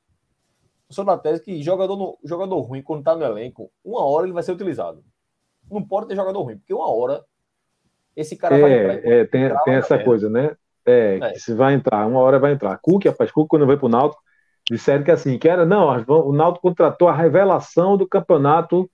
[0.89, 4.25] Eu sou da tese que jogador, no, jogador ruim, quando tá no elenco, uma hora
[4.25, 5.03] ele vai ser utilizado.
[5.69, 7.23] Não pode ter jogador ruim, porque uma hora
[8.15, 9.11] esse cara é, vai entrar.
[9.11, 10.55] É, tem, tem essa coisa, né?
[10.85, 11.33] É, é.
[11.35, 12.77] se vai entrar, uma hora vai entrar.
[12.81, 14.21] Cook, rapaz, Cook, quando veio pro Náutico,
[14.69, 18.89] disseram que assim, que era, não, o Náutico contratou a revelação do campeonato,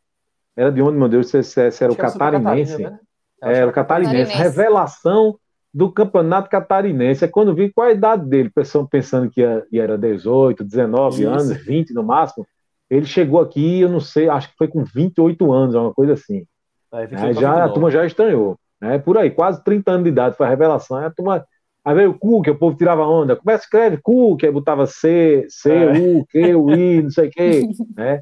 [0.55, 2.81] era de onde, meu Deus, se, se, se era o catarinense.
[2.81, 2.99] Né?
[3.41, 5.39] É, o catarinense, revelação
[5.77, 7.23] do campeonato catarinense.
[7.23, 8.51] É quando vi qual a idade dele,
[8.89, 11.29] pensando que era 18, 19 Isso.
[11.29, 12.47] anos, 20 no máximo.
[12.89, 16.45] Ele chegou aqui, eu não sei, acho que foi com 28 anos, uma coisa assim.
[16.91, 18.57] É, já, a turma já estranhou.
[18.81, 18.97] Né?
[18.97, 20.97] Por aí, quase 30 anos de idade, foi a revelação.
[20.97, 21.45] Aí a turma.
[21.85, 23.35] Aí veio o Cook, o povo tirava onda.
[23.35, 24.43] Como é que escreve Cook?
[24.43, 25.91] Aí botava C, C, é.
[25.91, 27.61] U, Q, U, I, não sei o quê.
[27.95, 28.21] né?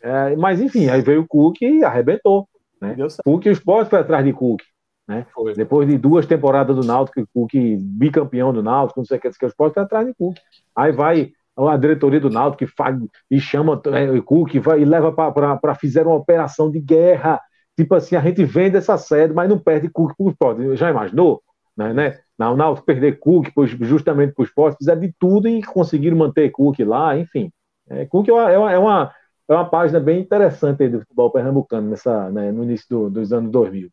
[0.00, 2.48] É, mas enfim, aí veio o Cook e arrebentou.
[2.80, 2.94] Né?
[3.24, 4.62] Cook e o esporte foi atrás de Cook.
[5.08, 5.26] Né?
[5.56, 9.46] Depois de duas temporadas do Náutico, Cook bicampeão do Náutico, não sei o que, o
[9.46, 10.36] esporte foi atrás de Cook.
[10.76, 12.96] Aí vai a diretoria do Náutico que faz,
[13.28, 17.40] e chama é, Cook vai, e leva para fizeram uma operação de guerra
[17.78, 20.76] Tipo assim, a gente vende essa sede, mas não perde Cook para o esporte.
[20.76, 21.40] Já imaginou?
[21.76, 22.18] Né, né?
[22.40, 23.52] o Náutico perder Cook
[23.82, 27.52] justamente para o esporte, fizeram de tudo e conseguiram manter Cook lá, enfim.
[27.88, 29.12] É, Cook é uma, é uma,
[29.48, 33.52] é uma página bem interessante do futebol pernambucano nessa, né, no início do, dos anos
[33.52, 33.88] 2000.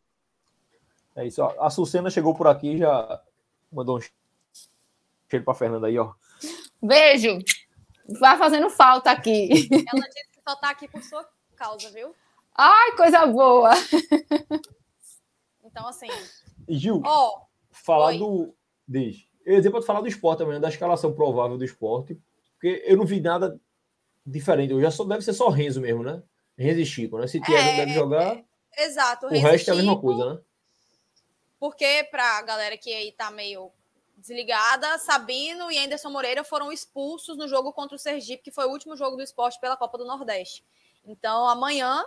[1.16, 3.22] É isso, a Sucena chegou por aqui já
[3.72, 6.12] mandou um cheiro para Fernanda aí, ó.
[6.82, 7.38] Beijo!
[8.20, 9.48] Vai fazendo falta aqui.
[9.72, 11.26] Ela disse que só tá aqui por sua
[11.56, 12.14] causa, viu?
[12.54, 13.70] Ai, coisa boa!
[15.64, 16.08] Então, assim.
[16.68, 17.40] Gil, oh,
[17.70, 18.18] falar oi.
[18.18, 18.54] do.
[18.88, 19.26] Deixa.
[19.44, 22.18] Eu ia dizer para falar do esporte também, da escalação provável do esporte,
[22.54, 23.60] porque eu não vi nada
[24.24, 24.72] diferente.
[24.72, 26.22] Eu já só deve ser só Renzo mesmo, né?
[26.56, 27.26] Renzo e Chico, né?
[27.26, 28.36] Se Thierry é, deve jogar.
[28.74, 29.26] É, exato.
[29.26, 30.40] O, o resto é a mesma coisa, né?
[31.58, 33.70] Porque para a galera que aí tá meio
[34.16, 38.70] desligada, Sabino e Anderson Moreira foram expulsos no jogo contra o Sergipe, que foi o
[38.70, 40.64] último jogo do esporte pela Copa do Nordeste.
[41.04, 42.04] Então, amanhã,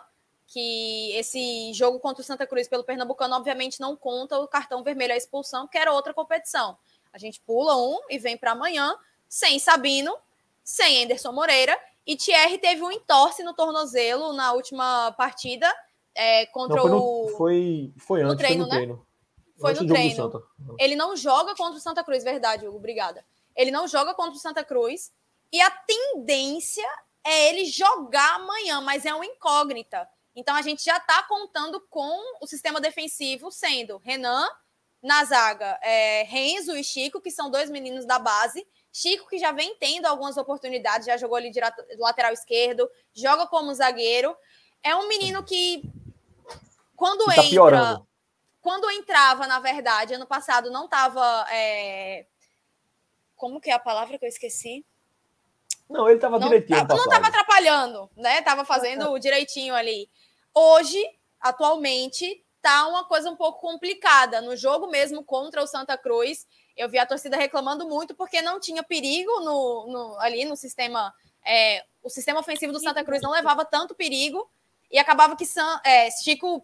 [0.48, 5.14] que esse jogo contra o Santa Cruz pelo Pernambucano, obviamente não conta o cartão vermelho,
[5.14, 6.78] a expulsão, que era outra competição.
[7.14, 8.96] A gente pula um e vem para amanhã,
[9.28, 10.16] sem Sabino,
[10.64, 15.72] sem Anderson Moreira, e Thierry teve um entorse no tornozelo na última partida
[16.16, 17.28] é, contra não, foi no, o.
[17.38, 18.94] Foi, foi antes, no treino, foi no treino.
[18.96, 19.09] Né?
[19.60, 20.44] Foi no treino.
[20.80, 23.26] Ele não joga contra o Santa Cruz, verdade, Hugo, obrigada.
[23.56, 25.11] Ele não joga contra o Santa Cruz
[25.52, 26.88] e a tendência
[27.23, 30.07] é ele jogar amanhã, mas é uma incógnita.
[30.36, 34.48] Então a gente já está contando com o sistema defensivo sendo Renan
[35.02, 38.65] na zaga, é, Renzo e Chico, que são dois meninos da base.
[38.91, 41.60] Chico, que já vem tendo algumas oportunidades, já jogou ali de
[41.98, 44.36] lateral esquerdo, joga como zagueiro.
[44.81, 45.84] É um menino que,
[46.95, 47.49] quando tá entra.
[47.49, 48.09] Piorando
[48.70, 51.44] quando entrava, na verdade, ano passado não estava.
[51.50, 52.28] É...
[53.36, 54.86] Como que é a palavra que eu esqueci?
[55.90, 56.86] Não, ele estava direitinho.
[56.88, 58.44] Não estava atrapalhando, né?
[58.44, 60.08] Tava fazendo direitinho ali.
[60.54, 61.04] Hoje,
[61.41, 64.40] atualmente, tá uma coisa um pouco complicada.
[64.40, 66.46] No jogo mesmo contra o Santa Cruz,
[66.78, 71.12] eu vi a torcida reclamando muito porque não tinha perigo no, no ali no sistema.
[71.44, 74.48] É, o sistema ofensivo do Santa Cruz não levava tanto perigo
[74.91, 76.64] e acabava que San, é, Chico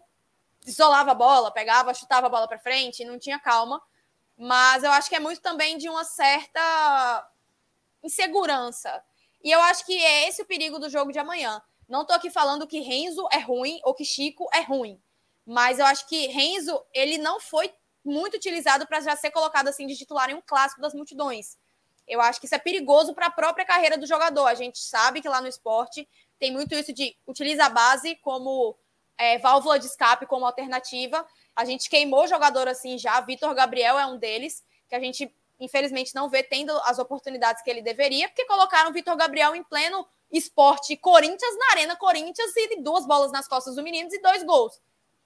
[0.66, 3.80] isolava a bola, pegava, chutava a bola para frente, não tinha calma.
[4.36, 7.30] Mas eu acho que é muito também de uma certa
[8.02, 9.02] insegurança.
[9.42, 11.62] E eu acho que é esse o perigo do jogo de amanhã.
[11.88, 15.00] Não estou aqui falando que Renzo é ruim ou que Chico é ruim.
[15.46, 17.72] Mas eu acho que Renzo, ele não foi
[18.04, 21.56] muito utilizado para já ser colocado assim de titular em um clássico das multidões.
[22.06, 24.46] Eu acho que isso é perigoso para a própria carreira do jogador.
[24.46, 28.76] A gente sabe que lá no esporte tem muito isso de utilizar a base como
[29.18, 31.26] é, válvula de escape como alternativa.
[31.54, 33.20] A gente queimou jogador assim já.
[33.20, 37.70] Vitor Gabriel é um deles, que a gente, infelizmente, não vê tendo as oportunidades que
[37.70, 43.06] ele deveria, porque colocaram Vitor Gabriel em pleno esporte Corinthians na Arena Corinthians e duas
[43.06, 44.80] bolas nas costas do menino e dois gols.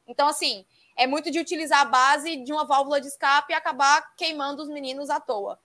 [0.07, 0.65] Então, assim,
[0.97, 4.69] é muito de utilizar a base de uma válvula de escape e acabar queimando os
[4.69, 5.59] meninos à toa.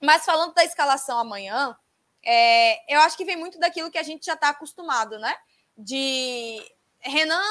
[0.00, 1.76] Mas falando da escalação amanhã,
[2.24, 5.36] é, eu acho que vem muito daquilo que a gente já está acostumado, né?
[5.76, 6.60] De
[7.02, 7.42] Renan,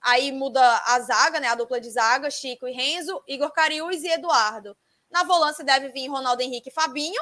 [0.00, 1.48] aí muda a zaga, né?
[1.48, 4.76] A dupla de zaga, Chico e Renzo, Igor Cariús e Eduardo.
[5.10, 7.20] Na volância deve vir Ronaldo Henrique e Fabinho,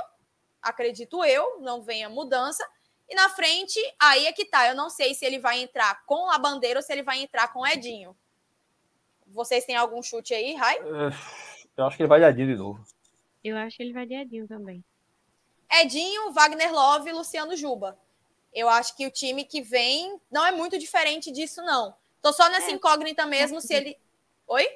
[0.63, 2.67] acredito eu, não venha mudança.
[3.09, 4.69] E na frente, aí é que tá.
[4.69, 7.53] Eu não sei se ele vai entrar com a bandeira ou se ele vai entrar
[7.53, 8.17] com o Edinho.
[9.27, 10.79] Vocês têm algum chute aí, Rai?
[10.79, 11.11] É,
[11.77, 12.85] eu acho que ele vai de Edinho de novo.
[13.43, 14.85] Eu acho que ele vai de Edinho também.
[15.73, 17.99] Edinho, Wagner Love e Luciano Juba.
[18.53, 21.95] Eu acho que o time que vem não é muito diferente disso, não.
[22.21, 22.73] Tô só nessa é.
[22.73, 23.97] incógnita mesmo se ele.
[24.47, 24.69] Oi?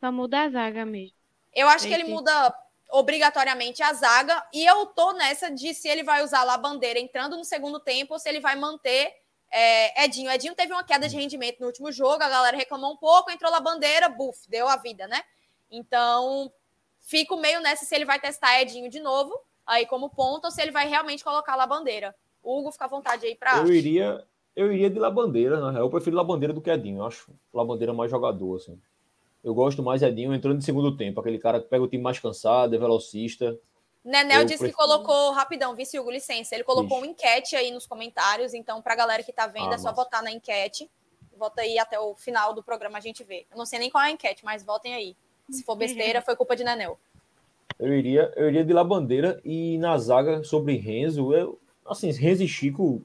[0.00, 1.16] Só muda a zaga mesmo.
[1.54, 2.54] Eu acho que ele muda
[2.90, 4.46] obrigatoriamente a zaga.
[4.52, 7.78] E eu tô nessa de se ele vai usar lá a bandeira entrando no segundo
[7.78, 9.14] tempo ou se ele vai manter
[9.50, 10.30] é, Edinho.
[10.30, 13.50] Edinho teve uma queda de rendimento no último jogo, a galera reclamou um pouco, entrou
[13.50, 15.22] lá a bandeira, buf, deu a vida, né?
[15.70, 16.52] Então,
[17.00, 20.60] fico meio nessa se ele vai testar Edinho de novo, aí como ponto, ou se
[20.60, 22.14] ele vai realmente colocar lá a bandeira.
[22.48, 23.58] Hugo, fica à vontade aí para.
[23.58, 24.24] Eu iria,
[24.56, 25.84] eu iria de Labandeira, na real.
[25.84, 26.98] Eu prefiro Labandeira do que Edinho.
[26.98, 28.80] Eu acho Labandeira mais jogador, assim.
[29.42, 31.20] Eu gosto mais Edinho entrando no segundo tempo.
[31.20, 33.58] Aquele cara que pega o time mais cansado, é velocista.
[34.04, 34.78] Nenel disse prefiro...
[34.78, 36.54] que colocou, rapidão, vice Hugo, licença.
[36.54, 37.06] Ele colocou Ixi.
[37.06, 38.54] uma enquete aí nos comentários.
[38.54, 39.96] Então, para a galera que tá vendo, ah, é só mas...
[39.96, 40.90] votar na enquete.
[41.36, 43.46] Vota aí até o final do programa a gente vê.
[43.50, 45.16] Eu não sei nem qual é a enquete, mas votem aí.
[45.50, 46.98] Se for besteira, foi culpa de Nenel.
[47.78, 52.48] Eu iria, eu iria de Labandeira e na zaga sobre Renzo, eu, Assim, Renzi e
[52.48, 53.02] Chico,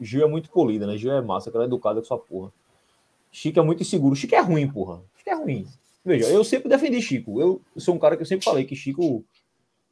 [0.00, 0.96] Gil é muito polida, né?
[0.96, 2.52] Gil é massa, aquela é educada com sua porra.
[3.30, 4.14] Chico é muito inseguro.
[4.14, 5.02] Chico é ruim, porra.
[5.16, 5.66] Chico é ruim.
[6.04, 7.40] Veja, eu sempre defendi Chico.
[7.40, 9.24] Eu sou um cara que eu sempre falei que Chico.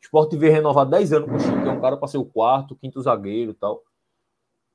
[0.00, 1.68] Esporte veio renovar 10 anos com o Chico.
[1.68, 3.82] É um cara para ser o quarto, quinto zagueiro e tal.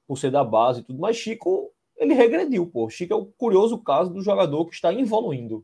[0.08, 1.00] Por ser da base e tudo.
[1.00, 2.90] Mas Chico, ele regrediu, pô.
[2.90, 5.64] Chico é o curioso caso do jogador que está evoluindo.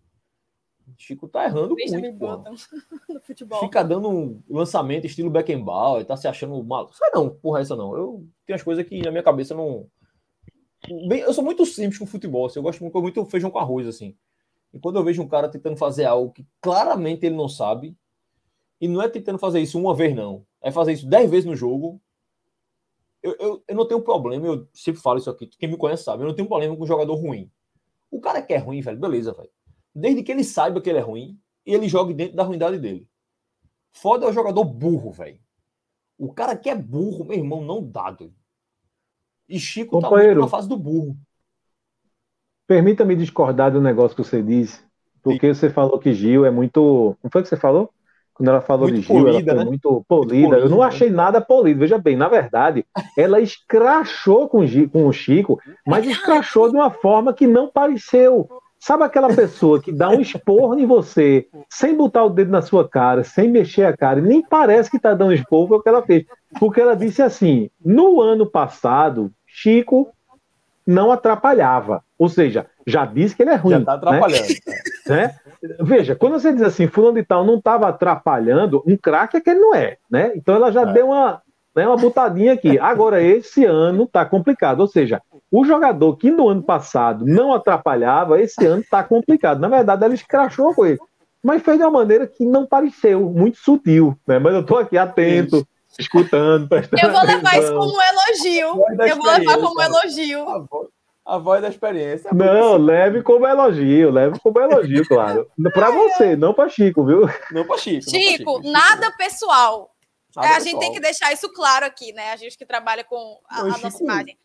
[0.98, 2.38] Chico tá errando muito, pô.
[3.14, 3.60] no futebol.
[3.60, 6.92] Fica dando um lançamento estilo Beckenbauer, tá se achando mal.
[6.94, 7.96] Sai não, porra, essa não.
[7.96, 9.88] Eu tenho as coisas que na minha cabeça não.
[11.08, 13.88] Bem, eu sou muito simples com futebol, assim, eu gosto muito, muito feijão com arroz,
[13.88, 14.16] assim.
[14.72, 17.98] E quando eu vejo um cara tentando fazer algo que claramente ele não sabe,
[18.80, 21.56] e não é tentando fazer isso uma vez, não, é fazer isso dez vezes no
[21.56, 22.00] jogo,
[23.24, 26.22] eu, eu, eu não tenho problema, eu sempre falo isso aqui, quem me conhece sabe,
[26.22, 27.50] eu não tenho problema com um jogador ruim.
[28.12, 29.50] O cara que é ruim, velho, beleza, velho
[29.96, 33.08] desde que ele saiba que ele é ruim e ele jogue dentro da ruindade dele.
[33.94, 35.40] Foda é o jogador burro, velho.
[36.18, 38.36] O cara que é burro, meu irmão, não dá, doido.
[39.48, 41.16] E Chico tá Companheiro, tá na fase do burro.
[42.68, 44.82] Permita-me discordar do negócio que você disse,
[45.22, 45.60] porque Sim.
[45.60, 47.16] você falou que Gil é muito.
[47.24, 47.92] Não foi o que você falou?
[48.34, 49.70] Quando ela falou muito de Gil, polida, ela foi né?
[49.70, 50.34] muito, polida.
[50.34, 50.58] muito polida.
[50.58, 51.80] Eu não achei nada polido.
[51.80, 52.86] Veja bem, na verdade,
[53.18, 54.60] ela escrachou com,
[54.92, 58.50] com o Chico, mas escrachou de uma forma que não pareceu.
[58.80, 62.88] Sabe aquela pessoa que dá um esporro em você, sem botar o dedo na sua
[62.88, 65.90] cara, sem mexer a cara, e nem parece que está dando esporro, foi o que
[65.90, 66.26] ela fez.
[66.60, 70.14] Porque ela disse assim: no ano passado, Chico
[70.86, 72.04] não atrapalhava.
[72.18, 73.74] Ou seja, já disse que ele é ruim.
[73.74, 74.48] Já está atrapalhando.
[74.48, 74.56] Né?
[75.10, 75.36] né?
[75.82, 79.50] Veja, quando você diz assim, fulano de tal não estava atrapalhando, um craque é que
[79.50, 80.32] ele não é, né?
[80.36, 80.94] Então ela já é.
[80.94, 81.42] deu uma,
[81.76, 82.80] né, uma botadinha aqui.
[82.80, 84.80] Agora, esse ano está complicado.
[84.80, 85.22] Ou seja,
[85.52, 89.60] o jogador que no ano passado não atrapalhava, esse ano está complicado.
[89.60, 91.00] Na verdade, ela escrachou com ele.
[91.44, 94.18] Mas fez de uma maneira que não pareceu, muito sutil.
[94.26, 94.40] Né?
[94.40, 95.68] Mas eu estou aqui atento, isso.
[96.00, 96.68] escutando.
[96.74, 98.84] Eu vou levar isso como um elogio.
[99.08, 100.50] Eu vou levar como um elogio.
[100.50, 100.88] A voz,
[101.26, 102.32] a voz da experiência.
[102.34, 105.48] Não, leve como elogio, leve como elogio, claro.
[105.74, 107.30] Para você, não para Chico, viu?
[107.52, 108.10] Não para Chico.
[108.10, 109.95] Chico, Chico, nada pessoal.
[110.36, 110.72] Nada é, a pessoal.
[110.72, 112.32] gente tem que deixar isso claro aqui, né?
[112.32, 114.38] A gente que trabalha com a, a nossa imagem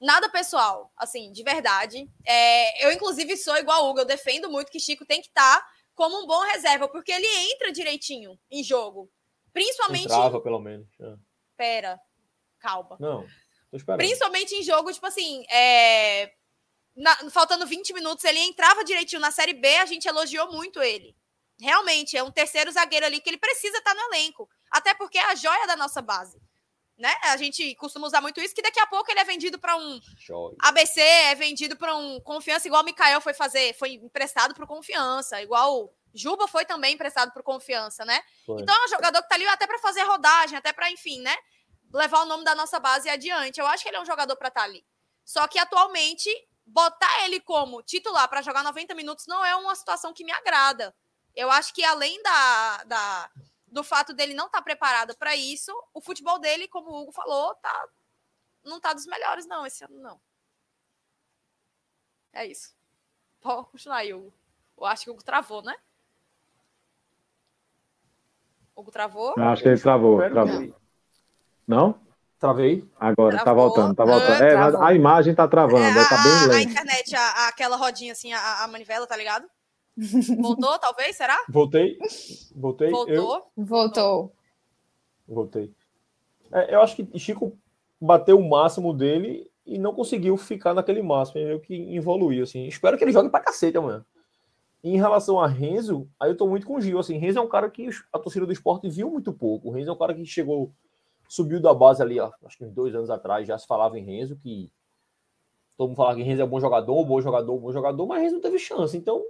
[0.00, 2.08] nada pessoal, assim, de verdade.
[2.24, 5.60] É, eu, inclusive, sou igual a Hugo, eu defendo muito que Chico tem que estar
[5.60, 9.10] tá como um bom reserva, porque ele entra direitinho em jogo.
[9.52, 10.04] Principalmente.
[10.04, 10.88] Entrava, pelo menos.
[11.00, 11.14] É.
[11.56, 12.00] Pera,
[12.60, 12.96] calma.
[13.00, 13.26] Não,
[13.70, 13.98] tô esperando.
[13.98, 16.32] Principalmente em jogo, tipo assim, é...
[16.96, 21.16] Na, faltando 20 minutos, ele entrava direitinho na Série B, a gente elogiou muito ele.
[21.60, 24.48] Realmente, é um terceiro zagueiro ali que ele precisa estar tá no elenco.
[24.70, 26.38] Até porque é a joia da nossa base
[26.98, 27.14] né?
[27.22, 30.00] A gente costuma usar muito isso, que daqui a pouco ele é vendido para um
[30.58, 35.40] ABC, é vendido para um Confiança, igual o Mikael foi fazer, foi emprestado para Confiança,
[35.40, 38.20] igual Juba foi também emprestado para Confiança, né?
[38.44, 38.60] Foi.
[38.60, 41.36] Então é um jogador que tá ali até para fazer rodagem, até para, enfim, né?
[41.94, 43.60] Levar o nome da nossa base adiante.
[43.60, 44.84] Eu acho que ele é um jogador para estar tá ali.
[45.24, 46.28] Só que atualmente
[46.66, 50.94] botar ele como titular para jogar 90 minutos não é uma situação que me agrada.
[51.38, 53.30] Eu acho que além da, da
[53.68, 57.12] do fato dele não estar tá preparado para isso, o futebol dele, como o Hugo
[57.12, 57.88] falou, tá,
[58.64, 60.20] não tá dos melhores, não, esse ano não.
[62.32, 62.74] É isso.
[63.40, 64.34] Pode continuar aí, Hugo.
[64.76, 65.76] Eu acho que o Hugo travou, né?
[68.74, 69.34] Hugo travou?
[69.36, 70.18] Eu acho que ele travou.
[70.18, 70.74] travou.
[71.68, 72.00] Não?
[72.40, 72.84] Travei.
[72.98, 73.70] Agora, tá travou.
[73.70, 74.42] tá voltando, tá voltando.
[74.42, 76.52] É, a imagem tá travando, é, tá bem lento.
[76.52, 79.48] A internet, a, aquela rodinha assim, a, a manivela, tá ligado?
[80.40, 81.16] Voltou, talvez?
[81.16, 81.36] Será?
[81.48, 81.98] Voltei.
[82.54, 82.90] Voltei.
[82.90, 83.14] Voltou.
[83.56, 83.64] Eu...
[83.64, 84.32] Voltou.
[85.26, 85.72] Voltei.
[86.52, 87.58] É, eu acho que Chico
[88.00, 91.38] bateu o máximo dele e não conseguiu ficar naquele máximo.
[91.38, 92.66] Ele meio que evoluiu, assim.
[92.66, 94.04] Espero que ele jogue pra cacete amanhã.
[94.82, 96.98] em relação a Renzo, aí eu tô muito com o Gil.
[96.98, 99.68] Assim, Renzo é um cara que a torcida do esporte viu muito pouco.
[99.68, 100.72] O Renzo é um cara que chegou,
[101.28, 104.04] subiu da base ali, ó, acho que uns dois anos atrás, já se falava em
[104.04, 104.70] Renzo, que
[105.76, 108.06] todo mundo falava que Renzo é um bom jogador, um bom jogador, um bom jogador,
[108.06, 108.96] mas Renzo não teve chance.
[108.96, 109.24] Então,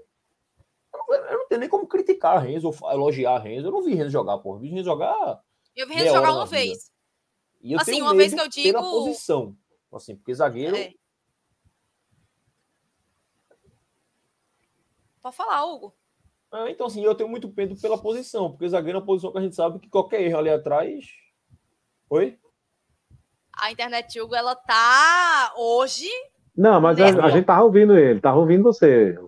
[0.92, 3.68] eu não tenho nem como criticar Renzo, elogiar Renzo.
[3.68, 4.56] Eu não vi Renzo jogar, porra.
[4.56, 5.42] Eu vi Renzo jogar.
[5.76, 6.90] Eu vi Renzo jogar uma vez.
[7.60, 8.78] E eu assim, tenho uma vez que eu digo.
[8.78, 9.56] Pela posição.
[9.92, 10.76] Assim, porque zagueiro.
[10.76, 10.92] É.
[15.22, 15.94] Pode falar, Hugo.
[16.50, 19.38] Ah, então, assim, eu tenho muito medo pela posição, porque zagueiro é uma posição que
[19.38, 21.06] a gente sabe que qualquer erro ali atrás.
[22.08, 22.38] Oi?
[23.52, 26.08] A internet, Hugo, ela tá hoje.
[26.56, 29.18] Não, mas a, a, gente tava ouvindo ele, tava ouvindo você.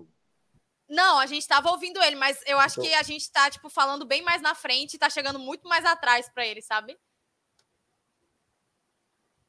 [0.90, 2.90] Não, a gente estava ouvindo ele, mas eu acho então...
[2.90, 5.84] que a gente está tipo, falando bem mais na frente e tá chegando muito mais
[5.84, 6.98] atrás para ele, sabe?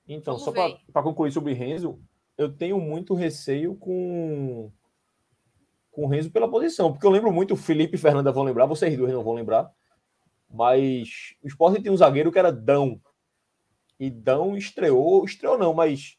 [0.07, 1.99] Então, Vamos só para concluir sobre Renzo,
[2.37, 4.71] eu tenho muito receio com
[5.89, 8.65] com o Renzo pela posição, porque eu lembro muito, o Felipe e Fernanda vão lembrar,
[8.65, 9.69] vocês dois não vão lembrar,
[10.49, 13.01] mas o Sport tem um zagueiro que era Dão.
[13.99, 16.17] E Dão estreou, estreou não, mas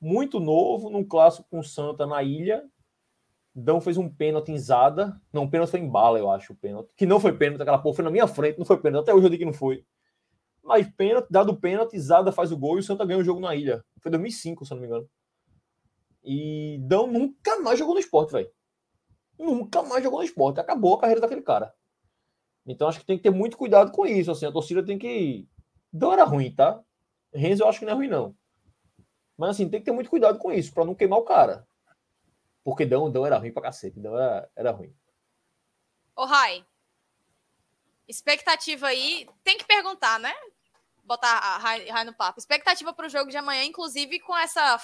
[0.00, 2.64] muito novo, num clássico com o Santa na ilha,
[3.54, 5.20] Dão fez um pênalti em Zada.
[5.32, 6.92] Não, o pênalti foi em bala, eu acho, o pênalti.
[6.96, 9.04] Que não foi pênalti, aquela porra foi na minha frente, não foi pênalti.
[9.04, 9.84] Até hoje eu digo que não foi.
[10.62, 13.40] Mas pênalti, dado o pênalti, Zada faz o gol e o Santa ganha o jogo
[13.40, 13.84] na ilha.
[14.00, 15.08] Foi 2005, se eu não me engano.
[16.24, 18.50] E Dão nunca mais jogou no esporte, velho.
[19.38, 20.60] Nunca mais jogou no esporte.
[20.60, 21.74] Acabou a carreira daquele cara.
[22.64, 24.30] Então acho que tem que ter muito cuidado com isso.
[24.30, 25.48] Assim, a torcida tem que.
[25.92, 26.80] Dão era ruim, tá?
[27.34, 28.34] Renzo eu acho que não é ruim, não.
[29.36, 31.66] Mas assim, tem que ter muito cuidado com isso, para não queimar o cara.
[32.64, 33.98] Porque Dão, Dão era ruim pra cacete.
[33.98, 34.94] Dão era, era ruim.
[36.14, 36.64] Ô, Rai.
[38.08, 39.28] Expectativa aí.
[39.42, 40.32] Tem que perguntar, né?
[41.04, 42.38] Botar a Rai, Rai no papo.
[42.38, 44.78] Expectativa pro jogo de amanhã, inclusive com essa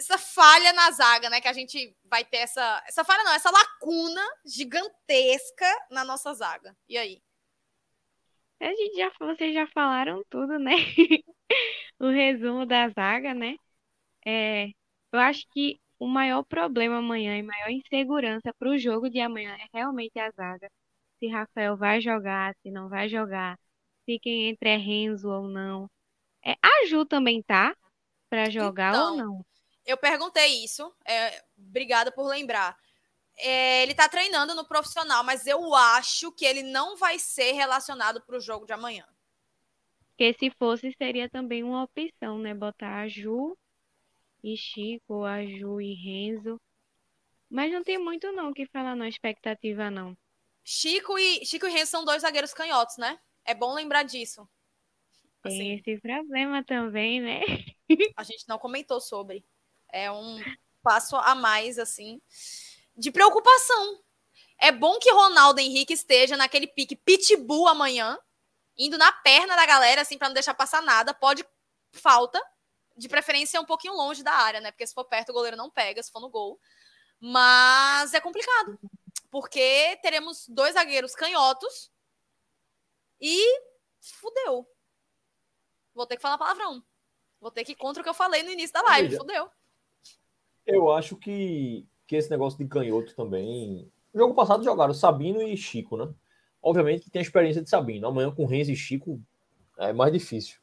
[0.00, 1.40] essa falha na zaga, né?
[1.40, 2.82] Que a gente vai ter essa.
[2.88, 6.74] Essa falha não, essa lacuna gigantesca na nossa zaga.
[6.88, 7.22] E aí?
[8.58, 10.72] A gente já, vocês já falaram tudo, né?
[11.98, 13.56] o resumo da zaga, né?
[14.24, 14.68] É,
[15.12, 19.54] eu acho que o maior problema amanhã e maior insegurança para o jogo de amanhã
[19.54, 20.68] é realmente a zaga.
[21.18, 23.58] Se Rafael vai jogar, se não vai jogar,
[24.06, 25.90] se quem entra é Renzo ou não.
[26.42, 27.76] É, a Ju também tá
[28.30, 29.46] para jogar então, ou não?
[29.84, 30.90] Eu perguntei isso.
[31.06, 32.74] É, obrigada por lembrar.
[33.36, 38.22] É, ele tá treinando no profissional, mas eu acho que ele não vai ser relacionado
[38.22, 39.04] para o jogo de amanhã.
[40.08, 42.54] Porque se fosse, seria também uma opção, né?
[42.54, 43.54] Botar a Ju
[44.42, 46.60] e Chico, a Ju e Renzo.
[47.48, 50.16] Mas não tem muito não que falar na expectativa, não.
[50.62, 53.18] Chico e, Chico e Renzo são dois zagueiros canhotos, né?
[53.44, 54.48] É bom lembrar disso.
[55.42, 57.40] Tem assim, esse problema também, né?
[58.16, 59.44] a gente não comentou sobre.
[59.92, 60.38] É um
[60.82, 62.20] passo a mais, assim,
[62.96, 64.00] de preocupação.
[64.58, 68.18] É bom que Ronaldo Henrique esteja naquele pique pitbull amanhã,
[68.76, 71.14] indo na perna da galera, assim, para não deixar passar nada.
[71.14, 71.44] Pode
[71.92, 72.40] falta,
[72.96, 74.70] de preferência um pouquinho longe da área, né?
[74.70, 76.60] Porque se for perto, o goleiro não pega, se for no gol.
[77.20, 78.78] Mas é complicado,
[79.30, 81.90] porque teremos dois zagueiros canhotos
[83.20, 83.42] e
[84.00, 84.66] fudeu.
[85.94, 86.82] Vou ter que falar palavrão.
[87.40, 89.08] Vou ter que ir contra o que eu falei no início da live.
[89.08, 89.50] Veja, fudeu.
[90.66, 93.90] Eu acho que, que esse negócio de canhoto também.
[94.12, 96.12] No jogo passado jogaram Sabino e Chico, né?
[96.62, 98.06] Obviamente tem a experiência de Sabino.
[98.06, 99.20] Amanhã com Renzo e Chico
[99.78, 100.60] é mais difícil.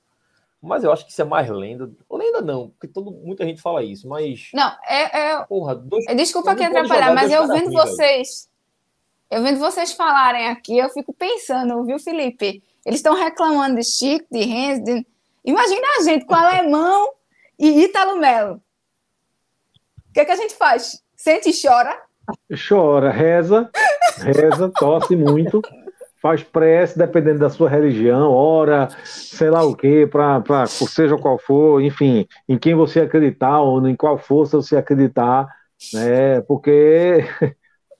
[0.61, 1.89] Mas eu acho que isso é mais lenda.
[2.11, 4.49] Lenda não, porque todo, muita gente fala isso, mas.
[4.53, 5.31] Não, é.
[5.31, 5.45] é...
[5.45, 6.05] Porra, dois...
[6.15, 8.49] Desculpa aqui atrapalhar, mas eu vendo vocês.
[9.29, 12.63] Eu vendo vocês falarem aqui, eu fico pensando, viu, Felipe?
[12.85, 15.05] Eles estão reclamando de Chico, de Renzo, de...
[15.43, 17.09] Imagina a gente com alemão
[17.59, 18.61] e Ítalo Melo.
[20.09, 21.03] O que, é que a gente faz?
[21.15, 22.01] Sente e chora?
[22.67, 23.69] Chora, reza,
[24.17, 25.61] reza, tosse muito,
[26.21, 31.81] faz prece, dependendo da sua religião, ora, sei lá o quê, para seja qual for,
[31.81, 35.47] enfim, em quem você acreditar ou em qual força você acreditar,
[35.93, 36.41] né?
[36.41, 37.23] Porque,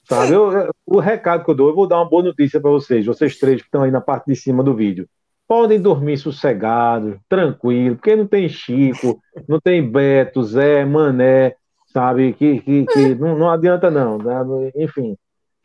[0.08, 3.06] sabe, eu, o recado que eu dou, eu vou dar uma boa notícia para vocês,
[3.06, 5.08] vocês três que estão aí na parte de cima do vídeo
[5.48, 9.18] podem dormir sossegados, tranquilo, porque não tem Chico,
[9.48, 11.54] não tem Beto, Zé, Mané,
[11.86, 12.34] sabe?
[12.34, 14.22] Que, que, que não, não, adianta, não.
[14.22, 14.72] Sabe?
[14.76, 15.16] Enfim,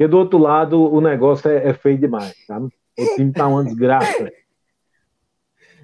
[0.03, 2.67] porque do outro lado o negócio é, é feio demais, sabe?
[2.99, 4.31] O time tá uma desgraça.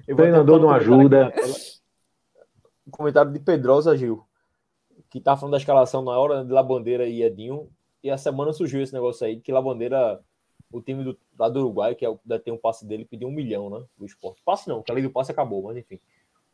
[0.08, 1.32] O treinador não ajuda.
[2.84, 4.24] Um comentário de Pedrosa, Gil,
[5.08, 7.70] que tá falando da escalação na hora de Labandeira e Edinho,
[8.02, 10.20] e a semana surgiu esse negócio aí, que Labandeira
[10.72, 13.70] o time do, lá do Uruguai, que é, tem um passe dele, pediu um milhão,
[13.70, 13.84] né?
[13.96, 14.42] Do esporte.
[14.44, 16.00] Passe não, que a lei do passe acabou, mas enfim.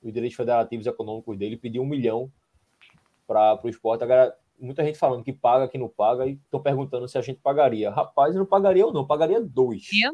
[0.02, 2.30] Os direitos federativos econômicos dele pediu um milhão
[3.26, 4.05] para o esporte.
[4.05, 7.40] Agora, muita gente falando que paga, que não paga, e estão perguntando se a gente
[7.40, 7.90] pagaria.
[7.90, 9.88] Rapaz, eu não pagaria ou não, pagaria dois.
[9.92, 10.12] Eu.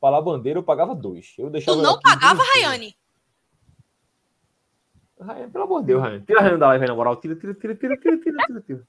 [0.00, 1.34] Para a bandeira, eu pagava dois.
[1.38, 2.96] Eu deixava tu não pagava, Rayane?
[5.20, 6.24] Rayane, pelo amor de Deus, Rayane.
[6.24, 7.16] Tira a Rayane da live aí, na moral.
[7.16, 8.88] Tira, tira, tira, tira, tira, tira, tira, tira.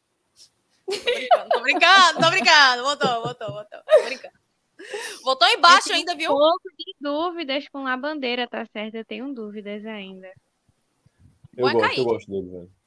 [1.51, 3.79] Tô brincando, tô brincando, Voltou, voltou, voltou.
[3.85, 4.41] Tô brincando.
[5.23, 6.31] Voltou embaixo ainda, viu?
[6.31, 8.95] Um pouco de dúvidas com a bandeira, tá certo?
[8.95, 10.27] Eu tenho dúvidas ainda.
[11.55, 12.80] Eu Boa gosto, eu gosto dele, velho.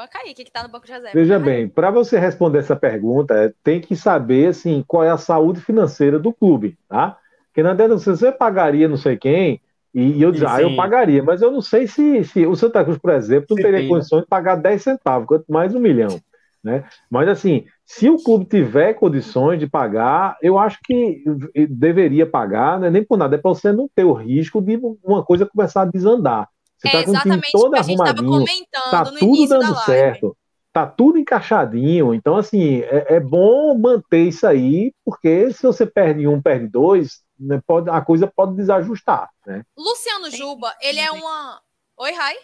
[0.00, 1.12] Boa Kaique, que tá no banco de reserva.
[1.12, 5.60] Veja bem, para você responder essa pergunta, tem que saber assim, qual é a saúde
[5.60, 7.18] financeira do clube, tá?
[7.48, 9.60] Porque não adianta você pagaria não sei quem,
[9.94, 12.82] e, e eu dizer, ah, eu pagaria, mas eu não sei se, se o Santa
[12.82, 16.18] Cruz, por exemplo, não teria condições de pagar 10 centavos, quanto mais um milhão.
[16.64, 16.82] Né?
[17.10, 21.22] Mas assim, se o clube tiver condições de pagar, eu acho que
[21.68, 22.88] deveria pagar, né?
[22.88, 25.90] nem por nada, é para você não ter o risco de uma coisa começar a
[25.90, 26.48] desandar.
[26.80, 30.36] Você está é, com o time todo arrumadinho, tá tudo dando certo,
[30.72, 32.14] tá tudo encaixadinho.
[32.14, 37.22] Então, assim, é, é, bom manter isso aí, porque se você perde um, perde dois,
[37.38, 39.28] né, pode, a coisa pode desajustar.
[39.46, 39.62] Né?
[39.76, 41.60] Luciano Juba, ele é uma.
[41.98, 42.36] Oi, Rai?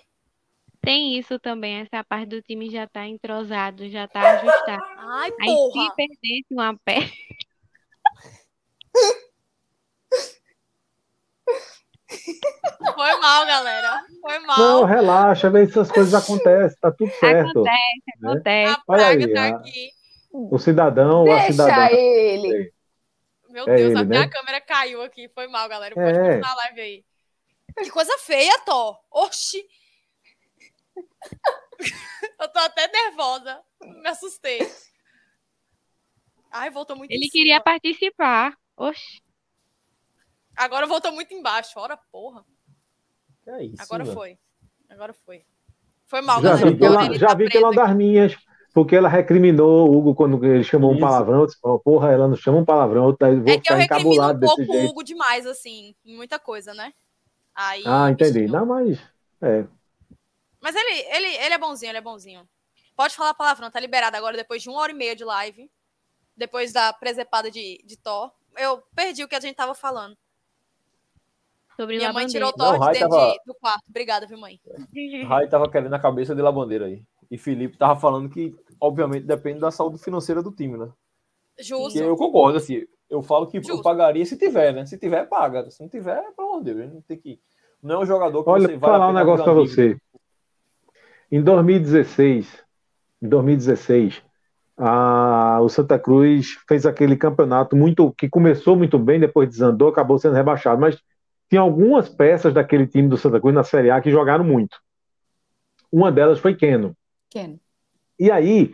[0.83, 4.85] Tem isso também, essa parte do time já tá entrosado, já tá ajustado.
[4.99, 5.83] Ai, Aí porra.
[5.83, 7.11] se perdesse uma pé.
[12.95, 14.05] Foi mal, galera.
[14.21, 14.59] Foi mal.
[14.59, 17.51] Não, relaxa, vê se essas coisas acontecem, tá tudo certo.
[17.51, 18.31] Acontece, né?
[18.31, 18.73] acontece.
[18.73, 19.49] A praga aí, tá a...
[19.49, 19.91] aqui.
[20.33, 21.89] O cidadão, Deixa a cidadã.
[21.91, 22.73] ele.
[23.49, 24.29] Meu é Deus, ele, a minha né?
[24.29, 25.29] câmera caiu aqui.
[25.35, 25.95] Foi mal, galera.
[25.95, 26.13] Pode é.
[26.13, 27.05] continuar a live aí.
[27.79, 28.99] Que coisa feia, Thor.
[29.11, 29.67] Oxi.
[32.41, 33.61] eu tô até nervosa.
[33.81, 34.61] Me assustei.
[36.51, 38.57] Ai, voltou muito Ele queria participar.
[38.77, 39.23] Oxi.
[40.57, 41.79] Agora voltou muito embaixo.
[41.79, 42.45] Ora, porra.
[43.47, 44.17] É isso, Agora mano.
[44.17, 44.39] foi.
[44.89, 45.45] Agora foi.
[46.07, 46.71] Foi mal, já galera.
[46.71, 48.37] Vi pela, já tá vi pela das minhas,
[48.73, 50.99] porque ela recriminou o Hugo quando ele chamou isso.
[50.99, 51.41] um palavrão.
[51.41, 53.09] Eu disse, oh, porra, ela não chama um palavrão.
[53.09, 56.73] Eu vou é que eu recrimino um pouco o Hugo demais, assim, em muita coisa,
[56.73, 56.93] né?
[57.55, 58.47] Aí, ah, entendi.
[58.47, 59.01] Não, mas.
[59.41, 59.65] É.
[60.61, 62.49] Mas ele, ele, ele é bonzinho, ele é bonzinho.
[62.97, 65.71] Pode falar não, tá liberado agora depois de uma hora e meia de live.
[66.37, 68.31] Depois da presepada de, de Thor.
[68.57, 70.17] Eu perdi o que a gente tava falando.
[71.77, 73.33] Sobre Minha mãe tirou o dentro tava...
[73.33, 73.83] de, do quarto.
[73.89, 74.59] Obrigada, viu, mãe?
[75.29, 77.03] Rai tava querendo a cabeça de Labandeira aí.
[77.31, 80.89] E Felipe tava falando que, obviamente, depende da saúde financeira do time, né?
[81.61, 81.99] Justo.
[81.99, 82.87] E eu concordo, assim.
[83.11, 83.73] Eu falo que Justo.
[83.73, 84.87] eu pagaria se tiver, né?
[84.87, 85.71] Se tiver, paga.
[85.71, 87.39] Se não tiver, pelo amor de Deus, não tem que.
[87.83, 88.91] Não é um jogador que Olha, você vai.
[88.91, 89.97] falar um negócio para você.
[91.31, 92.65] Em 2016,
[93.23, 94.23] em 2016,
[94.77, 100.19] a, o Santa Cruz fez aquele campeonato muito que começou muito bem, depois desandou, acabou
[100.19, 101.01] sendo rebaixado, mas
[101.49, 104.79] tinha algumas peças daquele time do Santa Cruz na Série A que jogaram muito.
[105.91, 106.97] Uma delas foi Keno.
[107.31, 107.61] Keno.
[108.19, 108.73] E aí,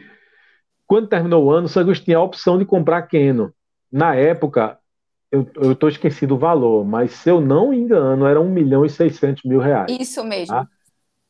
[0.86, 3.52] quando terminou o ano, o Santa Cruz tinha a opção de comprar Keno.
[3.90, 4.78] Na época,
[5.30, 8.90] eu estou esquecido o valor, mas se eu não me engano, era 1 milhão e
[8.90, 9.90] 600 mil reais.
[9.98, 10.54] Isso mesmo.
[10.54, 10.68] Tá?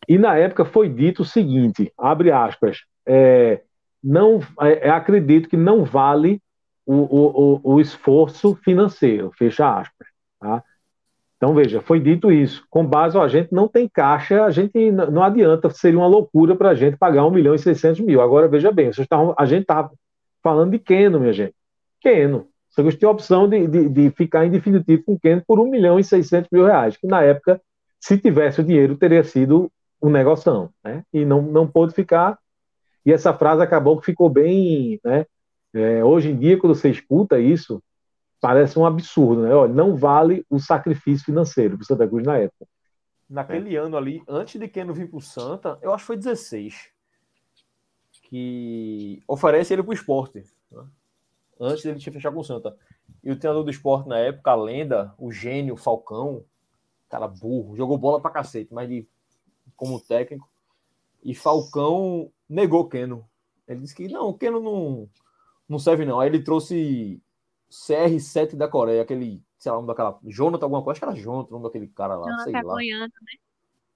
[0.09, 3.63] E na época foi dito o seguinte, abre aspas, é,
[4.03, 6.43] não, é, é acredito que não vale
[6.85, 10.09] o, o, o, esforço financeiro, fecha aspas.
[10.41, 10.65] Tá?
[11.43, 12.65] Então, veja, foi dito isso.
[12.71, 16.55] Com base, ó, a gente não tem caixa, a gente não adianta, seria uma loucura
[16.55, 18.21] para a gente pagar 1 milhão e 600 mil.
[18.21, 19.91] Agora, veja bem, vocês tavam, a gente estava
[20.41, 21.53] falando de Keno, minha gente.
[22.01, 22.47] Keno.
[22.71, 25.99] Você tinha a opção de, de, de, ficar em definitivo com Keno por 1 milhão
[25.99, 27.61] e 600 mil reais, que na época,
[27.99, 29.69] se tivesse o dinheiro, teria sido
[30.01, 31.03] um negoção, né?
[31.13, 32.39] E não, não pôde ficar.
[33.05, 35.27] E essa frase acabou que ficou bem, né?
[35.75, 37.83] É, hoje em dia, quando você escuta isso,
[38.43, 39.55] parece um absurdo, né?
[39.55, 42.67] Olha, não vale o sacrifício financeiro o Santa Cruz na época.
[43.31, 43.79] Naquele é.
[43.79, 46.91] ano ali, antes de Keno vir para o Santa, eu acho que foi 16,
[48.25, 50.85] que oferece ele para o esporte, né?
[51.61, 52.77] antes dele fechar com o Santa.
[53.23, 56.45] E o treinador do esporte na época, a lenda, o gênio, Falcão,
[57.09, 59.07] cara burro, jogou bola para cacete, mas de
[59.77, 60.51] como técnico.
[61.23, 63.25] E Falcão negou Keno.
[63.69, 65.09] Ele disse que não, o Keno não,
[65.69, 66.19] não serve não.
[66.19, 67.23] Aí ele trouxe
[67.73, 70.19] CR7 da Coreia, aquele, sei lá, o nome daquela.
[70.25, 73.07] Jonathan, alguma coisa, acho que era Jonathan, o nome daquele cara lá, Jonathan sei lá.
[73.07, 73.09] né?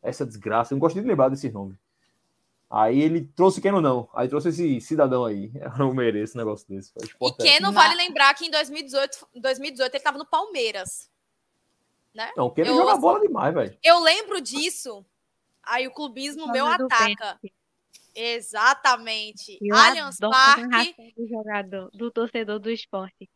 [0.02, 1.78] Essa desgraça, eu não gosto de lembrar desse nome.
[2.68, 4.08] Aí ele trouxe Keno não.
[4.12, 5.52] Aí trouxe esse cidadão aí.
[5.54, 6.92] Eu não mereço um negócio desse.
[7.00, 11.08] E Keno, vale lembrar que em 2018, 2018 ele estava no Palmeiras.
[12.12, 12.28] Né?
[12.36, 13.78] Não, Keno eu, joga bola demais, velho.
[13.84, 15.06] Eu lembro disso
[15.66, 17.38] Aí o clubismo meu ataca.
[18.14, 19.58] Exatamente.
[19.60, 21.12] Eu Allianz Parque.
[21.16, 23.28] Do jogador, do torcedor do esporte.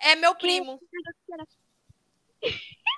[0.00, 0.80] É meu primo.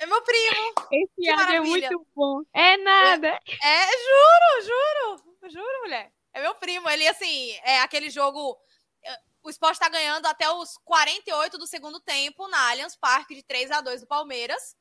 [0.00, 0.74] É meu primo.
[0.90, 2.42] Esse áudio é muito bom.
[2.52, 3.28] É nada.
[3.28, 5.50] É, é, juro, juro.
[5.50, 6.12] Juro, mulher.
[6.32, 6.88] É meu primo.
[6.88, 8.58] Ele, assim, é aquele jogo.
[9.02, 13.42] É, o esporte tá ganhando até os 48 do segundo tempo na Allianz Parque de
[13.42, 14.76] 3 a 2 do Palmeiras.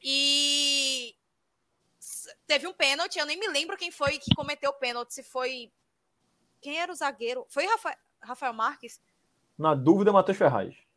[0.00, 1.16] E
[2.46, 5.72] teve um pênalti, eu nem me lembro quem foi que cometeu o pênalti, se foi.
[6.60, 7.44] Quem era o zagueiro?
[7.48, 9.00] Foi Rafael, Rafael Marques?
[9.56, 10.87] Na dúvida, Matheus Ferraz.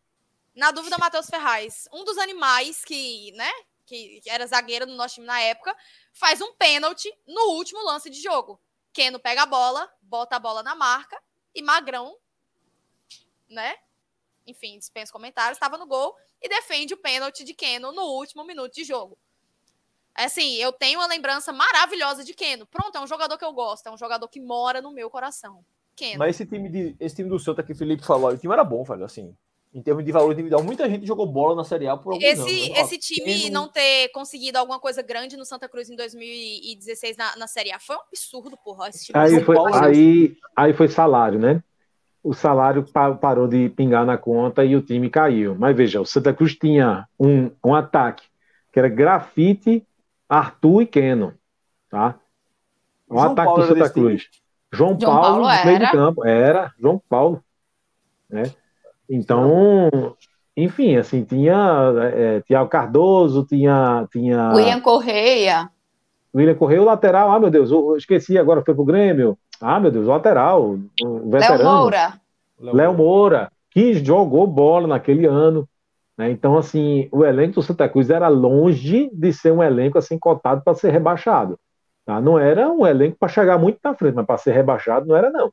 [0.55, 1.87] Na dúvida, Matheus Ferraz.
[1.93, 3.49] Um dos animais que, né,
[3.85, 5.75] que era zagueiro no nosso time na época,
[6.13, 8.59] faz um pênalti no último lance de jogo.
[8.93, 11.21] Keno pega a bola, bota a bola na marca
[11.55, 12.15] e Magrão,
[13.49, 13.75] né?
[14.45, 18.73] Enfim, dispensa comentários, estava no gol e defende o pênalti de Keno no último minuto
[18.73, 19.17] de jogo.
[20.13, 22.65] Assim, eu tenho uma lembrança maravilhosa de Keno.
[22.65, 25.63] Pronto, é um jogador que eu gosto, é um jogador que mora no meu coração.
[25.95, 26.19] Keno.
[26.19, 28.63] Mas esse time, de, esse time do Santa que o Felipe falou, o time era
[28.63, 29.35] bom, velho, assim.
[29.73, 32.41] Em termos de valor individual, muita gente jogou bola na Série A por alguns esse,
[32.41, 32.77] anos.
[32.77, 37.47] Esse time não ter conseguido alguma coisa grande no Santa Cruz em 2016 na, na
[37.47, 38.89] Série A foi um absurdo, porra.
[39.13, 41.63] aí, foi, aí, aí foi salário, né?
[42.21, 42.85] O salário
[43.19, 45.55] parou de pingar na conta e o time caiu.
[45.55, 48.25] Mas veja, o Santa Cruz tinha um, um ataque
[48.73, 49.87] que era grafite
[50.27, 51.33] Arthur e Keno,
[51.89, 52.19] tá?
[53.07, 54.29] O João ataque Paulo do Santa Cruz.
[54.71, 57.43] João, João Paulo, Paulo meio de campo, era João Paulo,
[58.29, 58.43] né?
[59.13, 60.15] Então,
[60.55, 64.53] enfim, assim, tinha é, Tiago Cardoso, tinha, tinha...
[64.53, 65.69] William Correia.
[66.33, 69.37] William Correia, o lateral, ah, meu Deus, eu esqueci, agora foi pro Grêmio.
[69.59, 71.63] Ah, meu Deus, o lateral, o veterano.
[71.63, 72.13] Léo Moura.
[72.57, 75.67] Léo Moura, que jogou bola naquele ano.
[76.17, 76.31] Né?
[76.31, 80.61] Então, assim, o elenco do Santa Cruz era longe de ser um elenco assim cotado
[80.63, 81.59] para ser rebaixado.
[82.05, 82.21] Tá?
[82.21, 85.29] Não era um elenco para chegar muito na frente, mas para ser rebaixado não era,
[85.29, 85.51] não.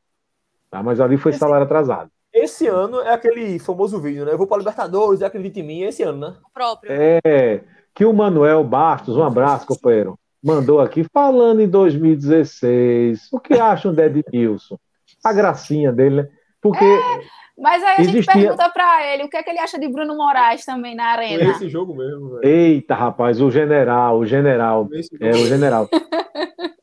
[0.70, 0.80] Tá?
[0.80, 2.10] Mas ali foi salário atrasado.
[2.32, 4.32] Esse ano é aquele famoso vídeo, né?
[4.32, 6.34] Eu vou para Libertadores, acredita em mim, esse ano, né?
[6.44, 6.92] O próprio.
[6.92, 7.62] É,
[7.94, 13.92] que o Manuel Bastos, um abraço, companheiro, mandou aqui, falando em 2016, o que acham
[13.92, 14.78] de Edmilson?
[15.24, 16.28] A gracinha dele, né?
[16.60, 16.84] Porque.
[16.84, 18.22] É mas aí a Existia...
[18.22, 21.06] gente pergunta para ele o que é que ele acha de Bruno Moraes também na
[21.06, 21.44] arena.
[21.44, 22.46] Foi esse jogo mesmo, velho.
[22.46, 24.88] Eita, rapaz, o general, o general.
[25.20, 25.88] É, o general.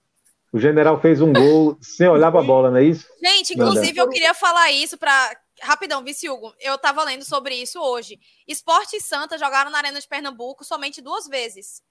[0.55, 3.05] O general fez um gol sem olhar para a bola, não é isso?
[3.21, 7.77] Gente, inclusive eu queria falar isso para rapidão, Vice Hugo, eu tava lendo sobre isso
[7.77, 8.17] hoje.
[8.47, 11.81] Esporte e Santa jogaram na Arena de Pernambuco somente duas vezes.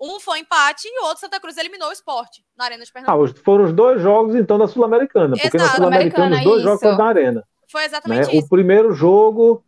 [0.00, 3.32] Um foi empate e o outro Santa Cruz eliminou o esporte na Arena de Pernambuco.
[3.38, 5.36] Ah, foram os dois jogos, então, da Sul-Americana.
[5.40, 5.70] Porque Exato.
[5.70, 6.64] na Sul-Americana os dois isso.
[6.64, 7.44] jogos foram na Arena.
[7.70, 8.34] Foi exatamente né?
[8.34, 8.46] isso.
[8.46, 9.62] O primeiro jogo.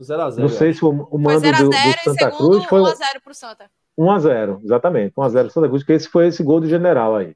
[0.00, 0.36] 0x0.
[0.36, 2.80] Não sei se o, o mando foi 0 a 0 do, do Santa Cruz foi.
[2.82, 3.70] 1x0 pro Santa.
[3.98, 5.12] 1x0, exatamente.
[5.16, 7.34] 1x0 pro Santa Cruz, que esse foi esse gol do general aí.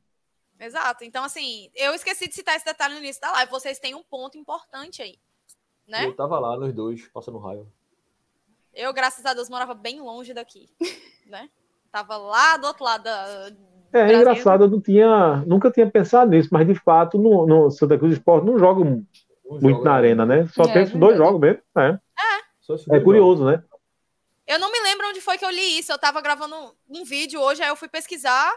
[0.63, 1.03] Exato.
[1.03, 3.51] Então, assim, eu esqueci de citar esse detalhe no início da live.
[3.51, 5.19] Vocês têm um ponto importante aí.
[5.89, 6.07] Né?
[6.07, 7.67] Eu tava lá nos dois, passando raio.
[8.73, 10.71] Eu, graças a Deus, morava bem longe daqui,
[11.27, 11.51] né?
[11.91, 13.51] Tava lá do outro lado da.
[13.93, 17.71] É, é engraçado, eu não tinha, nunca tinha pensado nisso, mas de fato no, no
[17.71, 19.09] Santa Cruz Esporte não joga muito
[19.61, 20.47] joga, na arena, né?
[20.55, 21.61] Só é, tem esses dois jogos mesmo.
[21.77, 22.97] É, é.
[22.97, 23.63] é curioso, né?
[24.47, 25.93] Eu não me lembro onde foi que eu li isso.
[25.93, 26.55] Eu tava gravando
[26.89, 28.51] um vídeo hoje, aí eu fui pesquisar.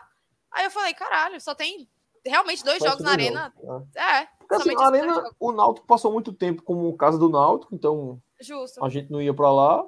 [0.49, 1.89] Aí eu falei, caralho, só tem
[2.25, 3.53] realmente dois jogos na arena.
[3.61, 3.87] Jogo.
[3.95, 4.25] É.
[4.39, 8.83] Porque, assim, a arena, o Náutico passou muito tempo como casa do Náutico, então Justo.
[8.83, 9.85] a gente não ia para lá.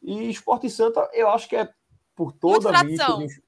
[0.00, 1.68] E Esporte Santa, eu acho que é
[2.14, 3.42] por toda a mística.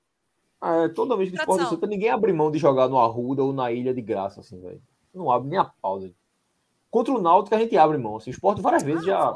[0.63, 3.71] É, toda mística de Esporte Santa, ninguém abre mão de jogar no Arruda ou na
[3.71, 4.83] Ilha de Graça, assim, velho.
[5.15, 6.13] Não abre nem a pausa.
[6.91, 8.17] Contra o Náutico a gente abre mão.
[8.17, 9.35] Assim, o Esporte várias vezes ah, já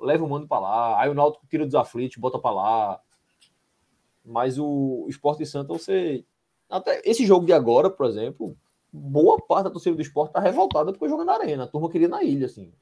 [0.00, 1.00] leva o mando para lá.
[1.00, 3.00] Aí o Náutico tira dos aflitos, bota para lá.
[4.24, 6.24] Mas o Esporte Santa, você.
[6.72, 8.56] Até esse jogo de agora, por exemplo,
[8.90, 11.64] boa parte da torcida do esporte tá revoltada porque joga na arena.
[11.64, 12.72] A turma queria na ilha, assim.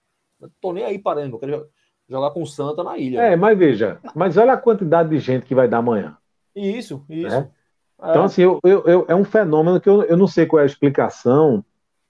[0.41, 1.67] Não tô nem aí parando, eu quero
[2.09, 3.21] jogar com o Santa na ilha.
[3.21, 6.17] É, mas veja, mas olha a quantidade de gente que vai dar amanhã.
[6.55, 7.35] Isso, isso.
[7.35, 7.51] É?
[7.99, 10.63] Então, assim, eu, eu, eu, é um fenômeno que eu, eu não sei qual é
[10.63, 11.65] a explicação,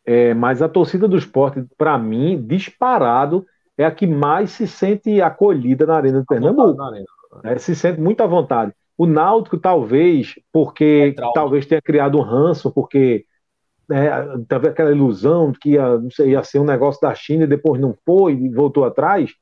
[0.05, 3.47] é, mas a torcida do esporte, para mim, disparado,
[3.77, 6.81] é a que mais se sente acolhida na Arena de Pernambuco.
[6.83, 7.07] Arena.
[7.43, 8.73] É, se sente muito à vontade.
[9.01, 13.25] O Náutico, talvez, porque é talvez tenha criado um ranço, porque
[13.89, 14.11] né,
[14.47, 17.47] teve aquela ilusão de que ia, não sei, ia ser um negócio da China e
[17.47, 19.33] depois não foi e voltou atrás.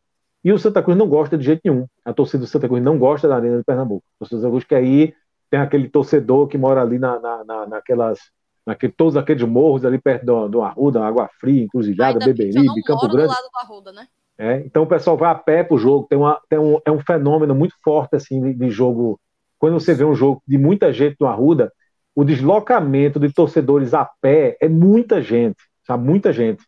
[0.44, 1.88] E o Santa Cruz não gosta de jeito nenhum.
[2.04, 4.04] A torcida do Santa Cruz não gosta da Arena de Pernambuco.
[4.20, 5.12] O Santa Cruz quer ir,
[5.50, 8.20] tem aquele torcedor que mora ali na, na, na naquelas,
[8.64, 13.34] naquele, todos aqueles morros ali perto do, do Arruda, Água Fria, Encruzilhada, Beberibe, Campo Grande.
[13.60, 14.06] Arruda, né?
[14.38, 17.00] É, então o pessoal vai a pé pro jogo, tem, uma, tem um, é um
[17.00, 19.18] fenômeno muito forte assim de, de jogo.
[19.58, 21.72] Quando você vê um jogo de muita gente no Arruda,
[22.14, 26.04] o deslocamento de torcedores a pé é muita gente, sabe?
[26.04, 26.64] Muita gente.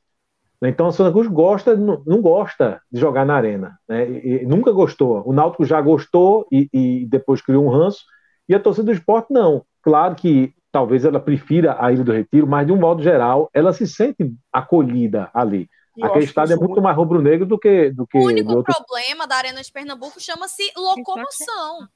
[0.63, 4.09] Então o Santa Cruz gosta, não, gosta de jogar na arena, né?
[4.09, 5.23] E, e nunca gostou.
[5.27, 8.05] O Náutico já gostou e, e, depois criou um ranço,
[8.49, 9.65] e a torcida do esporte não.
[9.83, 13.73] Claro que talvez ela prefira a Ilha do Retiro, mas de um modo geral ela
[13.73, 15.69] se sente acolhida ali.
[16.01, 18.19] Aquele estádio é muito, muito mais rubro-negro do que, do que.
[18.19, 18.73] O único outro...
[18.73, 21.89] problema da Arena de Pernambuco chama-se locomoção.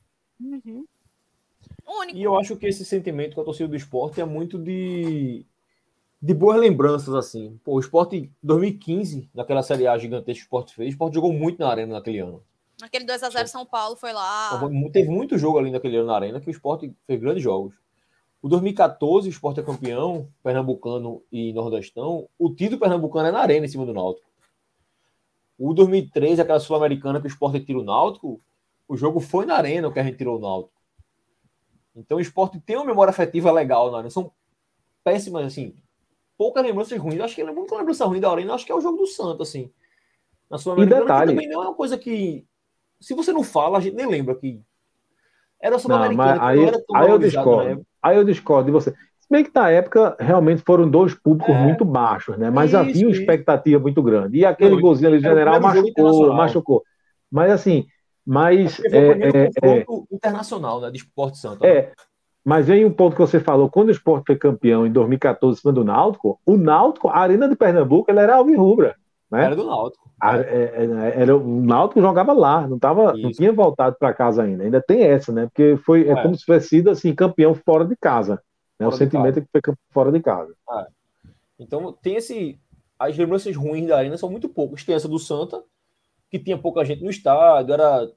[0.44, 0.84] Uhum.
[1.86, 2.18] Único.
[2.18, 5.44] E eu acho que esse sentimento com a torcida do esporte é muito de,
[6.20, 7.58] de boas lembranças, assim.
[7.64, 11.32] Pô, o esporte, 2015, naquela Série A gigantesca que o esporte fez, o esporte jogou
[11.32, 12.42] muito na arena naquele ano.
[12.82, 14.60] Aquele 2x0 São Paulo foi lá.
[14.92, 17.74] Teve muito jogo ali naquele ano na arena que o esporte fez grandes jogos.
[18.42, 22.28] O 2014, o esporte é campeão, pernambucano e nordestão.
[22.38, 24.28] O título pernambucano é na arena em cima do Náutico.
[25.58, 28.40] O 2013, aquela sul-americana que o esporte tira o Náutico,
[28.88, 30.74] o jogo foi na arena que a gente tirou o Náutico.
[31.96, 34.10] Então o esporte tem uma memória afetiva legal na arena.
[34.10, 34.32] São
[35.02, 35.74] péssimas, assim.
[36.36, 37.20] Poucas lembranças ruins.
[37.20, 39.42] Acho que é muito lembrança ruim da arena, acho que é o jogo do Santo,
[39.42, 39.70] assim.
[40.50, 42.44] Na sua e detalhe, também não é uma coisa que.
[43.00, 44.60] Se você não fala, a gente nem lembra que.
[45.60, 47.86] Era sul americana aí, não era tão aí eu discordo.
[48.02, 48.90] Aí eu discordo de você.
[48.90, 51.62] Se bem que na época realmente foram dois públicos é.
[51.62, 52.50] muito baixos, né?
[52.50, 54.38] Mas isso, havia uma expectativa muito grande.
[54.38, 56.82] E aquele não, golzinho ali general machucou, machucou.
[57.30, 57.86] Mas assim,
[58.26, 58.80] mas.
[58.84, 60.90] É, é, é, internacional, né?
[60.90, 61.64] De Esporte Santo.
[61.64, 61.92] É.
[62.44, 65.60] Mas vem um ponto que você falou, quando o esporte foi campeão em 2014 em
[65.62, 68.96] cima do Náutico, o Náutico, a Arena de Pernambuco, ela era alvirrubra.
[69.30, 69.46] Né?
[69.46, 70.10] Era do Náutico.
[70.20, 74.42] A, é, é, era, o Náutico jogava lá, não, tava, não tinha voltado para casa
[74.42, 74.62] ainda.
[74.62, 75.46] Ainda tem essa, né?
[75.46, 78.40] Porque foi, é, é como se fosse sido assim, campeão fora de casa.
[78.78, 78.86] Né?
[78.86, 80.52] O sentimento é que foi fora de casa.
[80.70, 80.86] É.
[81.58, 82.58] Então tem esse.
[82.98, 84.84] As lembranças ruins da Arena são muito poucas.
[84.84, 85.62] Tem essa do Santa,
[86.38, 88.10] que tinha pouca gente no estádio, era.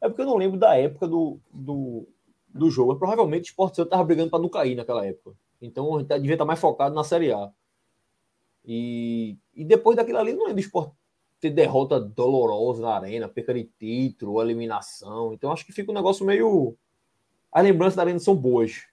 [0.00, 2.06] É porque eu não lembro da época do, do,
[2.48, 2.96] do jogo.
[2.96, 5.34] Provavelmente o Sport Santo estava brigando para não cair naquela época.
[5.60, 7.50] Então a gente devia estar mais focado na Série A.
[8.64, 10.92] E, e depois daquilo ali, não lembro do Sport
[11.40, 15.32] ter derrota dolorosa na arena, perca de título, eliminação.
[15.32, 16.76] Então acho que fica um negócio meio.
[17.50, 18.86] As lembranças da arena são boas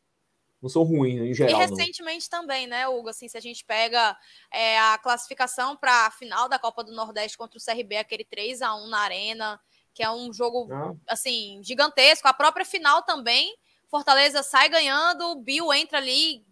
[0.62, 1.62] não são ruins, em geral.
[1.62, 2.42] E recentemente não.
[2.42, 3.10] também, né, Hugo?
[3.10, 4.18] Assim, se a gente pega
[4.52, 8.62] é, a classificação para a final da Copa do Nordeste contra o CRB, aquele 3
[8.62, 9.60] a 1 na Arena,
[9.94, 10.94] que é um jogo, ah.
[11.08, 12.28] assim, gigantesco.
[12.28, 13.56] A própria final também
[13.88, 16.46] Fortaleza sai ganhando, o Bill entra ali.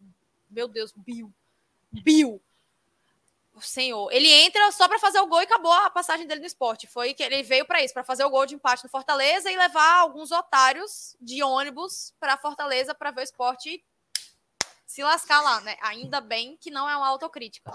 [0.49, 1.31] Meu Deus, Bill.
[1.91, 2.41] Bill.
[3.53, 4.11] O senhor.
[4.11, 6.87] Ele entra só para fazer o gol e acabou a passagem dele no esporte.
[6.87, 9.57] Foi que ele veio para isso, para fazer o gol de empate no Fortaleza e
[9.57, 13.83] levar alguns otários de ônibus para Fortaleza para ver o esporte
[14.97, 15.77] se lascar lá, né?
[15.81, 17.71] Ainda bem que não é uma autocrítica.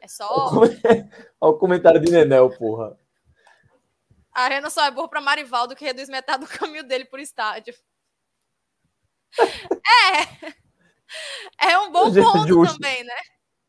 [0.00, 0.50] É só.
[0.58, 1.08] Olha
[1.40, 2.98] o comentário de Nenel, porra.
[4.32, 7.72] A arena só é boa para Marivaldo, que reduz metade do caminho dele por estádio.
[11.60, 11.70] É.
[11.70, 12.74] É um bom ponto Justo.
[12.74, 13.20] também, né?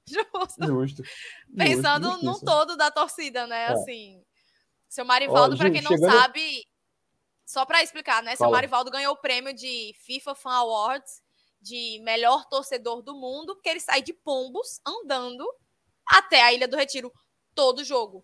[0.07, 0.65] Justo.
[0.65, 1.03] Justo.
[1.55, 3.65] Pensando Justo, num todo da torcida, né?
[3.65, 3.67] É.
[3.67, 4.25] Assim.
[4.89, 6.11] Seu Marivaldo, para quem não chegando...
[6.11, 6.67] sabe,
[7.45, 8.35] só para explicar, né?
[8.35, 11.23] Seu Marivaldo ganhou o prêmio de FIFA Fan Awards
[11.65, 15.43] de melhor torcedor do mundo, porque ele sai de Pombos andando
[16.05, 17.11] até a Ilha do Retiro
[17.55, 18.23] todo jogo.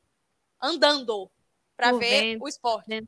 [0.61, 1.31] Andando
[1.75, 3.01] para ver o esporte.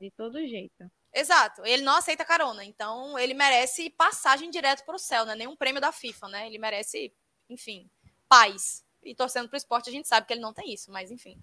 [0.00, 0.90] De todo jeito.
[1.14, 1.64] Exato.
[1.64, 2.64] Ele não aceita carona.
[2.64, 5.36] Então, ele merece passagem direto para o céu, né?
[5.36, 6.46] Nenhum prêmio da FIFA, né?
[6.48, 7.14] Ele merece,
[7.48, 7.88] enfim,
[8.28, 8.84] paz.
[9.00, 11.40] E torcendo para o esporte, a gente sabe que ele não tem isso, mas enfim.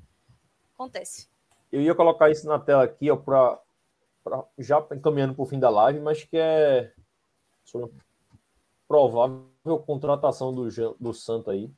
[0.73, 1.29] Acontece.
[1.71, 3.61] Eu ia colocar isso na tela aqui, ó, para
[4.57, 6.93] já encaminhando para o fim da live, mas que é
[7.63, 7.95] sobre
[8.89, 9.47] provável
[9.85, 10.67] contratação do,
[10.99, 11.69] do Santo aí.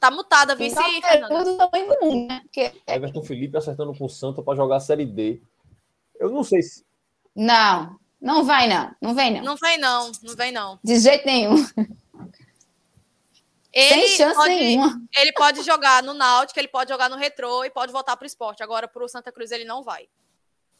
[0.00, 1.44] Tá mutada, vice, tá Fernanda.
[2.26, 2.40] Né?
[2.42, 2.72] Porque...
[2.88, 5.40] Everton Felipe acertando com o Santa para jogar a Série D.
[6.18, 6.84] Eu não sei se.
[7.36, 8.94] Não, não vai não.
[9.00, 9.44] Não vem não.
[9.44, 10.78] Não vem não, não vem não.
[10.82, 11.54] De jeito nenhum.
[13.72, 15.02] Ele Sem chance pode, nenhuma.
[15.16, 18.26] Ele pode jogar no Náutico, ele pode jogar no Retrô e pode voltar para o
[18.26, 18.62] esporte.
[18.62, 20.08] Agora, para o Santa Cruz, ele não vai.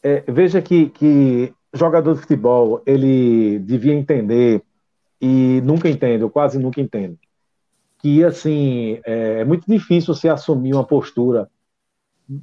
[0.03, 4.63] É, veja que, que jogador de futebol, ele devia entender,
[5.21, 7.19] e nunca entende, ou quase nunca entende,
[7.99, 11.49] que assim é, é muito difícil você assumir uma postura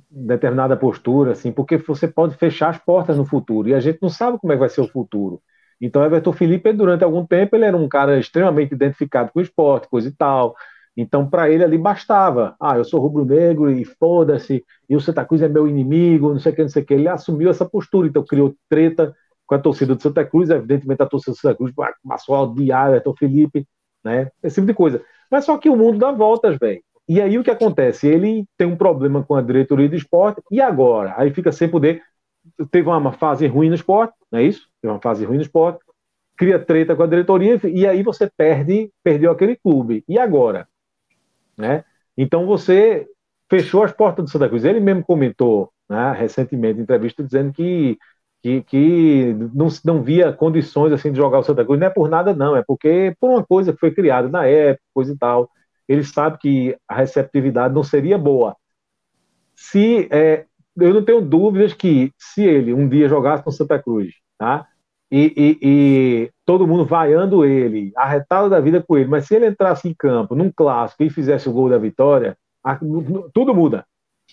[0.09, 4.09] determinada postura assim porque você pode fechar as portas no futuro e a gente não
[4.09, 5.41] sabe como é que vai ser o futuro.
[5.81, 9.89] Então Everton Felipe durante algum tempo ele era um cara extremamente identificado com o esporte
[9.89, 10.55] coisa e tal
[10.95, 15.41] então para ele ali bastava ah eu sou rubro-negro e foda-se e o Santa Cruz
[15.41, 18.07] é meu inimigo não sei o que não sei o que ele assumiu essa postura
[18.07, 19.13] então criou treta
[19.45, 21.73] com a torcida do Santa Cruz evidentemente a torcida do Santa Cruz
[22.07, 23.67] passou a odiar Everton Felipe
[24.03, 26.81] né esse tipo de coisa mas só que o mundo dá voltas, velho.
[27.07, 28.07] E aí o que acontece?
[28.07, 31.13] Ele tem um problema com a diretoria do esporte, e agora?
[31.17, 32.03] Aí fica sem poder.
[32.71, 34.67] Teve uma fase ruim no esporte, não é isso?
[34.81, 35.79] Teve uma fase ruim no esporte,
[36.37, 40.03] cria treta com a diretoria, e aí você perde, perdeu aquele clube.
[40.07, 40.67] E agora?
[41.59, 41.83] Né?
[42.17, 43.07] Então você
[43.49, 44.63] fechou as portas do Santa Cruz.
[44.63, 47.97] Ele mesmo comentou né, recentemente em entrevista dizendo que
[48.41, 51.77] que, que não, não via condições assim de jogar o Santa Cruz.
[51.79, 54.81] Não é por nada, não, é porque por uma coisa que foi criada na época,
[54.93, 55.49] coisa e tal.
[55.87, 58.55] Ele sabe que a receptividade não seria boa.
[59.55, 60.45] Se é,
[60.79, 64.67] eu não tenho dúvidas que se ele um dia jogasse com Santa Cruz, tá?
[65.11, 69.47] E, e, e, todo mundo vaiando ele, arretado da vida com ele, mas se ele
[69.47, 72.77] entrasse em campo num clássico e fizesse o gol da vitória, a,
[73.33, 73.85] tudo muda.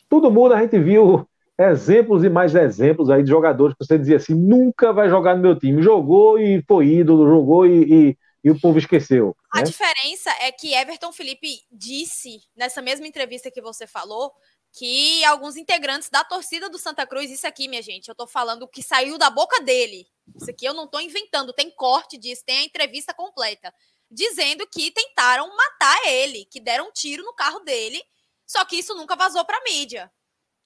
[0.09, 1.27] Tudo muda, a gente viu
[1.59, 5.43] exemplos e mais exemplos aí de jogadores que você dizia assim, nunca vai jogar no
[5.43, 5.83] meu time.
[5.83, 9.35] Jogou e foi ídolo, jogou e, e, e o povo esqueceu.
[9.51, 9.65] A né?
[9.65, 14.31] diferença é que Everton Felipe disse, nessa mesma entrevista que você falou,
[14.73, 18.65] que alguns integrantes da torcida do Santa Cruz, isso aqui, minha gente, eu tô falando
[18.65, 20.07] o que saiu da boca dele.
[20.35, 23.73] Isso aqui eu não tô inventando, tem corte disso, tem a entrevista completa.
[24.11, 28.03] Dizendo que tentaram matar ele, que deram um tiro no carro dele,
[28.47, 30.11] só que isso nunca vazou pra mídia.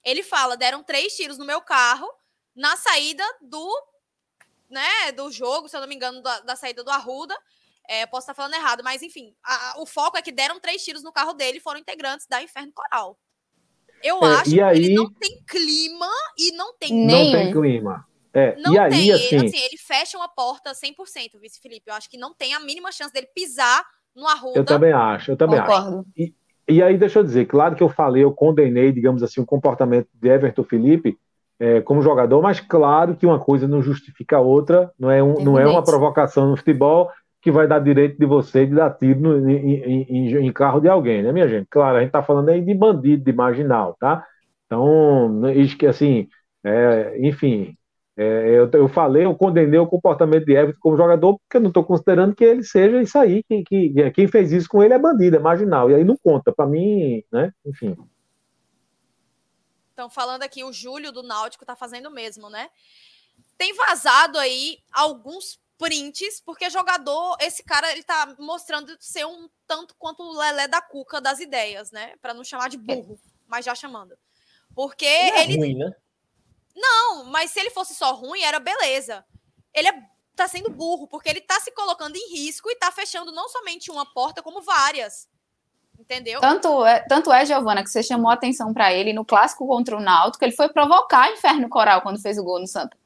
[0.03, 2.07] Ele fala: deram três tiros no meu carro
[2.55, 3.83] na saída do,
[4.69, 7.37] né, do jogo, se eu não me engano, da, da saída do Arruda.
[7.87, 11.03] É, posso estar falando errado, mas enfim, a, o foco é que deram três tiros
[11.03, 13.19] no carro dele e foram integrantes da Inferno Coral.
[14.03, 14.77] Eu é, acho que aí...
[14.77, 16.93] ele não tem clima e não tem.
[16.93, 18.07] Não tem clima.
[18.33, 19.11] É, não e aí, tem.
[19.11, 19.35] Assim...
[19.35, 21.83] Ele, assim, ele fecha uma porta 100%, vice Felipe.
[21.87, 23.83] Eu acho que não tem a mínima chance dele pisar
[24.15, 24.59] no Arruda.
[24.59, 25.99] Eu também acho, eu também Concordo.
[25.99, 26.07] acho.
[26.17, 26.33] E,
[26.67, 30.07] e aí, deixa eu dizer, claro que eu falei, eu condenei, digamos assim, o comportamento
[30.13, 31.17] de Everton Felipe
[31.59, 35.43] é, como jogador, mas claro que uma coisa não justifica a outra, não é, um,
[35.43, 39.19] não é uma provocação no futebol que vai dar direito de você de dar tiro
[39.19, 41.67] no, em, em, em, carro de alguém, né, minha gente?
[41.69, 44.25] Claro, a gente está falando aí de bandido, de marginal, tá?
[44.65, 46.27] Então, isso que assim,
[46.63, 47.77] é, enfim,
[48.21, 51.69] é, eu, eu, falei, eu condenei o comportamento de Everton como jogador, porque eu não
[51.69, 54.99] estou considerando que ele seja isso aí, que, que, quem fez isso com ele é
[54.99, 57.97] bandido, é marginal, e aí não conta, para mim, né, enfim.
[59.89, 62.69] Estão falando aqui, o Júlio do Náutico está fazendo o mesmo, né?
[63.57, 69.95] Tem vazado aí alguns prints, porque jogador, esse cara, ele tá mostrando ser um tanto
[69.97, 72.13] quanto o Lelé da Cuca das ideias, né?
[72.21, 74.15] Para não chamar de burro, mas já chamando.
[74.75, 75.37] Porque ele.
[75.37, 75.57] É ele...
[75.57, 75.91] Ruim, né?
[76.75, 79.25] Não, mas se ele fosse só ruim, era beleza.
[79.73, 80.03] Ele é,
[80.35, 83.91] tá sendo burro, porque ele tá se colocando em risco e tá fechando não somente
[83.91, 85.29] uma porta, como várias.
[85.99, 86.41] Entendeu?
[86.41, 89.99] Tanto é, tanto é Giovana, que você chamou atenção para ele no clássico contra o
[89.99, 92.97] Náutico, ele foi provocar Inferno Coral quando fez o gol no Santa.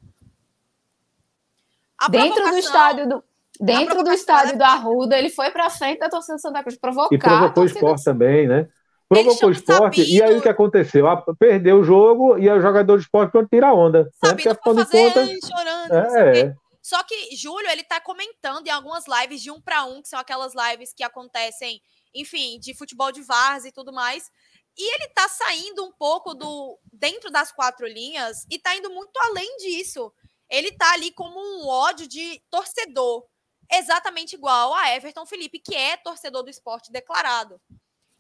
[1.98, 3.24] A dentro do estádio do
[3.60, 7.16] dentro do estádio do Arruda, ele foi para frente da torcida do Santa Cruz provocar.
[7.16, 8.68] E provocou o esporte também, né?
[9.07, 11.07] Provocou o esporte, e aí o que aconteceu?
[11.07, 14.06] Ah, perdeu o jogo e o jogador de esporte pode tirar onda.
[14.06, 14.10] Né?
[14.14, 14.56] Sabido né?
[14.56, 15.94] Porque, fazer, conta, chorando.
[15.94, 20.07] É, Só que Júlio, ele tá comentando em algumas lives de um para um, que
[20.07, 21.80] são aquelas lives que acontecem
[22.15, 24.32] enfim, de futebol de várzea e tudo mais.
[24.77, 29.18] E ele tá saindo um pouco do dentro das quatro linhas e tá indo muito
[29.19, 30.11] além disso.
[30.49, 33.26] Ele tá ali como um ódio de torcedor,
[33.72, 37.60] exatamente igual a Everton Felipe, que é torcedor do esporte declarado.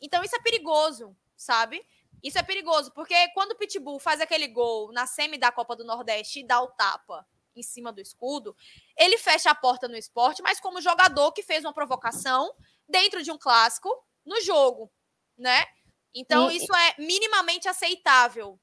[0.05, 1.83] Então isso é perigoso, sabe?
[2.21, 5.83] Isso é perigoso, porque quando o Pitbull faz aquele gol na semi da Copa do
[5.83, 7.25] Nordeste e dá o tapa
[7.55, 8.55] em cima do escudo,
[8.95, 12.53] ele fecha a porta no esporte, mas como jogador que fez uma provocação
[12.87, 13.89] dentro de um clássico
[14.23, 14.91] no jogo,
[15.35, 15.65] né?
[16.13, 16.57] Então, e...
[16.57, 18.59] isso é minimamente aceitável.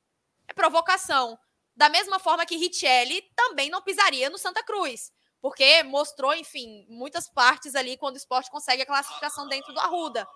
[0.46, 1.36] É provocação.
[1.74, 5.10] Da mesma forma que Richelli também não pisaria no Santa Cruz,
[5.40, 10.26] porque mostrou, enfim, muitas partes ali quando o esporte consegue a classificação dentro do Arruda.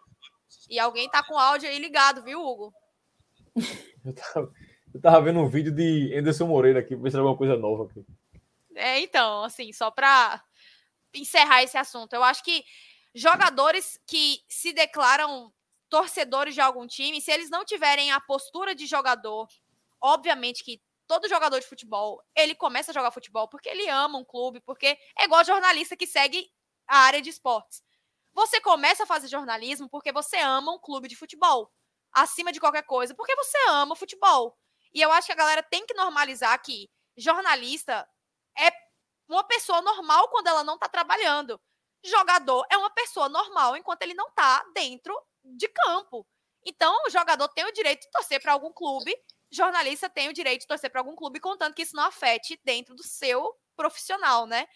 [0.69, 2.73] E alguém tá com o áudio aí ligado, viu, Hugo?
[4.05, 4.53] Eu tava,
[4.95, 7.85] eu tava vendo um vídeo de Anderson Moreira aqui, ver se era alguma coisa nova
[7.91, 8.05] aqui.
[8.75, 10.43] É, então, assim, só para
[11.13, 12.65] encerrar esse assunto, eu acho que
[13.15, 15.53] jogadores que se declaram
[15.89, 19.49] torcedores de algum time, se eles não tiverem a postura de jogador,
[20.01, 24.25] obviamente que todo jogador de futebol, ele começa a jogar futebol porque ele ama um
[24.25, 26.51] clube, porque é igual jornalista que segue
[26.87, 27.83] a área de esportes.
[28.37, 31.73] Você começa a fazer jornalismo porque você ama um clube de futebol,
[32.13, 34.57] acima de qualquer coisa, porque você ama futebol.
[34.95, 38.09] E eu acho que a galera tem que normalizar que jornalista
[38.59, 38.71] é
[39.29, 41.61] uma pessoa normal quando ela não está trabalhando
[42.07, 45.15] jogador é uma pessoa normal enquanto ele não está dentro
[45.45, 46.27] de campo.
[46.65, 49.15] Então, o jogador tem o direito de torcer para algum clube,
[49.51, 52.95] jornalista tem o direito de torcer para algum clube, contando que isso não afete dentro
[52.95, 54.67] do seu profissional, né?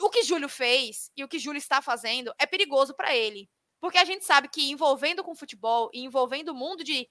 [0.00, 3.48] O que Júlio fez e o que Júlio está fazendo é perigoso para ele.
[3.80, 7.08] Porque a gente sabe que envolvendo com futebol e envolvendo o mundo de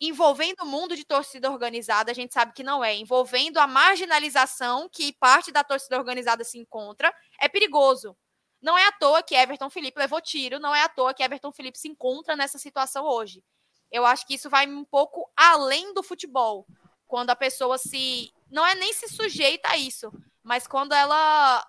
[0.00, 4.88] envolvendo o mundo de torcida organizada, a gente sabe que não é, envolvendo a marginalização
[4.88, 8.16] que parte da torcida organizada se encontra, é perigoso.
[8.60, 11.52] Não é à toa que Everton Felipe levou tiro, não é à toa que Everton
[11.52, 13.42] Felipe se encontra nessa situação hoje.
[13.90, 16.66] Eu acho que isso vai um pouco além do futebol.
[17.06, 18.32] Quando a pessoa se.
[18.50, 20.10] Não é nem se sujeita a isso,
[20.42, 21.64] mas quando ela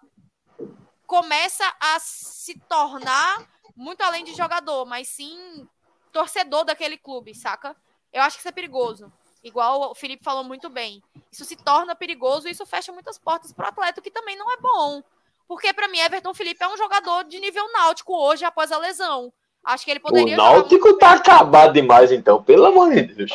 [1.05, 5.67] começa a se tornar muito além de jogador, mas sim
[6.11, 7.75] torcedor daquele clube, saca?
[8.11, 9.11] Eu acho que isso é perigoso.
[9.43, 11.03] Igual o Felipe falou muito bem.
[11.31, 14.51] Isso se torna perigoso e isso fecha muitas portas para o atleta, que também não
[14.51, 15.03] é bom.
[15.47, 19.31] Porque, para mim, Everton Felipe é um jogador de nível náutico hoje, após a lesão.
[19.63, 20.35] Acho que ele poderia.
[20.35, 23.31] O Náutico tá acabado demais, então, pelo amor de Deus.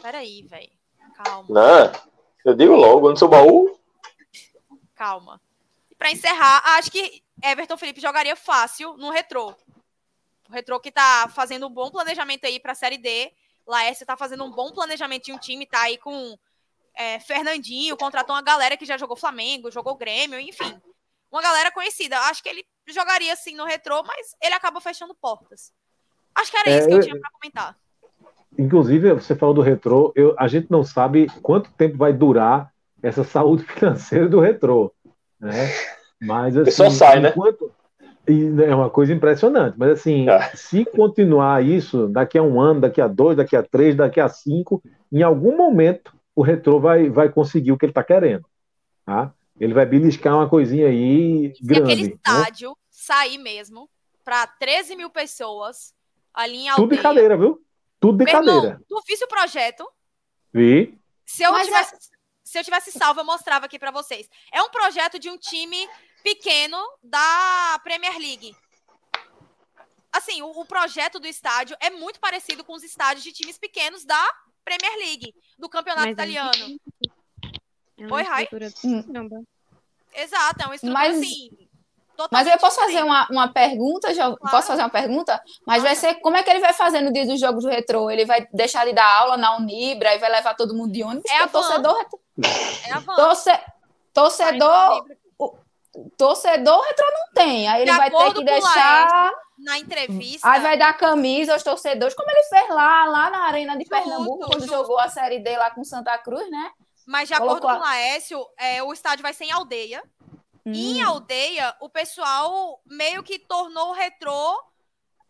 [0.00, 0.70] Peraí, velho.
[1.22, 1.46] Calma.
[1.48, 1.92] Não,
[2.44, 3.78] eu digo logo, no seu baú.
[4.94, 5.40] Calma.
[6.02, 9.54] Pra encerrar, acho que Everton Felipe jogaria fácil no retrô.
[10.48, 13.32] O retrô que tá fazendo um bom planejamento aí pra Série D.
[13.64, 16.36] Laércio tá fazendo um bom planejamento de um time, tá aí com
[16.96, 20.76] é, Fernandinho, contratou uma galera que já jogou Flamengo, jogou Grêmio, enfim.
[21.30, 22.18] Uma galera conhecida.
[22.22, 25.72] Acho que ele jogaria assim no retrô, mas ele acaba fechando portas.
[26.34, 27.78] Acho que era é, isso que eu, eu tinha para comentar.
[28.58, 33.22] Inclusive, você falou do retrô, eu, a gente não sabe quanto tempo vai durar essa
[33.22, 34.92] saúde financeira do retrô.
[35.42, 35.68] Né?
[36.20, 37.30] Mas assim, só sai, né?
[37.30, 37.70] enquanto,
[38.28, 38.66] né?
[38.66, 40.54] É uma coisa impressionante, mas assim, é.
[40.54, 44.28] se continuar isso, daqui a um ano, daqui a dois, daqui a três, daqui a
[44.28, 48.46] cinco, em algum momento o Retrô vai, vai conseguir o que ele está querendo.
[49.04, 49.34] Tá?
[49.58, 51.92] Ele vai beliscar uma coisinha aí Se grande.
[51.92, 52.14] aquele né?
[52.14, 52.76] estádio né?
[52.88, 53.90] sair mesmo
[54.24, 55.92] para 13 mil pessoas
[56.32, 57.60] ali em Tudo de cadeira, viu?
[57.98, 58.66] Tudo de Meu cadeira.
[58.66, 59.84] Irmão, tu visse o projeto?
[60.52, 60.98] Vi.
[61.26, 61.98] Se eu, tivesse, é...
[62.52, 64.28] se eu tivesse salvo, eu mostrava aqui para vocês.
[64.52, 65.88] É um projeto de um time
[66.22, 68.54] pequeno da Premier League.
[70.12, 74.04] Assim, o, o projeto do estádio é muito parecido com os estádios de times pequenos
[74.04, 74.22] da
[74.62, 76.78] Premier League, do campeonato Mas italiano.
[77.96, 78.46] É Oi, Rai?
[80.12, 81.22] Exato, é uma estrutura Mas...
[81.22, 81.61] assim.
[82.30, 84.38] Mas eu posso fazer uma, uma pergunta, já, claro.
[84.40, 85.42] posso fazer uma pergunta?
[85.66, 88.10] Mas vai ser, como é que ele vai fazer no dia dos jogos do retrô?
[88.10, 91.30] Ele vai deixar de dar aula na Unibra e vai levar todo mundo de ônibus?
[91.30, 92.06] É a torcedor,
[92.86, 93.14] é a van.
[93.14, 93.50] Torce,
[94.12, 95.04] torcedor,
[95.38, 95.56] o,
[96.16, 100.48] torcedor retrô não tem, aí ele vai ter que deixar na entrevista.
[100.48, 104.50] Aí vai dar camisa aos torcedores, como ele fez lá, lá na Arena de Pernambuco,
[104.50, 106.70] quando jogou a Série D lá com Santa Cruz, né?
[107.06, 110.02] Mas de Colocou acordo com o Laércio, é, o estádio vai ser em aldeia.
[110.64, 110.72] Hum.
[110.72, 114.62] Em aldeia, o pessoal meio que tornou o retrô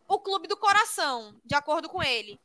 [0.07, 2.39] o clube do coração, de acordo com ele.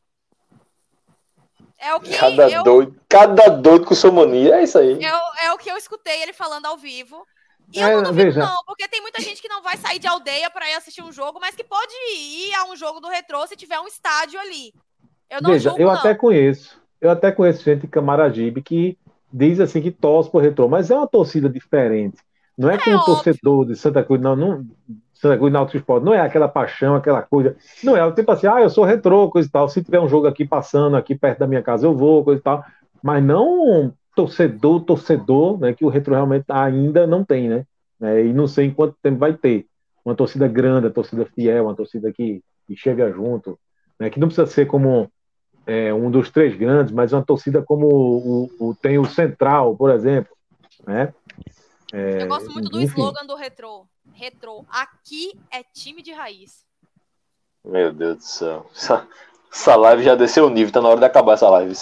[1.79, 4.99] É o que cada eu, doido, cada doido com sua mania, é isso aí.
[5.05, 7.25] É, é o que eu escutei ele falando ao vivo.
[7.73, 8.41] E eu não duvido, veja.
[8.41, 11.13] não, porque tem muita gente que não vai sair de aldeia para ir assistir um
[11.13, 14.73] jogo, mas que pode ir a um jogo do retrô se tiver um estádio ali.
[15.29, 15.95] Eu não veja, julgo, eu não.
[15.95, 16.81] até conheço.
[17.01, 18.99] Eu até conheço gente de Camaragibe que
[19.31, 22.17] diz assim que torce pro retrô, mas é uma torcida diferente.
[22.59, 24.67] Não é, é como um torcedor de Santa Cruz, não, não
[25.15, 27.57] Santa Cruz Náutico Esporte, não é aquela paixão, aquela coisa.
[27.85, 29.69] Não é o tipo assim, ah, eu sou retrô, coisa e tal.
[29.69, 32.43] Se tiver um jogo aqui passando aqui perto da minha casa, eu vou, coisa e
[32.43, 32.65] tal.
[33.03, 37.65] Mas não torcedor, torcedor, né, que o retrô realmente ainda não tem, né?
[38.01, 39.67] É, e não sei em quanto tempo vai ter.
[40.05, 43.57] Uma torcida grande, uma torcida fiel, uma torcida que, que chega junto,
[43.99, 45.09] né, que não precisa ser como
[45.67, 49.91] é, um dos três grandes, mas uma torcida como o, o, tem o Central, por
[49.91, 50.33] exemplo.
[50.87, 51.13] Né?
[51.93, 53.01] É, Eu gosto muito do enfim.
[53.01, 53.89] slogan do Retro.
[54.13, 54.65] Retro.
[54.69, 56.65] Aqui é time de raiz.
[57.65, 58.67] Meu Deus do céu.
[58.75, 59.07] Essa,
[59.53, 61.75] essa live já desceu o nível, tá na hora de acabar essa live.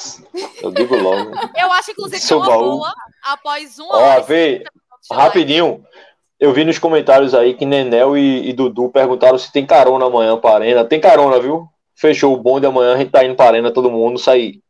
[0.63, 1.33] Eu digo logo.
[1.57, 4.65] Eu acho, inclusive, que uma boa após uma Ó, vê,
[5.11, 5.85] rapidinho.
[6.39, 10.37] Eu vi nos comentários aí que Nenel e, e, Dudu perguntaram se tem carona amanhã
[10.37, 10.85] para arena.
[10.85, 11.67] Tem carona, viu?
[11.95, 14.61] Fechou o bonde amanhã, a gente tá indo para arena, todo mundo sair.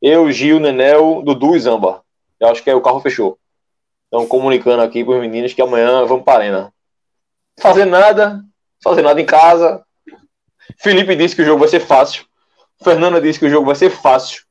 [0.00, 2.02] Eu, Gil, Nenel, Dudu e Zamba.
[2.40, 3.38] Eu acho que é o carro fechou.
[4.12, 6.74] Estão comunicando aqui para os meninos que amanhã vamos para arena.
[7.58, 8.44] Fazer nada,
[8.84, 9.82] fazer nada em casa.
[10.76, 12.26] Felipe disse que o jogo vai ser fácil.
[12.84, 14.42] Fernanda disse que o jogo vai ser fácil.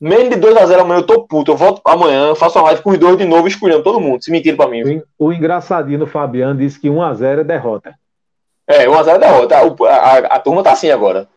[0.00, 1.52] Menos de 2x0 amanhã eu tô puto.
[1.52, 4.24] Eu volto amanhã, faço uma live com os dois de novo, escolhendo todo mundo.
[4.24, 5.02] Se mentir pra mim.
[5.18, 7.94] O, o engraçadinho do Fabiano disse que 1x0 é derrota.
[8.66, 9.56] É, 1x0 é derrota.
[9.58, 11.28] A, a, a, turma tá assim agora.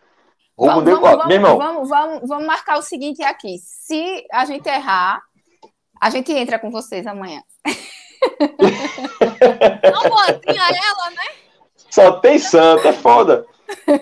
[0.57, 3.57] Vamos, vamos, vamos, vamos, vamos, vamos marcar o seguinte aqui.
[3.57, 5.21] Se a gente errar,
[6.03, 7.41] a gente entra com vocês amanhã.
[9.93, 11.23] Não, boazinha ela, né?
[11.89, 13.45] Só tem santa, é foda.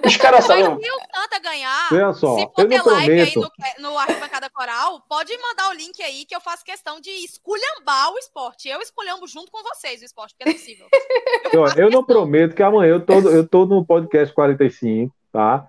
[0.04, 0.66] Os caras sabem.
[0.66, 3.44] Se o Santa ganhar, Olha só, se for ter live prometo.
[3.44, 7.12] aí no, no Arquibancada Coral, pode mandar o link aí que eu faço questão de
[7.24, 8.68] esculhambar o esporte.
[8.68, 10.88] Eu esculhambo junto com vocês o esporte, porque é possível.
[11.54, 15.68] Eu, eu não prometo que amanhã eu tô, eu tô no podcast 45, tá?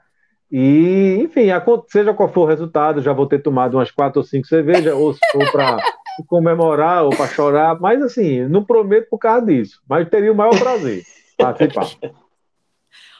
[0.50, 1.48] E, enfim,
[1.88, 5.14] seja qual for o resultado, já vou ter tomado umas quatro ou cinco cervejas, ou,
[5.34, 5.78] ou para
[6.24, 10.58] comemorar, ou para chorar, mas assim, não prometo por causa disso, mas teria o maior
[10.58, 11.02] prazer
[11.38, 11.88] participar.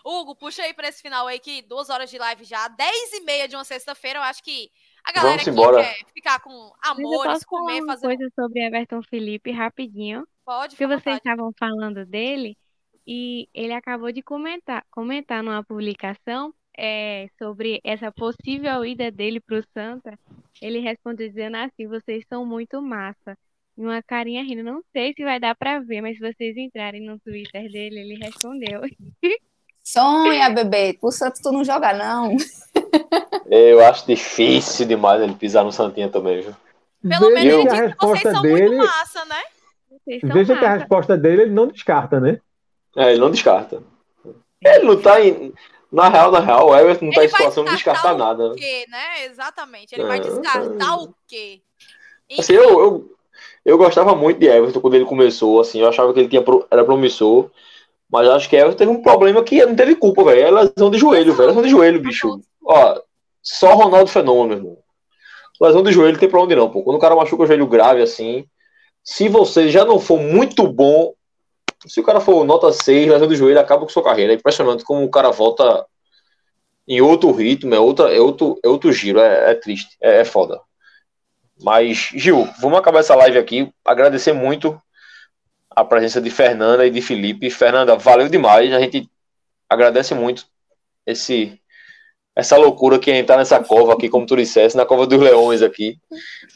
[0.04, 3.20] Hugo, puxa aí para esse final aí, que duas horas de live já, dez e
[3.20, 4.70] meia de uma sexta-feira, eu acho que
[5.04, 5.82] a galera Vamos aqui embora.
[5.82, 8.06] quer ficar com amores, comer, fazer...
[8.06, 10.26] coisa sobre Everton Felipe, rapidinho.
[10.44, 12.56] Pode, Que vocês estavam falando dele,
[13.06, 19.58] e ele acabou de comentar, comentar numa publicação é, sobre essa possível ida dele para
[19.58, 20.18] o Santa,
[20.60, 23.36] ele respondeu dizendo assim: vocês são muito massa.
[23.76, 24.62] E uma carinha rindo.
[24.62, 28.14] Não sei se vai dar para ver, mas se vocês entrarem no Twitter dele, ele
[28.22, 28.82] respondeu.
[29.82, 30.96] Sonha, bebê.
[31.00, 32.36] Pro Santos tu não joga, não.
[33.50, 36.54] Eu acho difícil demais ele pisar no Santinha também, viu?
[37.02, 38.68] Pelo menos ele disse que vocês são dele...
[38.68, 39.42] muito massa, né?
[40.06, 40.58] Veja massa.
[40.58, 42.40] que a resposta dele ele não descarta, né?
[42.96, 43.82] É, ele não descarta.
[44.64, 45.52] Ele não tá em.
[45.92, 48.52] Na real, na real, o Everton não tá em situação de descartar nada.
[48.52, 49.26] O quê, né?
[49.26, 49.94] Exatamente.
[49.94, 51.60] Ele é, vai descartar o quê?
[52.38, 53.16] Assim, eu, eu,
[53.62, 56.84] eu gostava muito de Everton quando ele começou, assim, eu achava que ele tinha, era
[56.84, 57.50] promissor.
[58.10, 60.40] Mas acho que Everton teve um problema que não teve culpa, velho.
[60.40, 61.48] É lesão de joelho, velho.
[61.48, 62.40] Lesão de joelho, bicho.
[62.64, 63.00] Ó,
[63.42, 64.78] só Ronaldo Fenômeno, irmão.
[65.60, 66.82] Lesão de joelho não tem pra onde não, pô.
[66.82, 68.46] Quando o cara machuca o joelho grave assim,
[69.04, 71.12] se você já não for muito bom,
[71.86, 74.32] se o cara for nota 6, lesão de joelho, acaba com sua carreira.
[74.32, 75.86] É impressionante como o cara volta
[76.86, 80.24] em outro ritmo, é, outra, é, outro, é outro giro, é, é triste, é, é
[80.24, 80.60] foda.
[81.62, 83.72] Mas, Gil, vamos acabar essa live aqui.
[83.84, 84.80] Agradecer muito
[85.70, 87.50] a presença de Fernanda e de Felipe.
[87.50, 88.72] Fernanda, valeu demais.
[88.72, 89.08] A gente
[89.68, 90.46] agradece muito
[91.06, 91.58] esse
[92.34, 95.60] essa loucura que é entrar nessa cova aqui, como tu dissesse, na cova dos leões
[95.60, 95.98] aqui.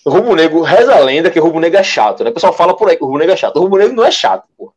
[0.06, 2.30] O Rubo Negro, reza a lenda que o Rubo Negro é chato, né?
[2.30, 3.56] O pessoal fala por aí que o Rubo Negro é chato.
[3.56, 4.72] O Rubo Negro não é chato, porra.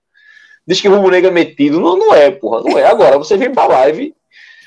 [0.69, 1.79] Diz que o Rubo Negro é metido.
[1.79, 2.61] Não, não é, porra.
[2.61, 2.85] Não é.
[2.85, 4.13] Agora, você vem pra live,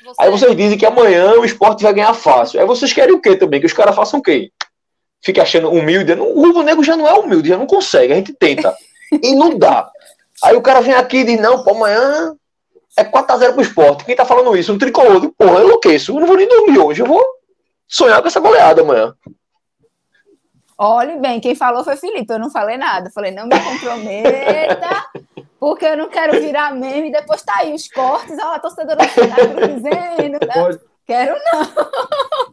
[0.03, 0.21] você...
[0.21, 2.59] aí vocês dizem que amanhã o esporte vai ganhar fácil.
[2.59, 3.61] Aí vocês querem o quê também?
[3.61, 4.51] Que os caras façam o quê?
[5.23, 6.11] Fica achando humilde.
[6.11, 8.11] O Rubo Negro já não é humilde, já não consegue.
[8.11, 8.75] A gente tenta.
[9.13, 9.89] E não dá.
[10.43, 12.35] Aí o cara vem aqui e diz, não, pô, amanhã
[12.97, 14.03] é 4x0 pro esporte.
[14.03, 14.73] Quem tá falando isso?
[14.73, 15.31] Um tricolor.
[15.37, 16.11] Porra, eu enlouqueço.
[16.11, 17.01] Eu não vou nem dormir hoje.
[17.01, 17.23] Eu vou
[17.87, 19.15] sonhar com essa goleada amanhã.
[20.77, 22.33] Olhe bem, quem falou foi Felipe.
[22.33, 23.07] Eu não falei nada.
[23.07, 25.05] Eu falei, não me comprometa,
[25.63, 28.99] Porque eu não quero virar meme e depois tá aí os cortes, ó, a torcedora
[29.07, 30.33] dizendo.
[30.33, 30.53] Né?
[30.53, 30.79] Pode.
[31.05, 31.61] Quero não.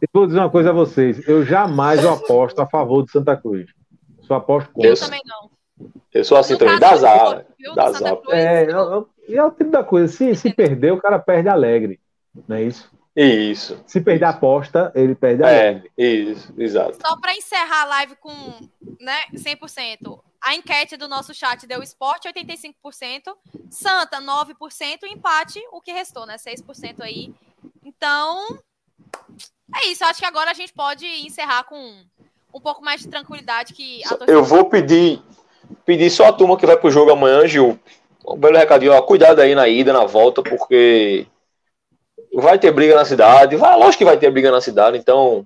[0.01, 1.27] Eu vou dizer uma coisa a vocês.
[1.27, 3.69] Eu jamais aposto a favor de Santa Cruz.
[4.21, 4.91] Só aposto contra.
[4.91, 5.91] Eu também não.
[6.13, 7.45] Eu sou assim também, dá azar.
[7.75, 8.17] Dá azar.
[8.29, 8.67] É,
[9.27, 10.07] e é o tipo da coisa.
[10.07, 11.99] Se, se perder, o cara perde alegre.
[12.47, 12.89] Não é isso?
[13.13, 13.77] Isso.
[13.85, 16.97] Se perder a aposta, ele perde a É, isso, exato.
[17.05, 18.31] Só para encerrar a live com
[19.01, 20.21] né, 100%.
[20.41, 23.35] A enquete do nosso chat deu esporte 85%,
[23.69, 26.37] Santa 9%, empate, o que restou, né?
[26.37, 27.31] 6% aí.
[27.85, 28.59] Então,
[29.75, 30.03] é isso.
[30.03, 32.03] Acho que agora a gente pode encerrar com
[32.53, 35.21] um pouco mais de tranquilidade que Eu vou pedir
[35.85, 37.79] pedir só a turma que vai pro jogo amanhã, Gil.
[38.25, 41.25] Um belo recadinho, ó, cuidado aí na ida, na volta, porque
[42.33, 45.45] vai ter briga na cidade, vai, lógico que vai ter briga na cidade, então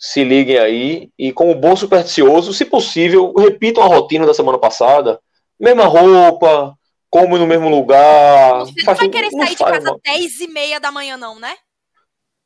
[0.00, 5.20] se liguem aí e como bom supersticioso, se possível, repitam a rotina da semana passada,
[5.58, 6.74] mesma roupa,
[7.10, 8.60] come no mesmo lugar.
[8.60, 11.54] Você não vai querer sair de casa às 10 e meia da manhã não, né?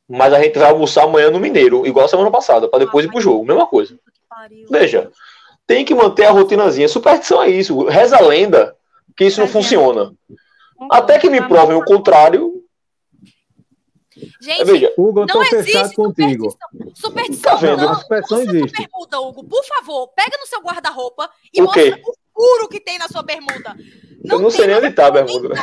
[0.08, 3.08] Mas a gente vai almoçar amanhã no Mineiro, igual a semana passada, para depois ah,
[3.08, 3.96] ir pro jogo, mesma coisa.
[4.68, 5.10] Veja,
[5.64, 6.88] tem que manter a rotinazinha.
[6.88, 8.76] Superstição é isso, reza a lenda
[9.16, 10.12] que isso não funciona.
[10.90, 12.63] Até que me provem o contrário,
[14.40, 16.50] Gente, Veja, Hugo, não existe contigo.
[16.50, 16.94] superstição.
[16.94, 17.94] Superstição tá não.
[18.00, 18.78] Superstição existe.
[18.78, 19.44] bermuda, Hugo.
[19.44, 23.22] Por favor, pega no seu guarda-roupa e o mostra o furo que tem na sua
[23.22, 23.74] bermuda.
[24.24, 25.54] Não eu não sei nem onde tá a bermuda.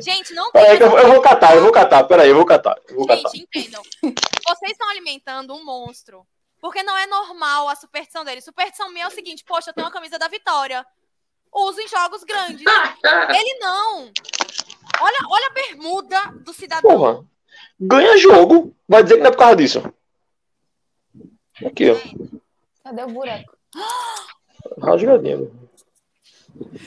[0.00, 0.62] Gente, não tem.
[0.62, 2.04] Peraí, eu, eu, vou catar, eu vou catar.
[2.04, 2.76] Peraí, eu vou catar.
[2.88, 3.36] Eu vou Gente, catar.
[3.36, 3.82] entendam.
[4.02, 6.26] Vocês estão alimentando um monstro.
[6.60, 8.40] Porque não é normal a superstição dele.
[8.40, 10.86] Superstição minha é o seguinte: poxa, eu tenho uma camisa da Vitória.
[11.54, 12.64] Uso em jogos grandes.
[12.64, 14.10] Ele não.
[15.00, 16.90] Olha, olha a bermuda do cidadão.
[16.90, 17.31] Porra
[17.80, 18.74] ganha jogo.
[18.88, 19.82] Vai dizer que não é por causa disso.
[21.64, 21.96] Aqui, ó.
[22.84, 23.56] Cadê o buraco?
[24.80, 25.48] Rasgadinha.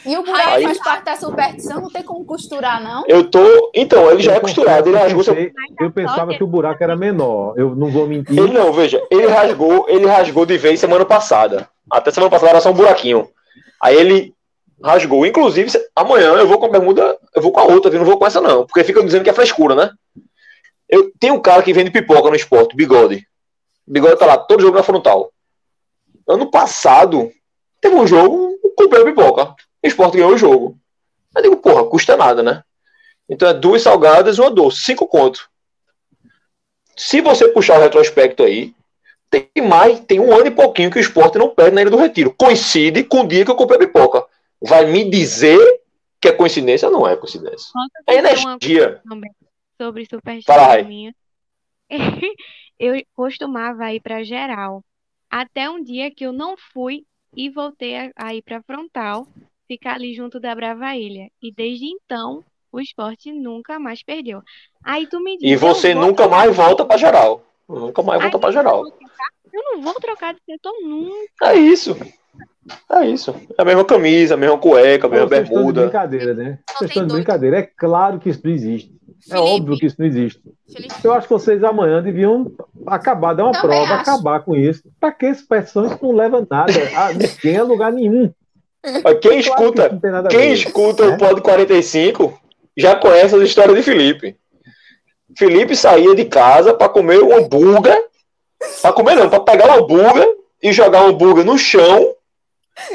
[0.05, 3.03] E o buraco Aí, faz parte da superstição, não tem como costurar, não?
[3.07, 3.71] Eu tô.
[3.73, 5.23] Então, ele já é costurado, ele rasgou.
[5.33, 7.53] Eu, eu pensava que o buraco era menor.
[7.57, 8.37] Eu não vou mentir.
[8.37, 11.67] Ele não, veja, ele rasgou, ele rasgou de vez semana passada.
[11.89, 13.27] Até semana passada era só um buraquinho.
[13.81, 14.33] Aí ele
[14.83, 15.25] rasgou.
[15.25, 18.17] Inclusive, amanhã eu vou com a bermuda, eu vou com a outra, eu não vou
[18.17, 18.65] com essa, não.
[18.65, 19.91] Porque fica dizendo que é frescura, né?
[20.89, 23.27] Eu, tem um cara que vende pipoca no esporte, Bigode.
[23.87, 25.31] Bigode tá lá, todo jogo na frontal.
[26.27, 27.31] Ano passado,
[27.81, 29.55] teve um jogo, comprei a pipoca.
[29.83, 30.77] O esporte ganhou o jogo.
[31.35, 32.63] Eu digo, porra, custa nada, né?
[33.27, 35.47] Então é duas salgadas uma doce, cinco contos.
[36.95, 38.73] Se você puxar o retrospecto aí,
[39.29, 41.97] tem mais, tem um ano e pouquinho que o esporte não perde na Ilha do
[41.97, 42.33] Retiro.
[42.37, 44.23] Coincide com o dia que eu comprei a pipoca.
[44.61, 45.59] Vai me dizer
[46.21, 46.89] que é coincidência?
[46.89, 47.67] Não é coincidência.
[48.07, 49.01] É energia
[49.80, 51.14] sobre superstição minha.
[52.80, 54.84] eu costumava ir para geral.
[55.30, 59.27] Até um dia que eu não fui e voltei a, a ir para frontal,
[59.68, 61.30] ficar ali junto da Brava Ilha.
[61.41, 64.41] E desde então, o esporte nunca mais perdeu.
[64.84, 67.43] Aí tu me diz, E você nunca mais volta para geral.
[67.68, 68.85] Nunca mais volta para geral.
[69.52, 71.52] Eu não vou trocar de setor nunca.
[71.52, 71.95] É isso.
[72.91, 73.34] É isso.
[73.57, 75.81] É a mesma camisa, a mesma cueca, a mesma bermuda.
[75.81, 76.60] De brincadeira, né?
[76.69, 77.60] Vocês estão de brincadeira.
[77.60, 78.93] É claro que isso não existe.
[79.26, 79.49] É Felipe.
[79.49, 80.41] É óbvio que isso não existe.
[80.72, 80.93] Felipe.
[81.03, 82.52] Eu acho que vocês amanhã deviam
[82.85, 84.02] acabar, dar uma Também prova, acho.
[84.10, 84.84] acabar com isso.
[84.99, 88.31] Para que expressões não leva nada a ninguém a lugar nenhum.
[89.19, 91.15] Quem escuta, que quem escuta né?
[91.15, 92.39] o Pod 45
[92.77, 94.38] já conhece as histórias de Felipe.
[95.35, 97.99] Felipe saía de casa para comer um hambúrguer,
[98.84, 100.27] para comer não, para pegar um hambúrguer
[100.61, 102.14] e jogar um hambúrguer no chão,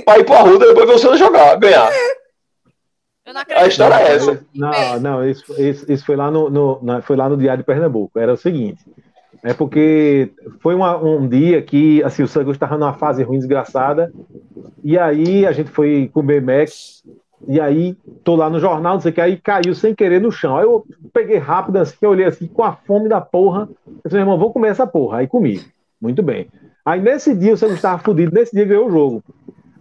[0.04, 1.90] para ir para a rua depois você jogar, ganhar
[3.56, 4.44] a história é essa.
[4.54, 8.18] Não, não, isso, isso, isso foi, lá no, no, foi lá no Diário de Pernambuco.
[8.18, 8.84] Era o seguinte.
[9.42, 14.12] É porque foi uma, um dia que assim, o Santos estava numa fase ruim, desgraçada.
[14.82, 16.68] E aí a gente foi comer Mac.
[17.48, 20.30] E aí tô lá no jornal, não sei o que, aí caiu sem querer no
[20.30, 20.58] chão.
[20.58, 23.68] Aí eu peguei rápido assim, eu olhei assim, com a fome da porra.
[24.04, 25.18] Eu falei, irmão, vou comer essa porra.
[25.18, 25.60] Aí comi.
[26.00, 26.48] Muito bem.
[26.84, 29.22] Aí nesse dia o Santos estava fudido, nesse dia ganhou o jogo.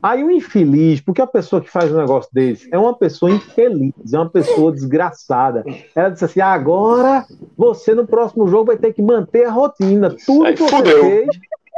[0.01, 3.93] Aí o infeliz, porque a pessoa que faz um negócio desse é uma pessoa infeliz,
[4.13, 5.63] é uma pessoa desgraçada.
[5.93, 7.25] Ela disse assim: agora
[7.57, 10.15] você no próximo jogo vai ter que manter a rotina.
[10.25, 11.01] Tudo Aí, que você fudeu.
[11.01, 11.27] fez.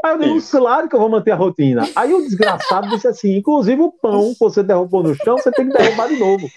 [0.03, 0.57] Aí eu digo, Isso.
[0.57, 1.88] claro que eu vou manter a rotina.
[1.95, 5.68] Aí o desgraçado disse assim: inclusive o pão que você derrubou no chão, você tem
[5.68, 6.48] que derrubar de novo.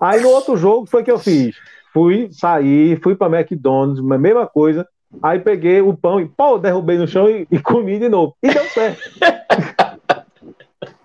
[0.00, 1.54] Aí no outro jogo foi que eu fiz.
[1.92, 4.88] Fui sair, fui para McDonald's, mesma coisa.
[5.22, 8.34] Aí peguei o pão e pô, derrubei no chão e, e comi de novo.
[8.42, 9.00] E deu certo.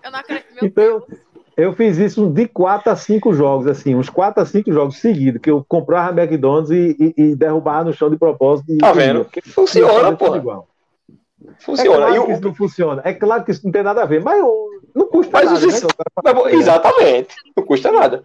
[0.08, 0.54] Eu não acredito.
[0.54, 1.20] Meu então, Deus.
[1.56, 5.40] Eu fiz isso de 4 a 5 jogos, assim, uns 4 a 5 jogos seguidos,
[5.40, 8.78] que eu comprava McDonald's e, e, e derrubava no chão de propósito.
[8.78, 9.24] Tá vendo?
[9.24, 10.64] Que funciona, pô.
[11.58, 12.06] Funciona.
[12.06, 13.02] É claro que isso não funciona.
[13.04, 15.66] É claro que isso não tem nada a ver, mas eu, Não custa mas nada.
[15.66, 16.52] Isso, né?
[16.52, 18.22] Exatamente, não custa nada.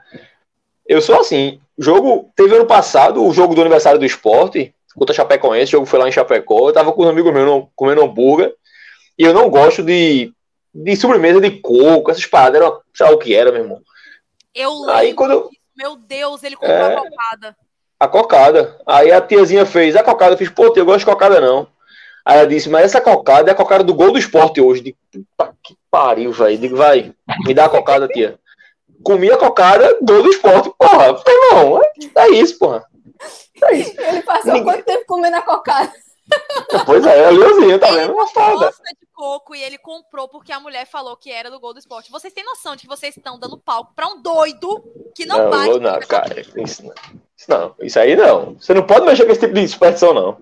[0.88, 1.60] Eu sou assim.
[1.76, 2.30] Jogo.
[2.36, 5.70] Teve ano passado o jogo do aniversário do esporte contra Chapecoense.
[5.70, 6.70] O jogo foi lá em Chapecó.
[6.70, 8.54] Eu tava com um amigo meu comendo hambúrguer.
[9.18, 10.32] E eu não gosto de,
[10.74, 12.62] de sobremesa de coco, essas paradas.
[12.62, 13.82] Era, sei lá o que era, meu irmão.
[14.54, 15.50] Eu Aí, quando eu...
[15.76, 16.94] Meu Deus, ele comprou é...
[16.94, 17.58] a cocada.
[18.00, 18.82] A cocada.
[18.86, 20.34] Aí a tiazinha fez a cocada.
[20.34, 21.68] Eu fiz, pô, eu gosto de cocada não.
[22.26, 24.82] Aí ela disse, mas essa cocada é a cocada do gol do esporte hoje.
[24.82, 26.58] Digo, puta que pariu, velho.
[26.58, 27.14] Digo, vai,
[27.46, 28.40] me dá a cocada, tia.
[29.04, 30.72] Comi a cocada, gol do esporte.
[30.78, 32.84] Porra, irmão, é, é isso, porra.
[33.66, 34.00] É isso.
[34.00, 34.64] Ele passou Ninguém...
[34.64, 35.92] quanto tempo comendo a cocada?
[36.86, 38.02] Pois é, a Leozinha, tá vendo?
[38.02, 41.74] Ele gosta de coco e ele comprou porque a mulher falou que era do Gol
[41.74, 42.12] do Esporte.
[42.12, 44.84] Vocês têm noção de que vocês estão dando palco pra um doido
[45.16, 45.80] que não, não bate?
[45.80, 46.94] Não, cara, isso não.
[47.38, 48.56] Isso não, isso aí não.
[48.56, 50.38] Você não pode mexer com esse tipo de superstição, não.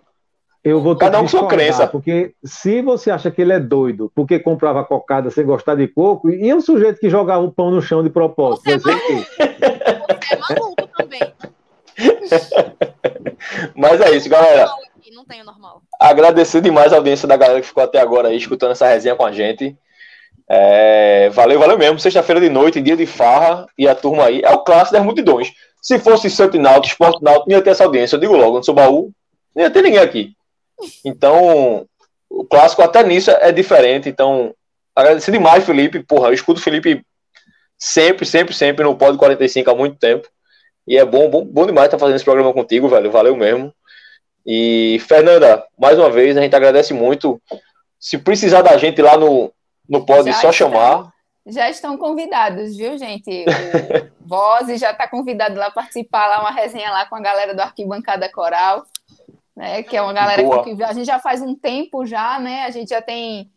[0.63, 1.87] Eu vou ter Cada um com sua crença.
[1.87, 6.29] Porque se você acha que ele é doido porque comprava cocada sem gostar de coco,
[6.29, 8.63] e um sujeito que jogava o pão no chão de propósito?
[8.65, 9.27] Você, é, maluco.
[9.35, 11.33] você é maluco também.
[13.75, 14.71] Mas é isso, galera.
[15.21, 15.83] Não tenho normal.
[15.99, 19.23] Agradecer demais a audiência da galera que ficou até agora aí escutando essa resenha com
[19.23, 19.77] a gente.
[20.49, 21.99] É, valeu, valeu mesmo.
[21.99, 24.41] Sexta-feira de noite, dia de farra, e a turma aí.
[24.43, 25.53] É o clássico das multidões.
[25.79, 28.15] Se fosse Santo Náutico, Esporte Náutico, não ia ter essa audiência.
[28.15, 29.11] Eu digo logo, não sou baú,
[29.55, 30.33] não ia ter ninguém aqui.
[31.05, 31.85] Então,
[32.27, 34.09] o clássico até nisso é diferente.
[34.09, 34.55] Então,
[34.95, 35.99] agradecer demais, Felipe.
[35.99, 37.05] Porra, eu escuto o Felipe
[37.77, 40.27] sempre, sempre, sempre no Pod 45 há muito tempo.
[40.87, 43.11] E é bom, bom, bom demais estar fazendo esse programa contigo, velho.
[43.11, 43.71] Valeu mesmo.
[44.45, 47.41] E, Fernanda, mais uma vez, a gente agradece muito.
[47.99, 49.51] Se precisar da gente lá no,
[49.87, 51.11] no Pod, só chamar.
[51.45, 53.45] Já estão convidados, viu, gente?
[54.21, 57.61] O Voz já está convidado lá participar lá, uma resenha lá com a galera do
[57.61, 58.85] Arquibancada Coral
[59.55, 59.83] né?
[59.83, 60.63] Que é uma galera Boa.
[60.63, 62.63] que a gente já faz um tempo já, né?
[62.63, 63.51] A gente já tem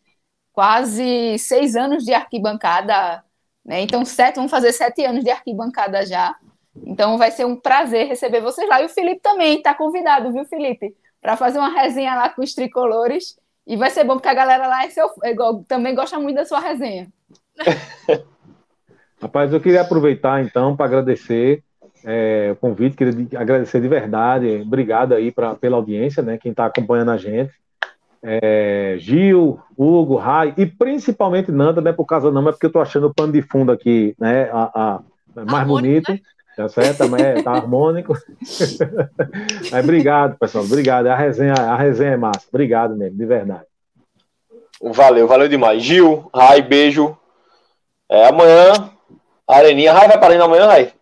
[0.52, 3.24] quase seis anos de arquibancada,
[3.64, 3.80] né?
[3.80, 6.36] Então, sete, vamos fazer sete anos de arquibancada já.
[6.76, 8.82] Então, vai ser um prazer receber vocês lá.
[8.82, 10.94] E o Felipe também está convidado, viu, Felipe?
[11.20, 13.38] Para fazer uma resenha lá com os tricolores.
[13.66, 15.34] E vai ser bom, porque a galera lá é seu, é,
[15.66, 17.08] também gosta muito da sua resenha.
[19.20, 21.62] Rapaz, eu queria aproveitar então para agradecer
[22.04, 26.66] é, o convite, queria agradecer de verdade, obrigado aí pra, pela audiência, né, quem está
[26.66, 27.50] acompanhando a gente.
[28.22, 32.72] É, Gil, Hugo, Rai e principalmente Nanda, não é por causa não, é porque eu
[32.72, 34.98] tô achando o pano de fundo aqui, né, a,
[35.34, 36.20] a mais harmônico, bonito, né?
[36.56, 37.08] Tá certo?
[37.08, 38.14] Mas é, tá harmônico.
[39.70, 43.66] Mas obrigado, pessoal, obrigado, a resenha, a resenha é massa, obrigado mesmo, de verdade.
[44.80, 45.82] Valeu, valeu demais.
[45.82, 47.16] Gil, Rai, beijo.
[48.10, 48.90] É, amanhã,
[49.48, 50.92] Areninha, Rai vai para amanhã, Rai?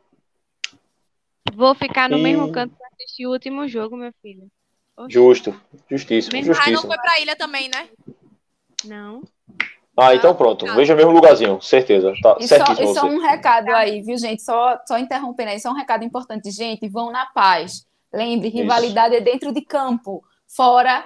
[1.54, 2.22] Vou ficar no e...
[2.22, 4.48] mesmo canto para assistir o último jogo, meu filho.
[5.08, 5.58] Justo,
[5.90, 6.32] justíssimo.
[6.32, 6.78] Mesmo justíssimo.
[6.78, 7.88] Ah, não foi pra ilha também, né?
[8.84, 9.22] Não.
[9.96, 10.64] Ah, então pronto.
[10.74, 12.12] Veja o mesmo lugarzinho, certeza.
[12.22, 14.42] Tá e, só, e só um recado aí, viu, gente?
[14.42, 16.50] Só, só interrompendo aí, só um recado importante.
[16.50, 17.86] Gente, vão na paz.
[18.12, 19.22] Lembre, rivalidade Isso.
[19.22, 21.04] é dentro de campo, fora,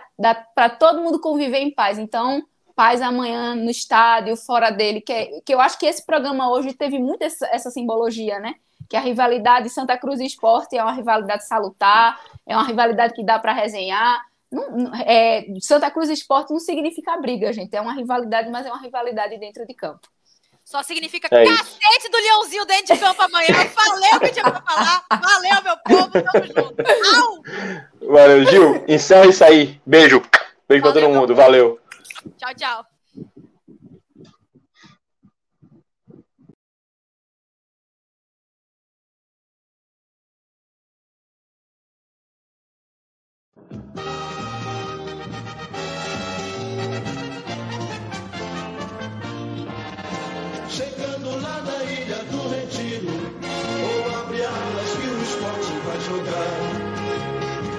[0.54, 1.98] para todo mundo conviver em paz.
[1.98, 2.42] Então,
[2.74, 6.72] paz amanhã no estádio, fora dele, que, é, que eu acho que esse programa hoje
[6.72, 8.54] teve muito essa, essa simbologia, né?
[8.88, 13.24] que a rivalidade Santa Cruz e Esporte é uma rivalidade salutar, é uma rivalidade que
[13.24, 14.24] dá para resenhar.
[14.50, 17.74] Não, é, Santa Cruz Esporte não significa briga, gente.
[17.74, 20.08] É uma rivalidade, mas é uma rivalidade dentro de campo.
[20.64, 22.10] Só significa é cacete isso.
[22.10, 23.54] do leãozinho dentro de campo amanhã.
[23.74, 25.04] Valeu que tinha pra falar.
[25.08, 26.10] Valeu, meu povo.
[26.10, 26.82] Tamo junto.
[27.16, 28.10] Au!
[28.10, 28.84] Valeu, Gil.
[28.88, 29.80] Encerra isso aí.
[29.86, 30.20] Beijo.
[30.68, 31.34] Beijo Valeu, pra todo mundo.
[31.36, 31.78] Valeu.
[32.36, 32.95] Tchau, tchau.
[50.68, 53.08] Chegando lá na ilha do Retiro,
[53.82, 56.56] ou abre alas que o esporte vai jogar.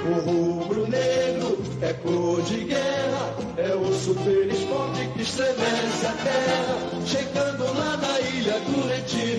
[0.10, 6.78] O rubro-negro é cor de guerra, é o super esporte que estremece a terra.
[7.06, 9.28] Chegando lá na ilha do Retiro.